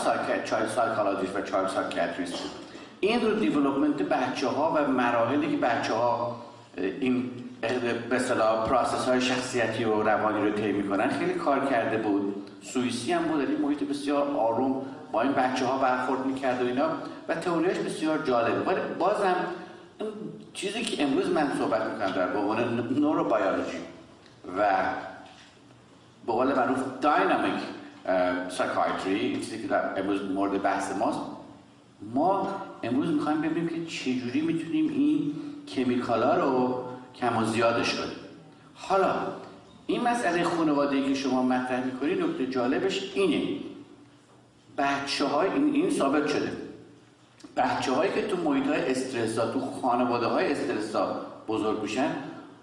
[0.45, 2.70] child psychologist و child psychiatrist بود.
[3.01, 6.41] این رو development بچه ها و مراحلی که بچه ها
[6.77, 7.31] این
[8.09, 12.35] به اصطلاح process های شخصیتی و روانی رو طی می‌کنن خیلی کار کرده بود.
[12.61, 16.89] سوئیسی هم بود این محیط بسیار آروم با این بچه ها برخورد می‌کرد و اینا
[17.27, 19.35] و تئوریش بسیار جالبه ولی بازم
[20.53, 23.77] چیزی که امروز من صحبت می‌کنم در عنوان نوروبیولوژی
[24.57, 24.65] و
[26.25, 27.61] به قول معروف داینامیک
[28.49, 31.19] سایکایتری چیزی که امروز مورد بحث ماست
[32.13, 32.47] ما
[32.83, 35.33] امروز می‌خوایم ببینیم که چجوری می‌تونیم این
[35.67, 36.83] کمیکالا رو
[37.15, 38.15] کم و زیادش کنیم
[38.73, 39.15] حالا
[39.87, 43.59] این مسئله خانواده که شما مطرح می‌کنید نکته جالبش اینه.
[44.77, 46.51] بچه های این, این ثابت شده.
[47.57, 52.09] بچه هایی که تو محیط های استرسا تو خانواده های استرسا بزرگ میشن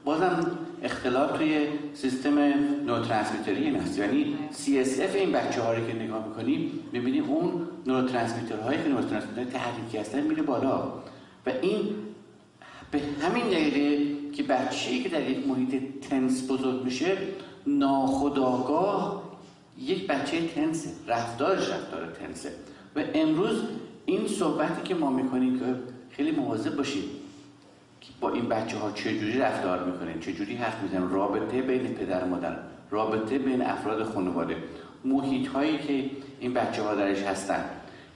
[0.04, 2.38] بازم اختلال توی سیستم
[2.86, 3.98] نوترانسمیتری هست.
[3.98, 10.20] یعنی CSF این بچه ها رو که نگاه می‌کنیم می‌بینیم اون که نوترانسمیتر تحریکی هستن
[10.20, 10.82] میره بالا.
[11.46, 11.94] و این
[12.90, 17.16] به همین دلیله که بچه‌ای که در یک محیط تنس بزرگ میشه
[17.66, 19.22] ناخداگاه
[19.78, 22.52] یک بچه تنسه رفتارش رفتار تنسه.
[22.96, 23.62] و امروز
[24.06, 25.64] این صحبتی که ما می‌کنیم که
[26.10, 27.04] خیلی مواظب باشیم
[28.00, 32.56] که با این بچه ها چجوری رفتار می‌کنیم چجوری حرف می‌زنیم رابطه بین پدر مادر
[32.90, 34.56] رابطه بین افراد خانواده.
[35.04, 36.10] محیط هایی که
[36.40, 37.64] این بچه ها درش هستن.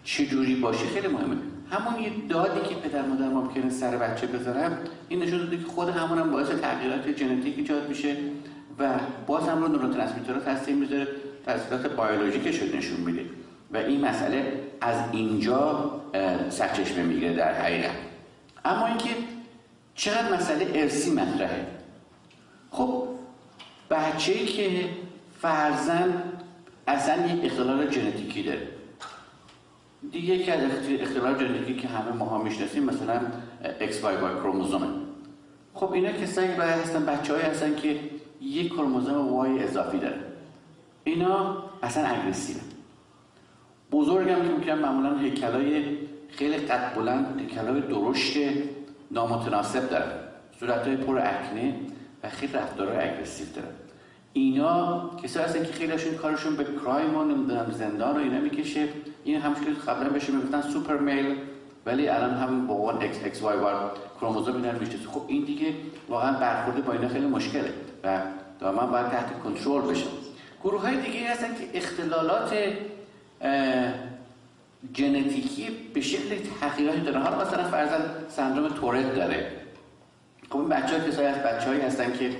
[0.04, 1.36] چجوری باشه خیلی مهمه.
[1.70, 5.88] همون یه دادی که پدر مادر ممکنه سر بچه بذارن این نشون داده که خود
[5.88, 8.16] همون هم باعث تغییرات ژنتیک ایجاد میشه
[8.78, 8.90] و
[9.26, 11.08] باز هم رو نوروترانسمیترها تاثیر می‌ذاره
[11.46, 13.24] تاثیرات بیولوژیکش رو نشون میده.
[13.72, 15.90] و این مسئله از اینجا
[16.50, 17.96] سرچشمه می‌گیره در حقیقت.
[18.64, 19.10] اما اینکه
[19.94, 21.66] چقدر مسئله ارسی مطرحه.
[22.70, 23.08] خب
[23.90, 24.88] بچه که
[25.40, 26.22] فرزن
[26.88, 28.68] اصلا یک اختلال ژنتیکی داره.
[30.10, 30.60] دیگه یکی از
[31.00, 33.20] اختلال ژنتیکی که همه ماها می‌شناسیم مثلا
[33.80, 34.86] XY کروموزومه.
[35.74, 38.00] خب اینا کسایی باید هستن بچه های هستن که
[38.40, 40.18] یک کروموزوم وای اضافی داره.
[41.04, 42.56] اینا اصلا اگریسیو
[43.92, 45.84] بزرگ هم که می‌کنم معمولا هیکلای
[46.28, 48.38] خیلی قد بلند هیکلای درشت
[49.10, 50.12] نامتناسب دارن.
[50.60, 51.74] صورت های پر آکنه
[52.22, 53.74] و خیلی رفتارهای aggressive دارن.
[54.32, 58.88] اینا کسایی هستن که خیلیشون کارشون به crime و نمی‌دونم زندان و اینا می‌کشه.
[59.24, 61.36] این همش که قبلا بهش می‌گفتن super male
[61.86, 63.56] ولی الان هم با اون اکس اکس وای
[64.20, 64.98] کروموزوم اینا میشه.
[65.12, 65.74] خب این دیگه
[66.08, 67.72] واقعا برخورد با اینا خیلی مشکله
[68.04, 68.20] و
[68.60, 70.06] دائما باید تحت کنترل بشه.
[70.62, 72.54] گروه های دیگه هستن که اختلالات
[74.96, 77.22] ژنتیکی به شکل تغییراتی دارن.
[77.22, 79.52] حالا مثلا فرضاً سندروم تورت داره.
[80.50, 82.30] خب این بچه ها کسایی از بچه هستن که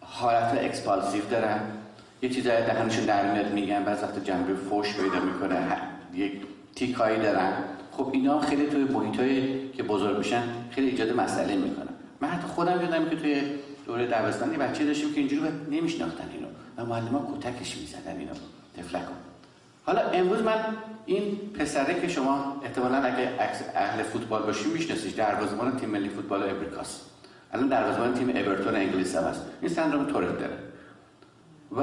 [0.00, 1.60] حالت expulsive دارن.
[2.22, 5.76] یه چیزایی دهنشون در میاد میگن بعض وقت جنبه فوش پیدا می‌کنه
[6.14, 6.32] یک
[6.74, 7.52] تیکایی دارن.
[7.92, 11.88] خب اینا خیلی توی محیطایی که بزرگ میشن خیلی ایجاد مسئله می‌کنن.
[12.20, 13.42] من حتی خودم یادم که توی
[13.86, 16.46] دوره دبستان بچه داشتیم که اینجوری نمیشناختن اینو.
[16.76, 18.32] و معلم کتکش می‌زدن اینو.
[18.76, 19.12] طفلکو
[19.84, 20.64] حالا امروز من
[21.06, 23.28] این پسره که شما احتمالا اگه
[23.74, 27.00] اهل فوتبال باشی می‌شناسید دروازه‌بان تیم ملی فوتبال امریکاست
[27.52, 29.42] الان دروازه‌بان تیم اورتون انگلیس هم هست.
[29.60, 30.69] این سندروم تورت داره
[31.76, 31.80] و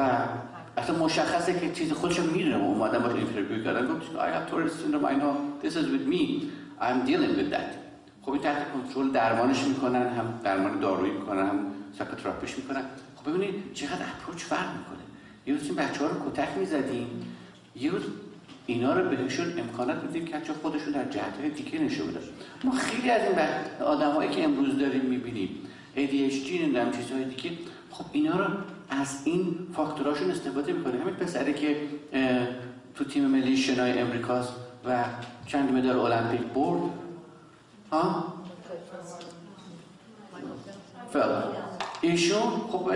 [0.78, 2.58] اصلا مشخصه که چیز خودشو می‌دونه.
[2.58, 6.06] و اومدن باش interview کردن گفت I have Tourette syndrome I know this is with
[6.14, 6.22] me.
[6.82, 7.72] I'm dealing with that.
[8.22, 11.60] خب این تحت کنترل درمانش می‌کنن هم درمان دارویی می‌کنن هم
[11.98, 12.84] سایکوتراپیش می‌کنن.
[13.16, 15.04] خب ببینید چقدر اپروچ فرق می‌کنه.
[15.46, 17.08] یه روز این بچه ها رو کتک می‌زدیم.
[17.76, 18.02] یه روز
[18.66, 22.20] اینا رو بهشون امکانات میدیم که حتی خودشون در جهت دیگه نشون بدن.
[22.64, 23.40] ما خیلی از این
[23.88, 25.50] آدمایی که امروز داریم می‌بینیم
[25.96, 27.52] ADHD نمی‌دونم چیزهای دیگه.
[27.92, 28.54] خب اینا رو
[28.90, 31.02] از این فاکتوراشون استفاده می‌کنه.
[31.02, 31.78] همین پسره که
[32.96, 34.54] تو تیم ملی شنای امریکاست
[34.86, 35.04] و
[35.46, 36.82] چند مدال المپیک برد.
[37.92, 38.34] ها
[41.14, 41.30] فل
[42.02, 42.92] ایشون خب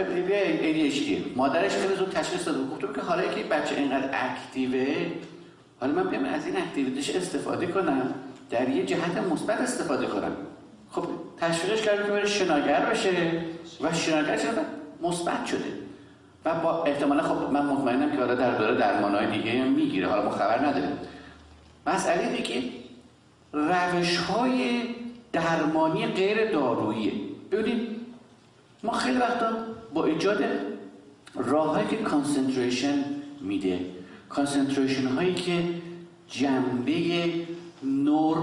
[0.61, 5.11] ADHD مادرش خیلی زود تشخیص داد گفت که حالا که بچه اینقدر اکتیوه
[5.79, 8.13] حالا من بیام از این اکتیویتیش استفاده کنم.
[8.49, 10.31] در یه جهت مثبت استفاده کنم.
[10.91, 11.05] خب
[11.37, 13.41] تشویقش کرد که بره شناگر بشه.
[13.81, 15.73] و شناگر شده مثبت شده.
[16.45, 20.07] و با احتمالا خب من مطمئنم که حالا در دوره درمانهای دیگه می‌گیره.
[20.07, 20.97] حالا ما خبر نداریم.
[21.87, 22.63] مسئله اینه که
[23.53, 24.81] روش های
[25.33, 27.11] درمانی غیر داروییه
[27.51, 27.87] ببینید
[28.83, 29.47] ما خیلی وقتا
[29.93, 30.43] با ایجاد
[31.35, 33.03] راههایی که concentration
[33.41, 33.79] میده
[34.29, 35.63] concentration هایی که
[36.27, 37.23] جنبه
[37.83, 38.37] neuro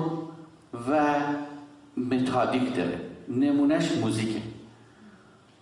[0.90, 3.00] methodic داره.
[3.28, 4.40] نمونهش موزیکه.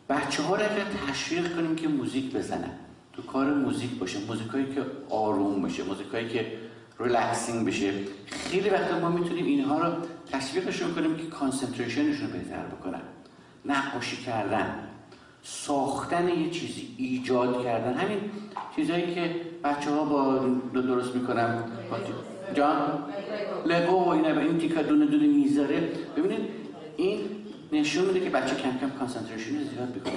[0.08, 0.62] بچه ها رو
[1.08, 2.70] تشویق کنیم که موزیک بزنن.
[3.12, 6.52] تو کار موزیک باشه موزیکایی که آروم باشه موزیکایی که
[7.00, 7.92] relaxing بشه.
[8.26, 9.92] خیلی وقتا ما می‌تونیم اینها رو
[10.32, 13.00] تشویقشون کنیم که concentration شون رو بهتر بکنن.
[13.64, 14.88] نقاشی کردن
[15.42, 17.94] ساختن یه چیزی ایجاد کردن.
[17.94, 18.18] همین
[18.76, 19.34] چیزهایی که
[19.64, 20.38] بچه ها با
[20.74, 21.64] درست می‌کنن.
[22.54, 23.04] جان؟
[23.66, 25.92] لگو و اینا این تیکا دونه دونه می‌ذاره.
[26.16, 26.40] ببینید
[26.96, 27.20] این
[27.72, 30.14] نشون میده که بچه کم کم concentration زیاد می‌کنه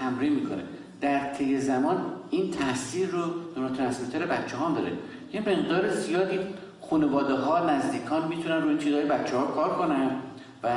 [0.00, 0.62] تمرین می‌کنه.
[1.00, 1.96] در طی زمان
[2.30, 3.20] این تاثیر رو
[3.56, 4.92] نوروترانسمیتر بچه ها داره.
[5.32, 6.38] یه مقدار زیادی
[6.90, 10.10] خانواده ها نزدیکان می‌تونن روی چیزهای بچه ها کار کنن
[10.62, 10.68] و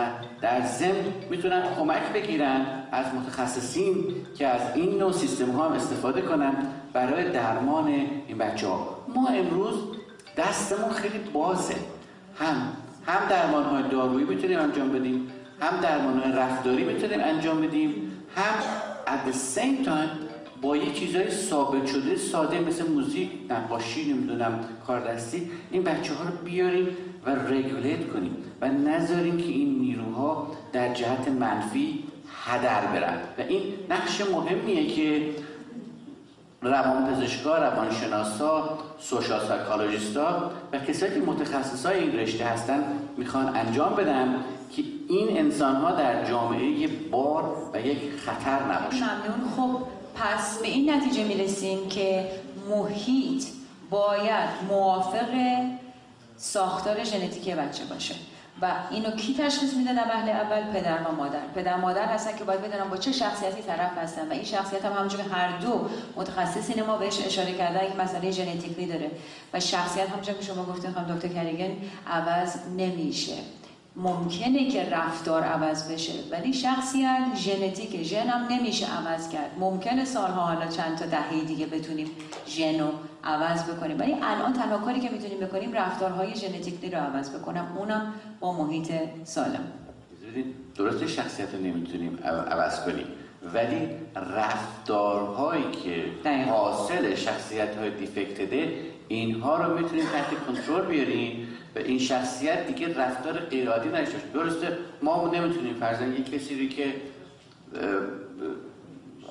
[0.41, 4.06] در ضمن می‌تونن کمک بگیرن از متخصصین
[4.38, 6.53] که از این نوع سیستم ها هم استفاده کنن
[6.93, 7.88] برای درمان
[8.27, 9.76] این بچه ها ما امروز
[10.38, 11.76] دستمون خیلی بازه.
[12.39, 12.56] هم
[13.06, 15.27] هم درمان های دارویی می‌تونیم انجام بدیم
[15.61, 18.53] هم درمان رفتاری می‌تونیم انجام بدیم هم
[19.05, 20.31] at the same time
[20.61, 26.38] با یه چیزای ثابت شده ساده مثل موزیک نقاشی نمی‌دونم کاردستی این بچه ها رو
[26.45, 26.88] بیاریم
[27.25, 32.03] و رگولیت کنیم و نذاریم که این نیروها در جهت منفی
[32.45, 33.17] هدر برن.
[33.38, 35.29] و این نقش مهمیه که
[36.61, 42.83] روان پزشکا، روانشناسا، سوشال سایکولوژیستا و کسایی که متخصصای این رشته هستن
[43.17, 44.35] می‌خوان انجام بدن
[44.76, 49.52] که این انسان ها در جامعه یه بار و یک خطر نباشن ممنون.
[49.57, 49.80] خب
[50.15, 52.31] پس به این نتیجه می‌رسیم که
[52.69, 53.43] محیط
[53.89, 55.30] باید موافق
[56.38, 58.15] ساختار ژنتیک بچه باشه.
[58.61, 61.39] و اینو کی تشخیص میده در اول؟ پدر و مادر.
[61.56, 64.93] پدر مادر هستن که باید بدونن با چه شخصیتی طرف هستن و این شخصیت هم
[64.93, 69.11] همونجور هر دو متخصصین ما بهش اشاره کرده یک مسئله ژنتیکی داره.
[69.53, 71.72] و شخصیت همونجور که شما گفتین خانم دکتر کریگن
[72.07, 73.34] عوض نمیشه.
[73.95, 79.51] ممکنه که رفتار عوض بشه ولی شخصیت ژنتیک ژن هم نمیشه عوض کرد.
[79.59, 82.07] ممکنه سالها حالا چند تا دهه دیگه بتونیم
[82.47, 82.88] ژن رو
[83.23, 83.99] عوض بکنیم.
[83.99, 87.77] ولی الان تنها کاری که می‌تونیم بکنیم رفتارهای ژنتیکی رو عوض بکنم.
[87.77, 88.91] اونم با محیط
[89.23, 89.63] سالم.
[90.76, 93.05] درست شخصیت رو نمی‌تونیم عوض کنیم.
[93.53, 96.05] ولی رفتارهایی که
[96.49, 103.33] حاصل شخصیت های دیفکتده اینها رو می‌تونیم تحت کنترل بیاریم و این شخصیت دیگه رفتار
[103.33, 106.93] غیرعادی نشه درسته ما نمی‌تونیم فرضاً یک کسی رو که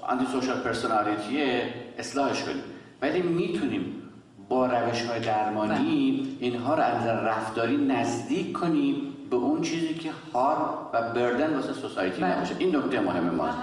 [0.02, 2.62] آنتی سوشال پرسونالیتیه اصلاحش کنیم.
[3.02, 4.02] ولی می‌تونیم
[4.48, 8.94] با روش های درمانی اینها رو از رفتاری نزدیک کنیم
[9.30, 12.36] به اون چیزی که هار و بردن واسه سوسایتی بله.
[12.36, 12.54] نباشه.
[12.58, 13.58] این نکته مهم ماست.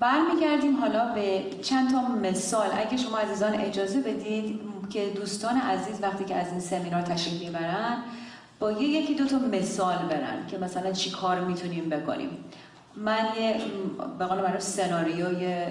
[0.00, 2.68] برمیگردیم حالا به چند تا مثال.
[2.76, 4.60] اگه شما عزیزان اجازه بدید
[4.90, 7.96] که دوستان عزیز وقتی که از این سمینار تشریف می‌برن
[8.60, 12.44] با یه یکی دو تا مثال برن که مثلا چی کار می‌تونیم بکنیم.
[12.96, 13.60] من یه
[14.18, 15.64] به قول معروف سناریوی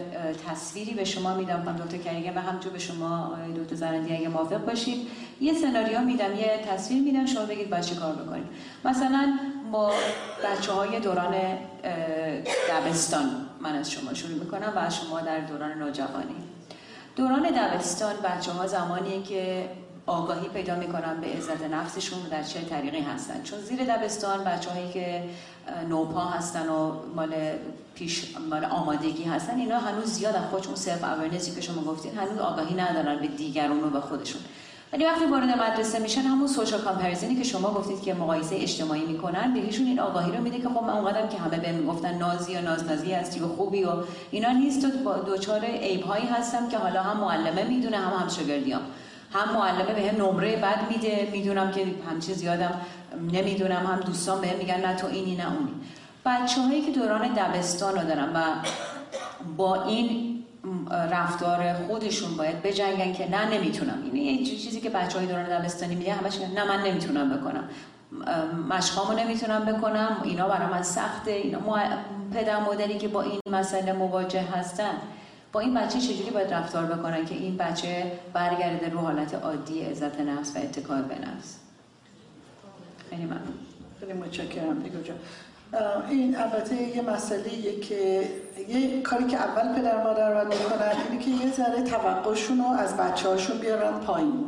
[0.47, 4.65] تصویری به شما میدم خانم دکتر کریگه و همجور به شما دکتر زرندی اگه موافق
[4.65, 5.07] باشید
[5.41, 8.49] یه سناریو میدم یه تصویر میدم شما بگید باید چی کار بکنیم
[8.85, 9.33] مثلا
[9.71, 9.91] ما
[10.43, 11.35] بچه های دوران
[12.69, 16.35] دبستان من از شما شروع می‌کنم و از شما در دوران نوجوانی.
[17.15, 19.69] دوران دبستان بچه ها زمانیه که
[20.05, 23.43] آگاهی پیدا می‌کنن به عزت نفسشون در چه طریقی هستن.
[23.43, 25.23] چون زیر دبستان بچه هایی که
[25.89, 27.35] نوپا هستن و مال
[27.95, 32.37] پیش مال آمادگی هستن اینا هنوز زیاد از خودشون سلف اورنسی که شما گفتین هنوز
[32.37, 34.41] آگاهی ندارن به دیگران و به خودشون.
[34.93, 39.53] ولی وقتی وارد مدرسه میشن همون سوشال کامپریزنی که شما گفتید که مقایسه اجتماعی می‌کنن
[39.53, 42.61] بهشون این آگاهی رو میده که خب من اونقدر که همه بهم می‌گفتن نازی و
[42.61, 43.89] نازنازی هستی و خوبی و
[44.31, 48.81] اینا نیست و دوچار عیب هایی هستم که حالا هم معلمه می‌دونه هم هم شاگردیام
[49.33, 52.81] هم معلمه به هم نمره بد میده می‌دونم که همچه زیادم
[53.31, 55.71] نمی‌دونم هم دوستان بهم میگن نه تو اینی نه اونی.
[56.25, 58.41] بچه هایی که دوران دبستان رو دارن و
[59.57, 60.38] با این
[60.91, 64.03] رفتار خودشون باید بجنگن که نه نمی‌تونم.
[64.13, 67.69] این یه چیزی که بچه های دوران دبستانی میگه همش نه من نمی‌تونم بکنم.
[68.69, 70.17] مشقامو نمی‌تونم بکنم.
[70.23, 71.31] اینا برای من سخته.
[71.31, 71.59] اینا
[72.33, 74.93] پدر مادری که با این مسئله مواجه هستن.
[75.51, 80.19] با این بچه چجوری باید رفتار بکنن که این بچه برگرده رو حالت عادی عزت
[80.19, 81.57] نفس و اتکای به نفس؟
[83.09, 83.53] خیلی ممنون.
[83.99, 84.97] خیلی متشکرم دیگه
[86.09, 88.29] این البته یه مسئله که
[88.67, 92.97] یه کاری که اول پدر مادر باید می‌کنن اینه که یه ذره توقعشون رو از
[92.97, 94.45] بچه هاشون بیارن پایین.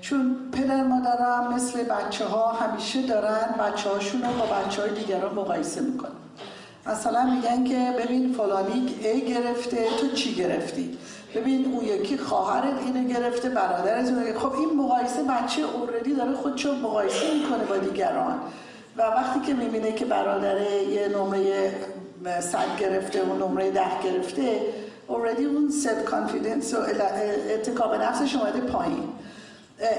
[0.00, 4.90] چون پدر مادر هم مثل بچه ها همیشه دارن بچه هاشون رو با بچه های
[4.90, 6.10] دیگران مقایسه می‌کنن.
[6.86, 10.98] مثلا میگن که ببین فلانی ای گرفته تو چی گرفتی؟
[11.34, 16.74] ببین اون یکی خواهرت اینو گرفته برادرت اینو خب این مقایسه بچه اوردی داره خودشو
[16.74, 18.40] مقایسه می‌کنه با دیگران.
[18.98, 21.72] و وقتی که می‌بینه که برادر یه نمره
[22.40, 24.60] صد گرفته و نمره ده گرفته
[25.06, 26.76] already اون self confidence و
[27.54, 29.08] اتکا به نفسش اومده پایین.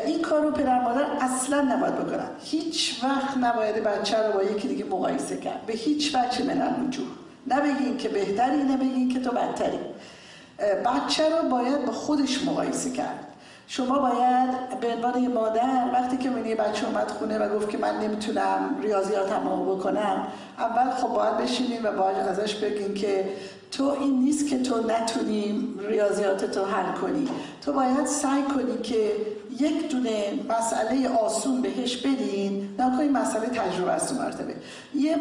[0.06, 2.30] این کار رو پدر مادر اصلا نباید بکنن.
[2.44, 5.66] هیچ وقت نباید بچه رو با یکی دیگه مقایسه کرد.
[5.66, 7.08] به هیچ وجه من‌الوجود
[7.48, 9.80] نه بگین که بهتری نه بگین که تو بدتری.
[10.86, 13.26] بچه رو باید با خودش مقایسه کرد.
[13.72, 17.78] شما باید به عنوان یه مادر وقتی که یه بچه اومد خونه و گفت که
[17.78, 20.28] من نمی‌تونم ریاضیاتم رو بکنم
[20.58, 23.26] اول خب باید بشینیم و باید ازش بگین که
[23.72, 27.28] تو این نیست که تو نتونی ریاضیات تو حل کنی.
[27.66, 29.12] تو باید سعی کنی که
[29.60, 34.56] یک دونه مسئله آسون بهش بدین نکنی مسئله تجربه است مرتبه.
[34.96, 35.18] یه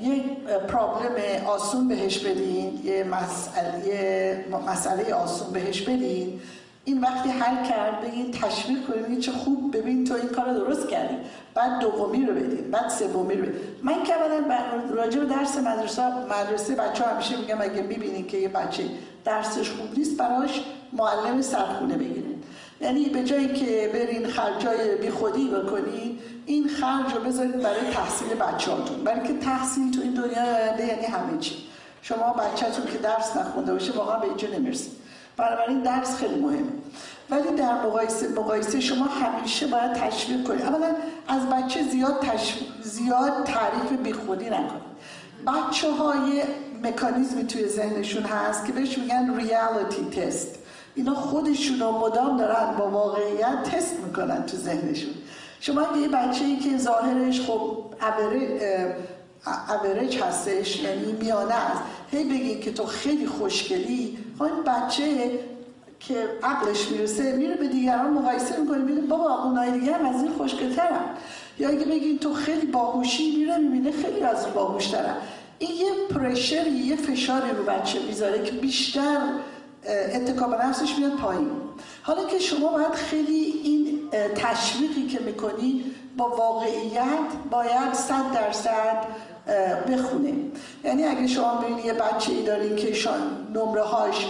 [0.00, 0.22] یه
[0.68, 6.40] پرابلم آسون بهش بدین یه مسئله, مسئله آسون بهش بدین.
[6.90, 11.16] این وقتی حل کرد بگین تشویق کنید چه خوب ببین تو این کار درست کردی.
[11.54, 16.02] بعد دومی رو بدین بعد سومی رو بدین من که اولا راجع به درس مدرسه
[16.04, 18.84] مدرسه بچه همیشه میگم اگه ببینید که یه بچه
[19.24, 22.44] درسش خوب نیست براش معلم سرخونه بگیرید.
[22.80, 28.28] یعنی به جایی که برین خرجای بی خودی بکنید این خرج رو بذارید برای تحصیل
[28.28, 29.04] بچه‌هاتون.
[29.04, 31.56] برای که تحصیل تو این دنیا یعنی همه چی.
[32.02, 34.99] شما بچه‌تون که درس نخونده باشه واقعا به اینجا نمی‌رسید.
[35.40, 36.72] بنابراین درس خیلی مهمه.
[37.30, 40.62] ولی در مقایسه مقایسه شما همیشه باید تشویق کنید.
[40.62, 40.86] اولا
[41.28, 42.26] از بچه زیاد
[42.82, 44.90] زیاد تعریف بیخودی نکنید.
[45.46, 46.42] بچه های
[46.82, 50.58] مکانیزمی توی ذهنشون هست که بهش میگن ریالیتی تست
[50.94, 55.10] اینا خودشون مدام دارن با واقعیت تست می‌کنن تو ذهنشون.
[55.60, 57.76] شما یه بچه ای که ظاهرش خب
[59.46, 61.82] اوریج هستش یعنی میانه است.
[62.10, 64.18] هی بگید که تو خیلی خوشگلی.
[64.38, 65.30] خب این بچه
[66.00, 70.32] که عقلش می‌رسه میره به دیگران مقایسه می‌کنه میره بابا اونای دیگه هم از این
[70.32, 71.04] خوشگلترن.
[71.58, 74.80] یا اگه بگید تو خیلی باهوشی میره می‌بینه خیلی از اون
[75.58, 79.18] این یه پرشر یه فشاری رو بچه می‌ذاره که بیشتر
[80.14, 81.50] اتکاب نفسش میاد پایین.
[82.02, 84.00] حالا که شما باید خیلی این
[84.34, 85.84] تشویقی که می‌کنی
[86.16, 89.04] با واقعیت باید صد درصد
[89.88, 90.32] بخونه
[90.84, 92.92] یعنی اگه شما ببینید یه بچه ای دارین که
[93.54, 94.26] نمره هاش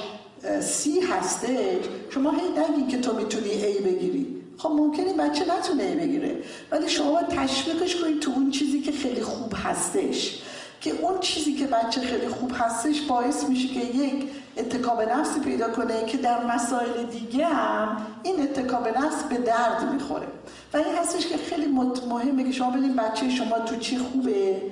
[0.61, 1.79] سی هسته
[2.11, 4.37] شما هی نگید که تو می‌تونی ای بگیری.
[4.57, 6.37] خب ممکنه بچه نتونه ای بگیره.
[6.71, 10.43] ولی شما باید تشویقش کنید تو اون چیزی که خیلی خوب هستش.
[10.81, 15.71] که اون چیزی که بچه خیلی خوب هستش باعث میشه که یک اتکاب نفسی پیدا
[15.71, 20.27] کنه که در مسائل دیگه هم این اتکاب نفس به درد می‌خوره.
[20.75, 21.67] و این هستش که خیلی
[22.09, 24.63] مهمه که شما ببینید بچه شما تو چی خوبه.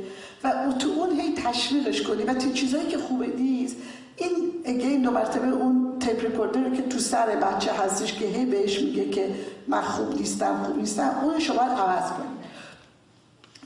[0.44, 2.22] و تو اون هی تشویقش کنی.
[2.22, 3.76] و تو چیزایی که خوبه نیست.
[4.16, 4.30] این
[4.64, 9.10] اگین دو مرتبه اون تیپ ریکوردر که تو سر بچه هستش که هی بهش میگه
[9.10, 9.34] که
[9.68, 12.38] من خوب نیستم خوب نیستم اون شما عوض کنید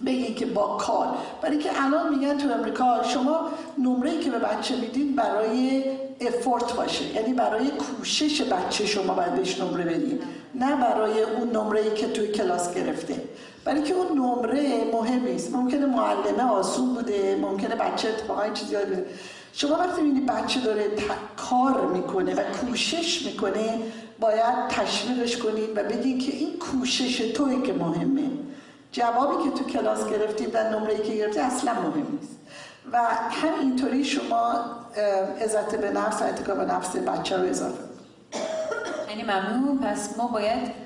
[0.06, 1.08] بگین که با کار.
[1.42, 5.84] برای که الان میگن تو امریکا شما نمره که به بچه میدین برای
[6.20, 7.14] افورت باشه.
[7.14, 10.18] یعنی برای کوشش بچه شما باید بهش نمره بدین.
[10.54, 13.14] نه برای اون نمره که توی کلاس گرفته.
[13.64, 18.86] برای که اون نمره مهم نیست ممکنه معلمه آسون بوده ممکنه بچه اتفاقا چیزی یاد
[18.86, 19.06] بده.
[19.52, 20.90] شما وقتی می‌بینی بچه داره
[21.36, 23.78] کار می‌کنه و کوشش می‌کنه
[24.20, 28.30] باید تشویقش کنید و بگید که این کوشش توی که مهمه.
[28.92, 32.38] جوابی که تو کلاس گرفتیم و نمره که گرفتی اصلا مهم نیست.
[32.92, 32.98] و
[33.30, 34.54] همینطوری شما
[35.40, 37.84] عزت به نفس و به نفس بچه رو اضافه
[39.08, 39.78] یعنی ممنون.
[39.78, 40.81] پس ما باید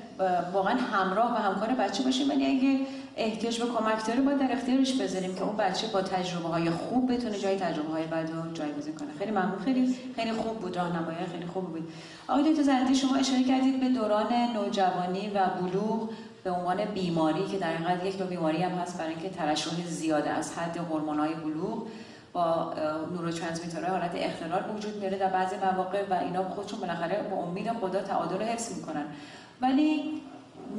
[0.53, 2.29] واقعا همراه و همکار بچه باشیم.
[2.29, 2.79] ولی اگه
[3.17, 7.13] احتیاج به کمک داره باید در اختیارش بذاریم که اون بچه با تجربه های خوب
[7.13, 9.07] بتونه جای تجربه های بد رو جایگزین کنه.
[9.19, 9.59] خیلی ممنون.
[9.65, 11.17] خیلی خیلی خوب بود راهنمایی.
[11.31, 11.91] خیلی خوب بود.
[12.27, 16.09] آقای دکتر زندی شما اشاره کردید به دوران نوجوانی و بلوغ
[16.43, 20.29] به عنوان بیماری که در حقیقت یک نوع بیماری هم هست برای اینکه ترشح زیاده
[20.29, 21.87] از حد هورمون‌های بلوغ
[22.33, 22.73] با
[23.13, 28.01] نوروترانسمیترهای حالت اختلال وجود میاره در بعضی مواقع و اینا خودشون بالاخره با امید خدا
[28.01, 29.05] تعادل رو حفظ می‌کنن.
[29.61, 30.03] ولی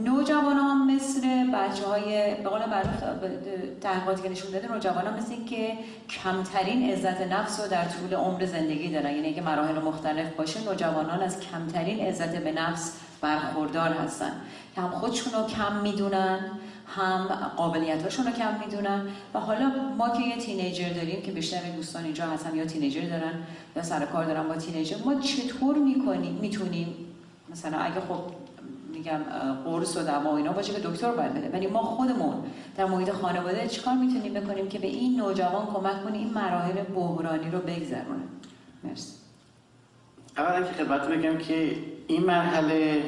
[0.04, 2.60] نوجوان ها مثل بچه های به قول
[3.80, 5.72] تحقیقاتی که نشون داده نوجوان ها مثل که
[6.10, 9.14] کمترین عزت نفس رو در طول عمر زندگی دارن.
[9.14, 14.32] یعنی که مراحل مختلف باشه نوجوانان از کمترین عزت به نفس برخوردار هستن.
[14.76, 16.40] هم خودشون رو کم می‌دونن
[16.86, 17.26] هم
[17.56, 19.08] قابلیتاشون رو کم می‌دونن.
[19.34, 23.32] و حالا ما که یه تینیجر داریم که بیشتر دوستان اینجا هستن یا تینیجر دارن
[23.76, 26.94] یا سر کار دارن با تینیجر ما چطور می‌کنیم می‌تونیم
[27.50, 28.47] مثلا اگه خب
[28.98, 29.20] میگم
[29.64, 31.48] قرص و دوا اینا باشه که دکتر باید بده.
[31.48, 32.34] ولی ما خودمون
[32.76, 37.50] در محیط خانواده چیکار می‌تونیم بکنیم که به این نوجوان کمک کنیم این مراحل بحرانی
[37.50, 38.24] رو بگذرونه؟
[38.84, 39.12] مرسی.
[40.36, 41.76] اولا که خدمت بگم که
[42.06, 43.02] این مرحله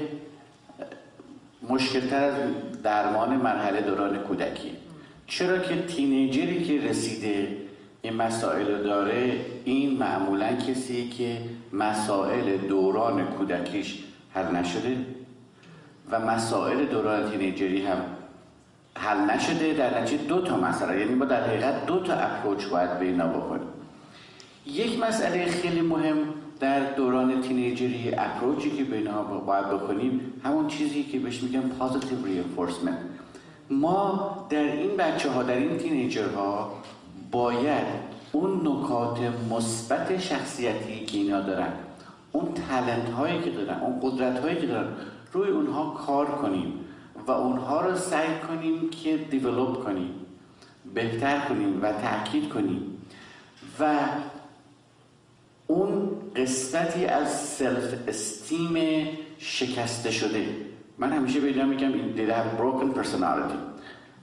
[1.68, 2.34] مشکلتر از
[2.82, 4.70] درمان مرحله دوران کودکی.
[5.26, 7.56] چرا که تینیجری که رسیده
[8.02, 11.38] این مسائل داره این معمولا کسی که
[11.72, 14.04] مسائل دوران کودکیش
[14.34, 14.96] حل نشده
[16.12, 17.98] و مسائل دوران تینیجری هم
[18.94, 19.74] حل نشده.
[19.74, 23.26] در نتیجه دو تا مسئله یعنی ما در حقیقت دو تا اپروچ باید به اینا
[23.26, 23.68] بکنیم.
[24.66, 26.16] یک مسئله خیلی مهم
[26.60, 29.00] در دوران تینیجری اپروچی که به
[29.46, 33.20] باید بکنیم همون چیزی که بهش میگم positive reinforcement.
[33.70, 36.72] ما در این بچه ها در این تینیجر ها
[37.30, 37.86] باید
[38.32, 39.18] اون نکات
[39.50, 41.72] مثبت شخصیتی که اینا دارن
[42.32, 44.88] اون تلنت هایی که دارن اون قدرت هایی که دارن
[45.32, 46.73] روی اونها کار کنیم
[47.27, 50.15] و اونها رو سعی کنیم که دیولوب کنیم
[50.94, 52.82] بهتر کنیم و تاکید کنیم.
[53.81, 53.98] و
[55.66, 59.07] اون قسمتی از سلف استیم
[59.39, 60.47] شکسته شده.
[60.98, 63.70] من همیشه به میگم این they have broken personality.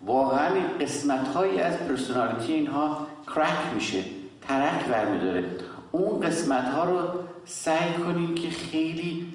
[0.05, 4.03] واقعا این قسمت هایی از پرسونالیتی اینها کرک میشه
[4.47, 5.45] ترک برمیداره
[5.91, 7.07] اون قسمت ها رو
[7.45, 9.27] سعی کنیم که خیلی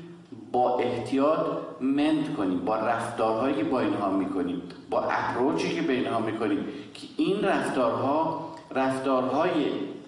[0.53, 1.47] با احتیاط
[1.81, 6.65] مند کنیم با رفتارهایی که با اینها می‌کنیم با اپروچی که به اینها می‌کنیم
[6.95, 9.53] که این رفتارها رفتارهای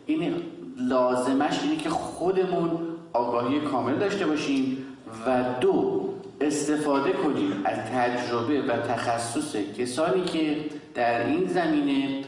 [0.07, 0.35] این
[0.79, 2.71] لازمش اینه که خودمون
[3.13, 4.87] آگاهی کامل داشته باشیم
[5.27, 6.09] و دو
[6.41, 10.57] استفاده کنیم از تجربه و تخصص کسانی که
[10.95, 12.25] در این زمینه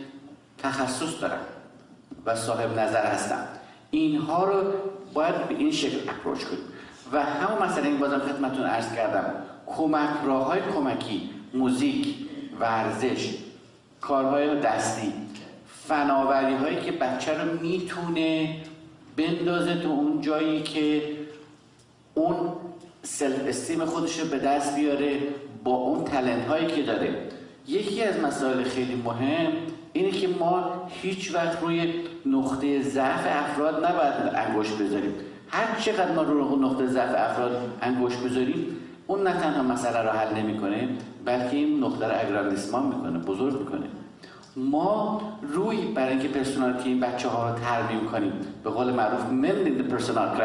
[0.59, 1.41] تخصص دارن
[2.27, 3.49] و صاحب نظر هستن.
[3.91, 4.73] اینها رو
[5.15, 6.65] باید به این شکل اپروچ کنیم.
[7.13, 9.35] و همون مسئله این بازم خدمتتون عرض کردم.
[9.67, 12.15] کمک راه های کمکی موزیک
[12.61, 13.35] ورزش
[14.01, 15.13] کارهای دستی
[15.89, 18.57] فناوری هایی که بچه رو می‌تونه
[19.17, 21.03] بندازه تو اون جایی که
[22.15, 22.53] اون
[23.03, 25.19] سلف استیم خودش رو به دست بیاره
[25.65, 27.15] با اون تلنت هایی که داره.
[27.69, 29.53] یکی از مسائل خیلی مهم
[29.93, 31.95] اینه که ما هیچ وقت روی
[32.27, 35.15] نقطه ضعف افراد نباید انگشت بذاریم.
[35.49, 40.35] هر چقدر ما رو نقطه ضعف افراد انگشت بذاریم اون نه تنها مسئله رو حل
[40.35, 40.89] نمی‌کنه
[41.25, 43.87] بلکه این نقطه رو اگراندیسمان می‌کنه بزرگ می‌کنه.
[44.57, 48.33] ما روی برای اینکه پرسونالیتی این بچه ها رو ترمیم کنیم
[48.65, 49.21] به قول معروف
[49.79, 50.39] the personal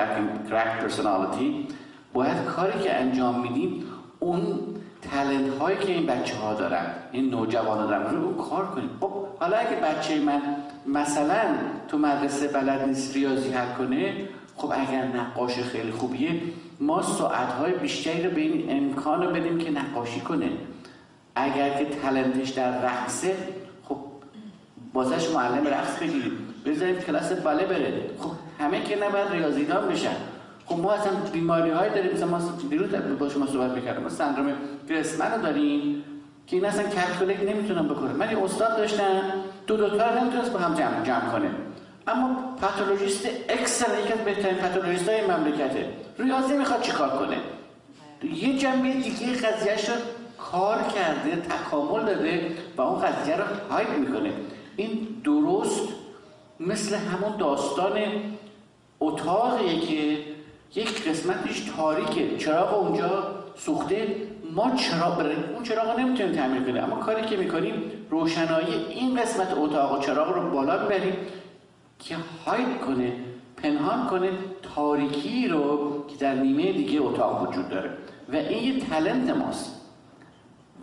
[0.50, 1.72] crack personality
[2.14, 3.84] باید کاری که انجام میدیم
[4.20, 4.60] اون
[5.02, 8.90] تلنت هایی که این بچه ها دارن این نوجوان دارن اون کار کنیم.
[9.02, 10.42] خب حالا اگه بچه من
[10.88, 11.42] مثلا
[11.88, 14.14] تو مدرسه بلد نیست ریاضی حل کنه
[14.62, 16.42] خب اگر نقاش خیلی خوبیه
[16.80, 20.50] ما ساعتهای بیشتری رو به این امکان رو بدیم که نقاشی کنه.
[21.36, 23.36] اگر که talent ش در رقصه
[23.84, 23.98] خب
[24.94, 26.32] براش معلم رقص بگیریم.
[26.66, 28.10] بذاریم کلاس باله بره.
[28.20, 30.16] خب همه که نباید ریاضیدان بشن.
[30.66, 32.12] خب ما اصلا بیماری های داریم.
[32.12, 32.40] مثلا ما
[32.70, 32.90] دیروز
[33.20, 34.04] با شما صحبت می‌کردم.
[34.04, 34.54] ما سندروم
[34.90, 36.04] گرسمن رو داریم
[36.48, 39.22] که این اصلا calculate نمی‌تونم بکنه من یه استاد داشتم
[39.68, 41.50] دو دوتا رو نمی‌تونست با هم جمع, جمع کنه.
[42.08, 45.90] اما پاتولوژیست اکسل یکی از بهترین پاتولوژیست های مملکته.
[46.20, 47.38] ریاضی می‌خواد چیکار کنه؟
[48.34, 49.96] یه جنبه دیگه قضیهش رو
[50.38, 54.32] کار کرده تکامل داده و اون قضیه رو هایپ می‌کنه.
[54.76, 55.90] این درست
[56.60, 58.00] مثل همون داستان
[59.00, 60.18] اتاقیه که
[60.76, 62.38] یک قسمتش تاریکه.
[62.38, 63.24] چراغ اونجا
[63.58, 64.16] سوخته.
[64.56, 65.20] ما چراغ
[65.54, 66.84] اون چراغ نمی‌تونیم تعمیر کنیم.
[66.84, 71.14] اما کاری که می‌کنیم روشنایی این قسمت اتاق و چراغ رو بالا می‌بریم.
[72.02, 73.14] که هاید کنه
[73.58, 74.32] پنهان کنه
[74.76, 77.98] تاریکی رو که در نیمه دیگه اتاق وجود داره.
[78.34, 79.82] و این یه تلنت ماست.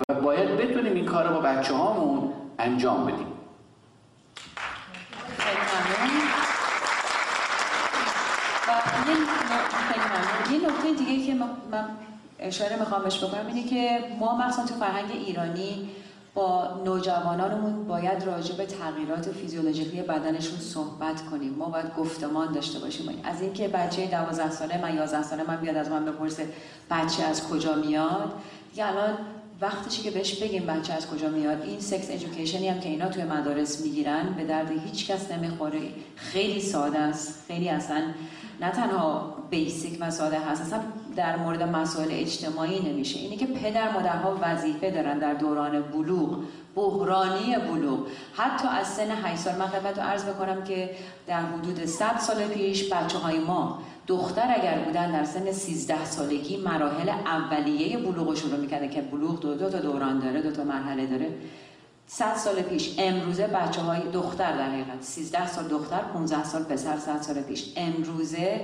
[0.09, 3.27] و باید بتونیم این کار رو با بچه هامون انجام بدیم.
[10.53, 11.35] یه نکته دیگه که
[11.70, 11.85] من
[12.39, 15.89] اشاره می‌خوام بهش بکنم اینه که ما مخصوصا تو فرهنگ ایرانی
[16.39, 21.55] با نوجوانانمون باید راجع به تغییرات فیزیولوژیکی بدنشون صحبت کنیم.
[21.55, 23.20] ما باید گفتمان داشته باشیم.
[23.24, 26.48] از اینکه بچه 12 ساله من 11 ساله من بیاد از من بپرسه
[26.90, 28.32] بچه از کجا میاد.
[28.70, 29.19] دیگه الان
[29.60, 31.62] وقتشی که بهش بگیم بچه از کجا میاد.
[31.62, 35.81] این سکس ادویکیشنی هم که اینا توی مدارس می‌گیرن به درد هیچ کس نمی‌خوره.
[36.16, 37.44] خیلی ساده است.
[37.48, 38.02] خیلی اصلا
[38.60, 40.81] نه تنها بیسیک و ساده هست اصلا
[41.17, 43.19] در مورد مسائل اجتماعی نمیشه.
[43.19, 46.39] اینی که پدر مادرها وظیفه دارن در دوران بلوغ
[46.75, 47.99] بحرانی بلوغ.
[48.37, 50.91] حتی از سن 8 سال من خدمت رو عرض بکنم که
[51.27, 56.57] در حدود 100 سال پیش بچه های ما دختر اگر بودن در سن 13 سالگی
[56.57, 61.07] مراحل اولیه بلوغ شروع می‌کنه که بلوغ دو, دو تا دوران داره دو تا مرحله
[61.07, 61.31] داره.
[62.07, 66.97] 100 سال پیش امروزه بچه های دختر در حقیقت 13 سال دختر 15 سال پسر
[66.97, 68.61] 100 سال پیش امروزه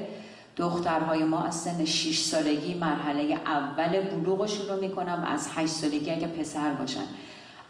[0.57, 6.11] دخترهای ما از سن 6 سالگی مرحله اول بلوغ شروع می‌کنن و از 8 سالگی
[6.11, 7.05] اگه پسر باشن.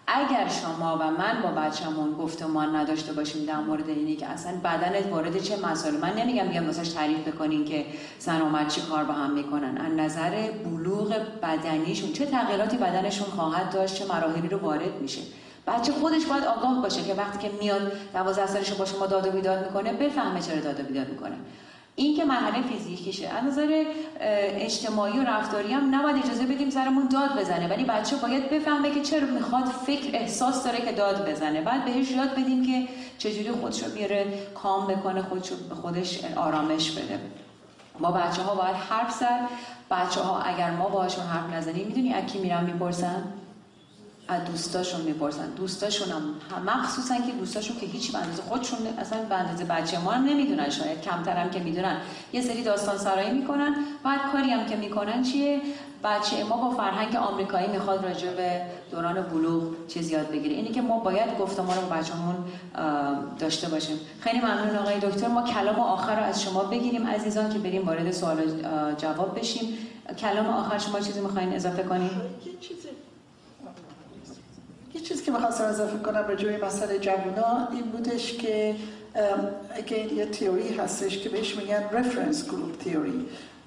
[0.06, 5.06] اگر شما و من با بچه‌مون گفتمان نداشته باشیم در مورد اینی که اصلا بدنت
[5.10, 7.86] وارد چه مسائل من نمیگم بیام واسش تعریف بکنین که
[8.18, 9.78] زن و مرد چی کار با هم می‌کنن.
[9.78, 15.20] از نظر بلوغ بدنیشون چه تغییراتی بدنشون خواهد داشت چه مراحلی رو وارد میشه.
[15.66, 19.30] بچه خودش باید آگاه باشه که وقتی که میاد 12 سالش با شما داد و
[19.30, 21.36] بیداد می‌کنه بفهمه چرا داد و بیداد می‌کنه.
[21.96, 23.84] این که مرحله فیزیکیشه از نظر
[24.20, 27.68] اجتماعی و رفتاری هم نباید اجازه بدیم سرمون داد بزنه.
[27.68, 31.60] ولی بچه باید بفهمه که چرا می‌خواد فکر احساس داره که داد بزنه.
[31.60, 32.88] بعد بهش یاد بدیم که
[33.18, 35.52] چجوری خودش رو بیاره کام بکنه خودش
[35.82, 37.20] خودش آرامش بده.
[38.00, 39.40] ما بچه ها باید حرف زد.
[39.90, 43.22] بچه ها اگر ما باهاشون حرف نزنیم می‌دونی اکی میرن می‌پرسن؟
[44.28, 45.50] از دوستاشون می‌پرسن.
[45.56, 46.22] دوستاشون هم
[46.66, 48.18] مخصوصا که دوستاشون که هیچی به
[48.48, 49.18] خودشون اصلا
[49.58, 51.00] به بچه ما نمی‌دونن شاید.
[51.00, 51.96] کمتر هم که می‌دونن.
[52.32, 53.74] یه سری داستان سرایی می‌کنن.
[54.04, 55.60] بعد کاری هم که می‌کنن چیه؟
[56.04, 58.60] بچه ما با فرهنگ آمریکایی می‌خواد راجع به
[58.90, 60.54] دوران بلوغ چیز یاد بگیره.
[60.54, 62.36] اینی که ما باید گفتمان رو بچه‌مون
[63.38, 64.00] داشته باشیم.
[64.20, 65.28] خیلی ممنون آقای دکتر.
[65.28, 68.38] ما کلام آخر رو از شما بگیریم عزیزان که بریم وارد سوال
[68.98, 69.78] جواب بشیم.
[70.18, 72.20] کلام آخر شما چیزی می‌خواین اضافه کنیم؟
[74.94, 78.76] یه چیزی که می‌خواستم اضافه کنم به جوی مسئله جوونا این بودش که
[79.74, 83.26] اگه یه تیوری هستش که بهش میگن رفرنس گروپ تیوری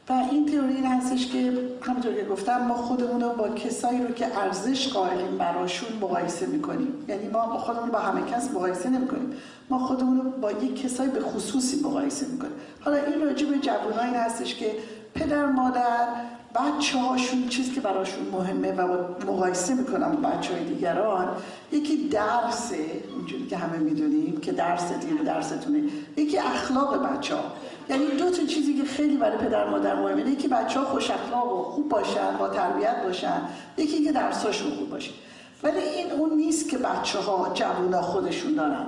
[0.10, 4.14] و این تیوری این هستش که همونطور که گفتم ما خودمون رو با کسایی رو
[4.14, 7.06] که ارزش قائلیم براشون مقایسه می‌کنیم.
[7.08, 9.34] یعنی ما خودمون با همه کس مقایسه نمی‌کنیم.
[9.70, 12.54] ما خودمون رو با یک کسایی به خصوصی مقایسه می‌کنیم.
[12.80, 14.72] حالا این راجع به جوونا این هستش که
[15.16, 16.08] پدر مادر
[16.56, 18.98] بچه هاشون چیزی که براشون مهمه و
[19.28, 21.28] مقایسه می‌کنم با بچه های دیگران
[21.72, 22.78] یکی درسه
[23.16, 25.84] اونجوری که همه می‌دونیم که درس دیگه درستونه
[26.18, 27.44] یکی اخلاق بچه ها
[27.90, 31.60] یعنی دو تا چیزی که خیلی برای پدر مادر مهمه یکی بچه ها خوش اخلاق
[31.60, 33.42] و خوب باشن با تربیت باشن
[33.78, 35.12] یکی که درساشون خوب باشه.
[35.64, 38.86] ولی این اون نیست که بچه ها جوونا خودشون دارن.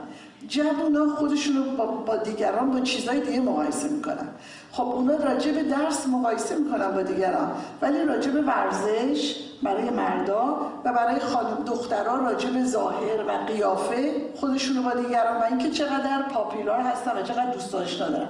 [0.47, 4.27] جوونا خودشون رو با, با دیگران با چیزهای دیگه مقایسه می‌کنن.
[4.71, 7.51] خب اونا راجع به درس مقایسه می‌کنن با دیگران
[7.81, 14.13] ولی راجع به ورزش برای مردا و برای خانم دخترها راجع به ظاهر و قیافه
[14.35, 18.29] خودشون رو با دیگران و اینکه چقدر پاپیلار هستن و چقدر دوست داشتن دارن.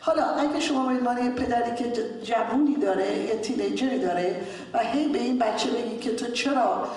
[0.00, 4.40] حالا اگه شما به عنوان پدری که جوونی داره یه تینیجری داره
[4.72, 6.88] و هی به این بچه بگی که تو چرا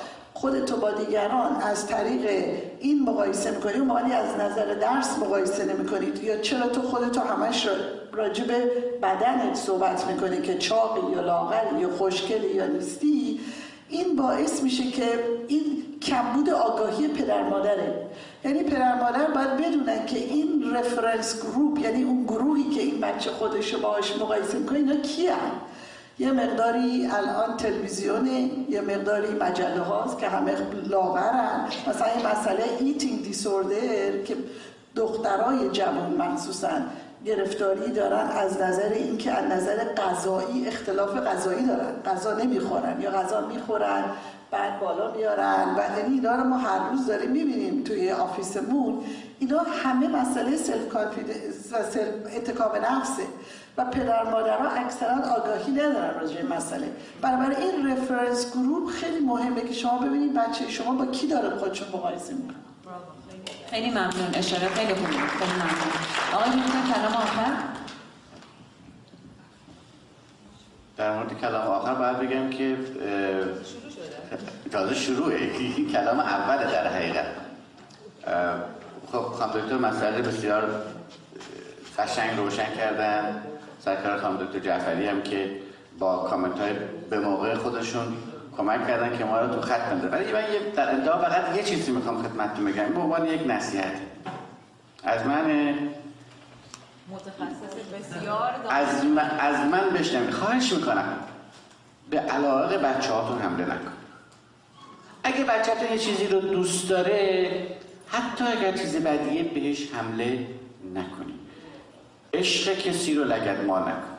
[0.42, 2.50] خودتو با دیگران از طریق
[2.80, 7.68] این مقایسه می‌کنی؟ و مالی از نظر درس مقایسه نمی‌کنید یا چرا تو خودتو همش
[8.48, 13.40] به بدنت صحبت می‌کنی که چاقی یا لاغری یا خوشگلی یا نیستی؟
[13.90, 15.06] این باعث میشه که
[15.48, 18.08] این کمبود آگاهی پدر مادره.
[18.46, 23.32] یعنی پدر مادر باید بدونن که این reference group یعنی اون گروهی که این بچه
[23.32, 25.34] خودش باهاش مقایسه می‌کنه اینا کیه
[26.20, 28.28] یه مقداری الان تلویزیون
[28.70, 30.56] یه مقداری مجله هاست که همه
[30.90, 31.68] لاغرن.
[31.88, 34.38] مثلا این مسئله eating disorder که
[34.96, 36.70] دخترای جوان مخصوصا
[37.26, 42.02] گرفتاری دارن از نظر اینکه از نظر غذایی اختلال غذایی دارن.
[42.06, 44.04] غذا نمی‌خورن یا غذا می‌خورن
[44.52, 49.04] بعد بالا میارن و یعنی اینا رو ما هر روز داریم می‌بینیم توی office مون.
[49.40, 50.98] اینا همه مسئله self
[51.94, 53.24] self نفسه.
[53.78, 56.92] و پدر مادرها اکثرا آگاهی ندارن راجع به مسئله.
[57.22, 62.34] بنابراین reference group خیلی مهمه که شما ببینید بچه شما با کی داره خودشون مقایسه
[62.34, 62.56] می‌کنه
[63.70, 64.30] خیلی ممنون.
[64.34, 65.10] اشاره خیلی خوبه.
[65.10, 65.92] خیلی ممنون.
[66.34, 66.52] آقای
[66.94, 67.52] کلام آخر؟
[70.98, 72.78] در مورد کلام آخر باید بگم که
[74.72, 75.50] تازه شروعه.
[75.94, 77.26] کلام اوله در حقیقت.
[79.12, 80.84] خب خانم دکتر مسئله بسیار
[81.98, 83.44] قشنگ روشن کردن.
[83.86, 85.52] سرکار خانم دکتر جعفری هم که
[86.00, 86.74] با کامنت های
[87.10, 88.18] به موقع خودشون
[88.58, 90.42] کمک کردن که ما رو تو خط بنده ولی من
[90.76, 92.94] در انتها فقط یه چیزی می‌خوام خدمتتون بگم.
[92.94, 93.94] به عنوان یک نصیحت.
[95.04, 95.74] از من
[97.12, 101.18] متخصص بسیار از من, از من بشنم خواهش می‌کنم.
[102.10, 103.92] به علاقه بچه هاتون حمله نکن.
[105.24, 107.68] اگه بچهتون یه چیزی رو دوست داره
[108.08, 110.48] حتی اگر چیز بدیه بهش حمله
[110.96, 111.31] نکنید.
[112.34, 114.12] عشق کسی رو لگد مال نکن.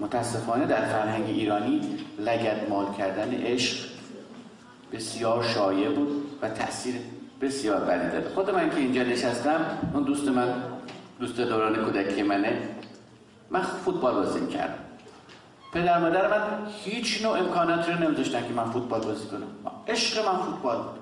[0.00, 1.80] متاسفانه در فرهنگ ایرانی
[2.18, 3.88] لگد مال کردن عشق
[4.92, 6.94] بسیار شایع بود و تاثیر
[7.40, 9.60] بسیار بدی داره خود من که اینجا نشستم
[9.94, 10.54] اون دوست من
[11.20, 12.68] دوست دوران کودکی منه
[13.50, 14.74] من فوتبال بازی کردم
[15.72, 16.42] پدر مادر من
[16.84, 19.72] هیچ نوع امکاناتی رو نمیذاشتن که من فوتبال بازی کنم.
[19.88, 20.98] عشق من فوتبال بود.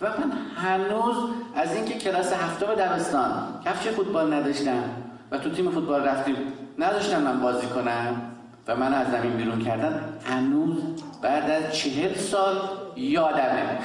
[0.00, 1.16] و من هنوز
[1.54, 3.32] از اینکه کلاس هفتم دبستان
[3.64, 4.84] کفش فوتبال نداشتم.
[5.30, 6.36] و تو تیم فوتبال رفتیم.
[6.78, 8.22] نداشتم من بازی کنم
[8.68, 10.76] و من از زمین بیرون کردن هنوز
[11.22, 12.56] بعد از چهل سال
[12.96, 13.78] یادمه.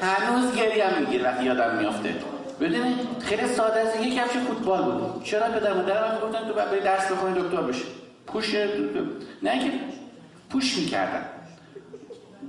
[0.00, 2.14] هنوز گریم میگیر وقتی یادم میافته.
[2.60, 4.00] ببینید خیلی ساده است.
[4.00, 5.24] یک کفش فوتبال بود.
[5.24, 7.84] چرا پدر مادر من گفتن تو باید درس بخونی دکتر بشی؟
[8.26, 8.54] پوش
[9.42, 9.70] نه که
[10.50, 11.22] پوش می‌کردن.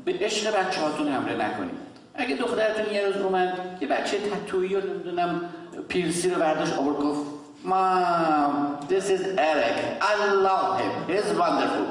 [0.05, 1.77] به عشق بچه هاتون حمله نکنید.
[2.15, 5.41] اگه دخترتون یه روز اومد یه بچه تتویی رو نمی‌دونم
[5.89, 7.21] پیرسی رو برداشت آورد گفت
[7.63, 9.77] مام this is Eric.
[10.01, 10.13] I
[10.47, 10.91] love him.
[11.07, 11.87] He's wonderful.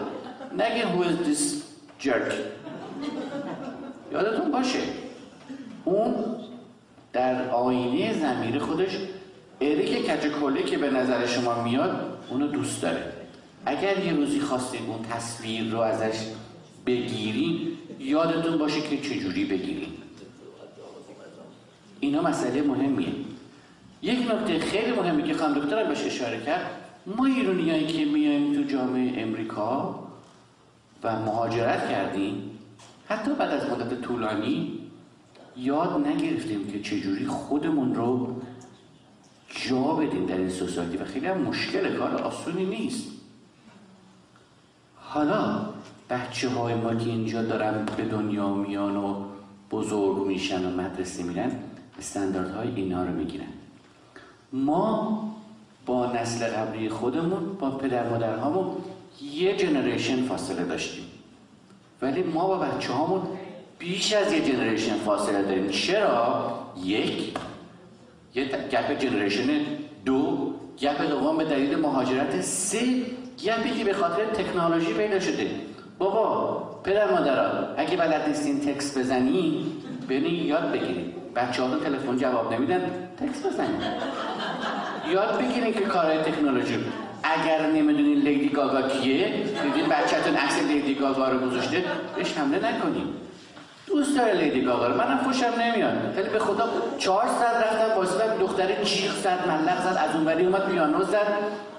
[0.53, 1.63] نگه who is this
[2.07, 2.33] jerk?
[4.13, 4.79] یادتون باشه
[5.85, 6.15] اون
[7.13, 8.99] در آینه زمیر خودش
[9.61, 13.13] اریک کچکولی که به نظر شما میاد اونو دوست داره.
[13.67, 16.19] اگر یه روزی خواستید اون تصویر رو ازش
[16.87, 17.69] بگیرین
[17.99, 19.93] یادتون باشه که چجوری بگیرین
[22.01, 23.26] اینا مسئله مهمیه.
[24.03, 26.71] یک نکته خیلی مهمی که خانم دکتر بهش اشاره کرد
[27.07, 30.01] ما ایرونیایی که میایم تو جامعه امریکا
[31.05, 32.51] و مهاجرت کردیم
[33.09, 34.79] حتی بعد از مدت طولانی
[35.57, 38.43] یاد نگرفتیم که چجوری خودمون رو
[39.49, 43.07] جا بدیم در این سوسایتی و خیلی هم مشکل کار آسونی نیست.
[44.97, 45.69] حالا
[46.11, 49.25] بچه های ما که اینجا دارن به دنیا میان و
[49.71, 51.51] بزرگ میشن و مدرسه میرن
[51.99, 53.56] استانداردهای اینا رو می‌گیرن.
[54.53, 55.23] ما
[55.87, 58.77] با نسل قبلی خودمون با پدر مادرهامون
[59.33, 61.05] یه generation فاصله داشتیم.
[62.03, 63.23] ولی ما با بچه هامون
[63.79, 65.69] بیش از یه generation فاصله داریم.
[65.69, 66.53] چرا؟
[66.85, 67.35] یک
[68.35, 69.49] یه gap generation
[70.05, 73.03] دو gap دوم به دلیل مهاجرت سه
[73.45, 75.51] gap ی که به خاطر تکنولوژی پیدا شده.
[75.99, 79.67] بابا پدر مادرها اگه بلد نیستین تکس بزنی
[80.09, 83.06] برین یاد بگیرید بچه ها تلفن جواب نمیدن.
[83.21, 83.83] تکس بزنید
[85.13, 86.85] یاد بگیرین که کارهای تکنولوژی
[87.23, 89.29] اگر نمی‌دونین لیدی گاگا کیه
[89.63, 91.85] دیدین بچهتون عکس لیدی گاگا رو گذاشته
[92.17, 93.09] بهش حمله نکنیم
[93.87, 94.97] دوست داره لیدی گاگا رو.
[94.97, 96.15] منم خوشم نمیاد.
[96.17, 96.69] ولی به خدا
[96.99, 101.27] چهار ساعت رفتم وایسادم دختر جیغ زد ملق زد از اونوری اومد پیانو زد.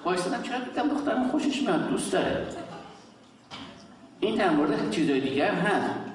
[0.06, 2.46] وایسادم چرا دیدم دخترم خوشش میاد؟ دوست داره.
[4.20, 6.07] این در مورد چیزای دیگه هم هست.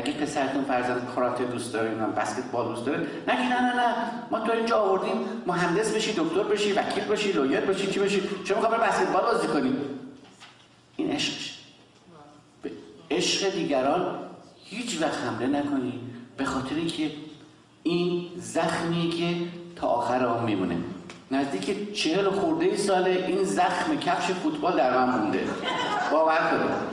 [0.00, 3.94] اگه پسرتون فرزند کاراته دوست داره من بسکتبال دوست داره نگی نه نه نه.
[4.30, 8.60] ما تو اینجا آوردیم مهندس بشی دکتر بشی وکیل بشی لویر بشی چی بشی چرا
[8.60, 9.76] می‌خوام بسکتبال بازی کنیم
[10.96, 11.58] این عشقش.
[12.62, 12.70] به
[13.10, 14.18] عشق دیگران
[14.64, 16.00] هیچ وقت حمله نکنی
[16.36, 17.10] به خاطر که
[17.82, 19.34] این زخمی که
[19.76, 20.76] تا آخر آن میمونه.
[21.30, 25.44] نزدیک چهل خورده ای ساله این زخم کفش فوتبال در من مونده.
[26.12, 26.89] باور کنید.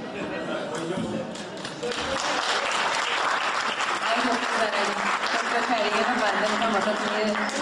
[5.68, 6.92] خریه بنده می‌خوام واسه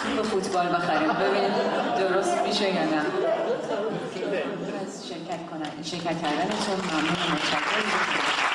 [0.03, 1.51] توی فوتبال بخریم ببین
[1.99, 3.01] درست میشه یا نه
[5.09, 8.54] شرکت کنن شرکت کردنتون ممنون متشکرم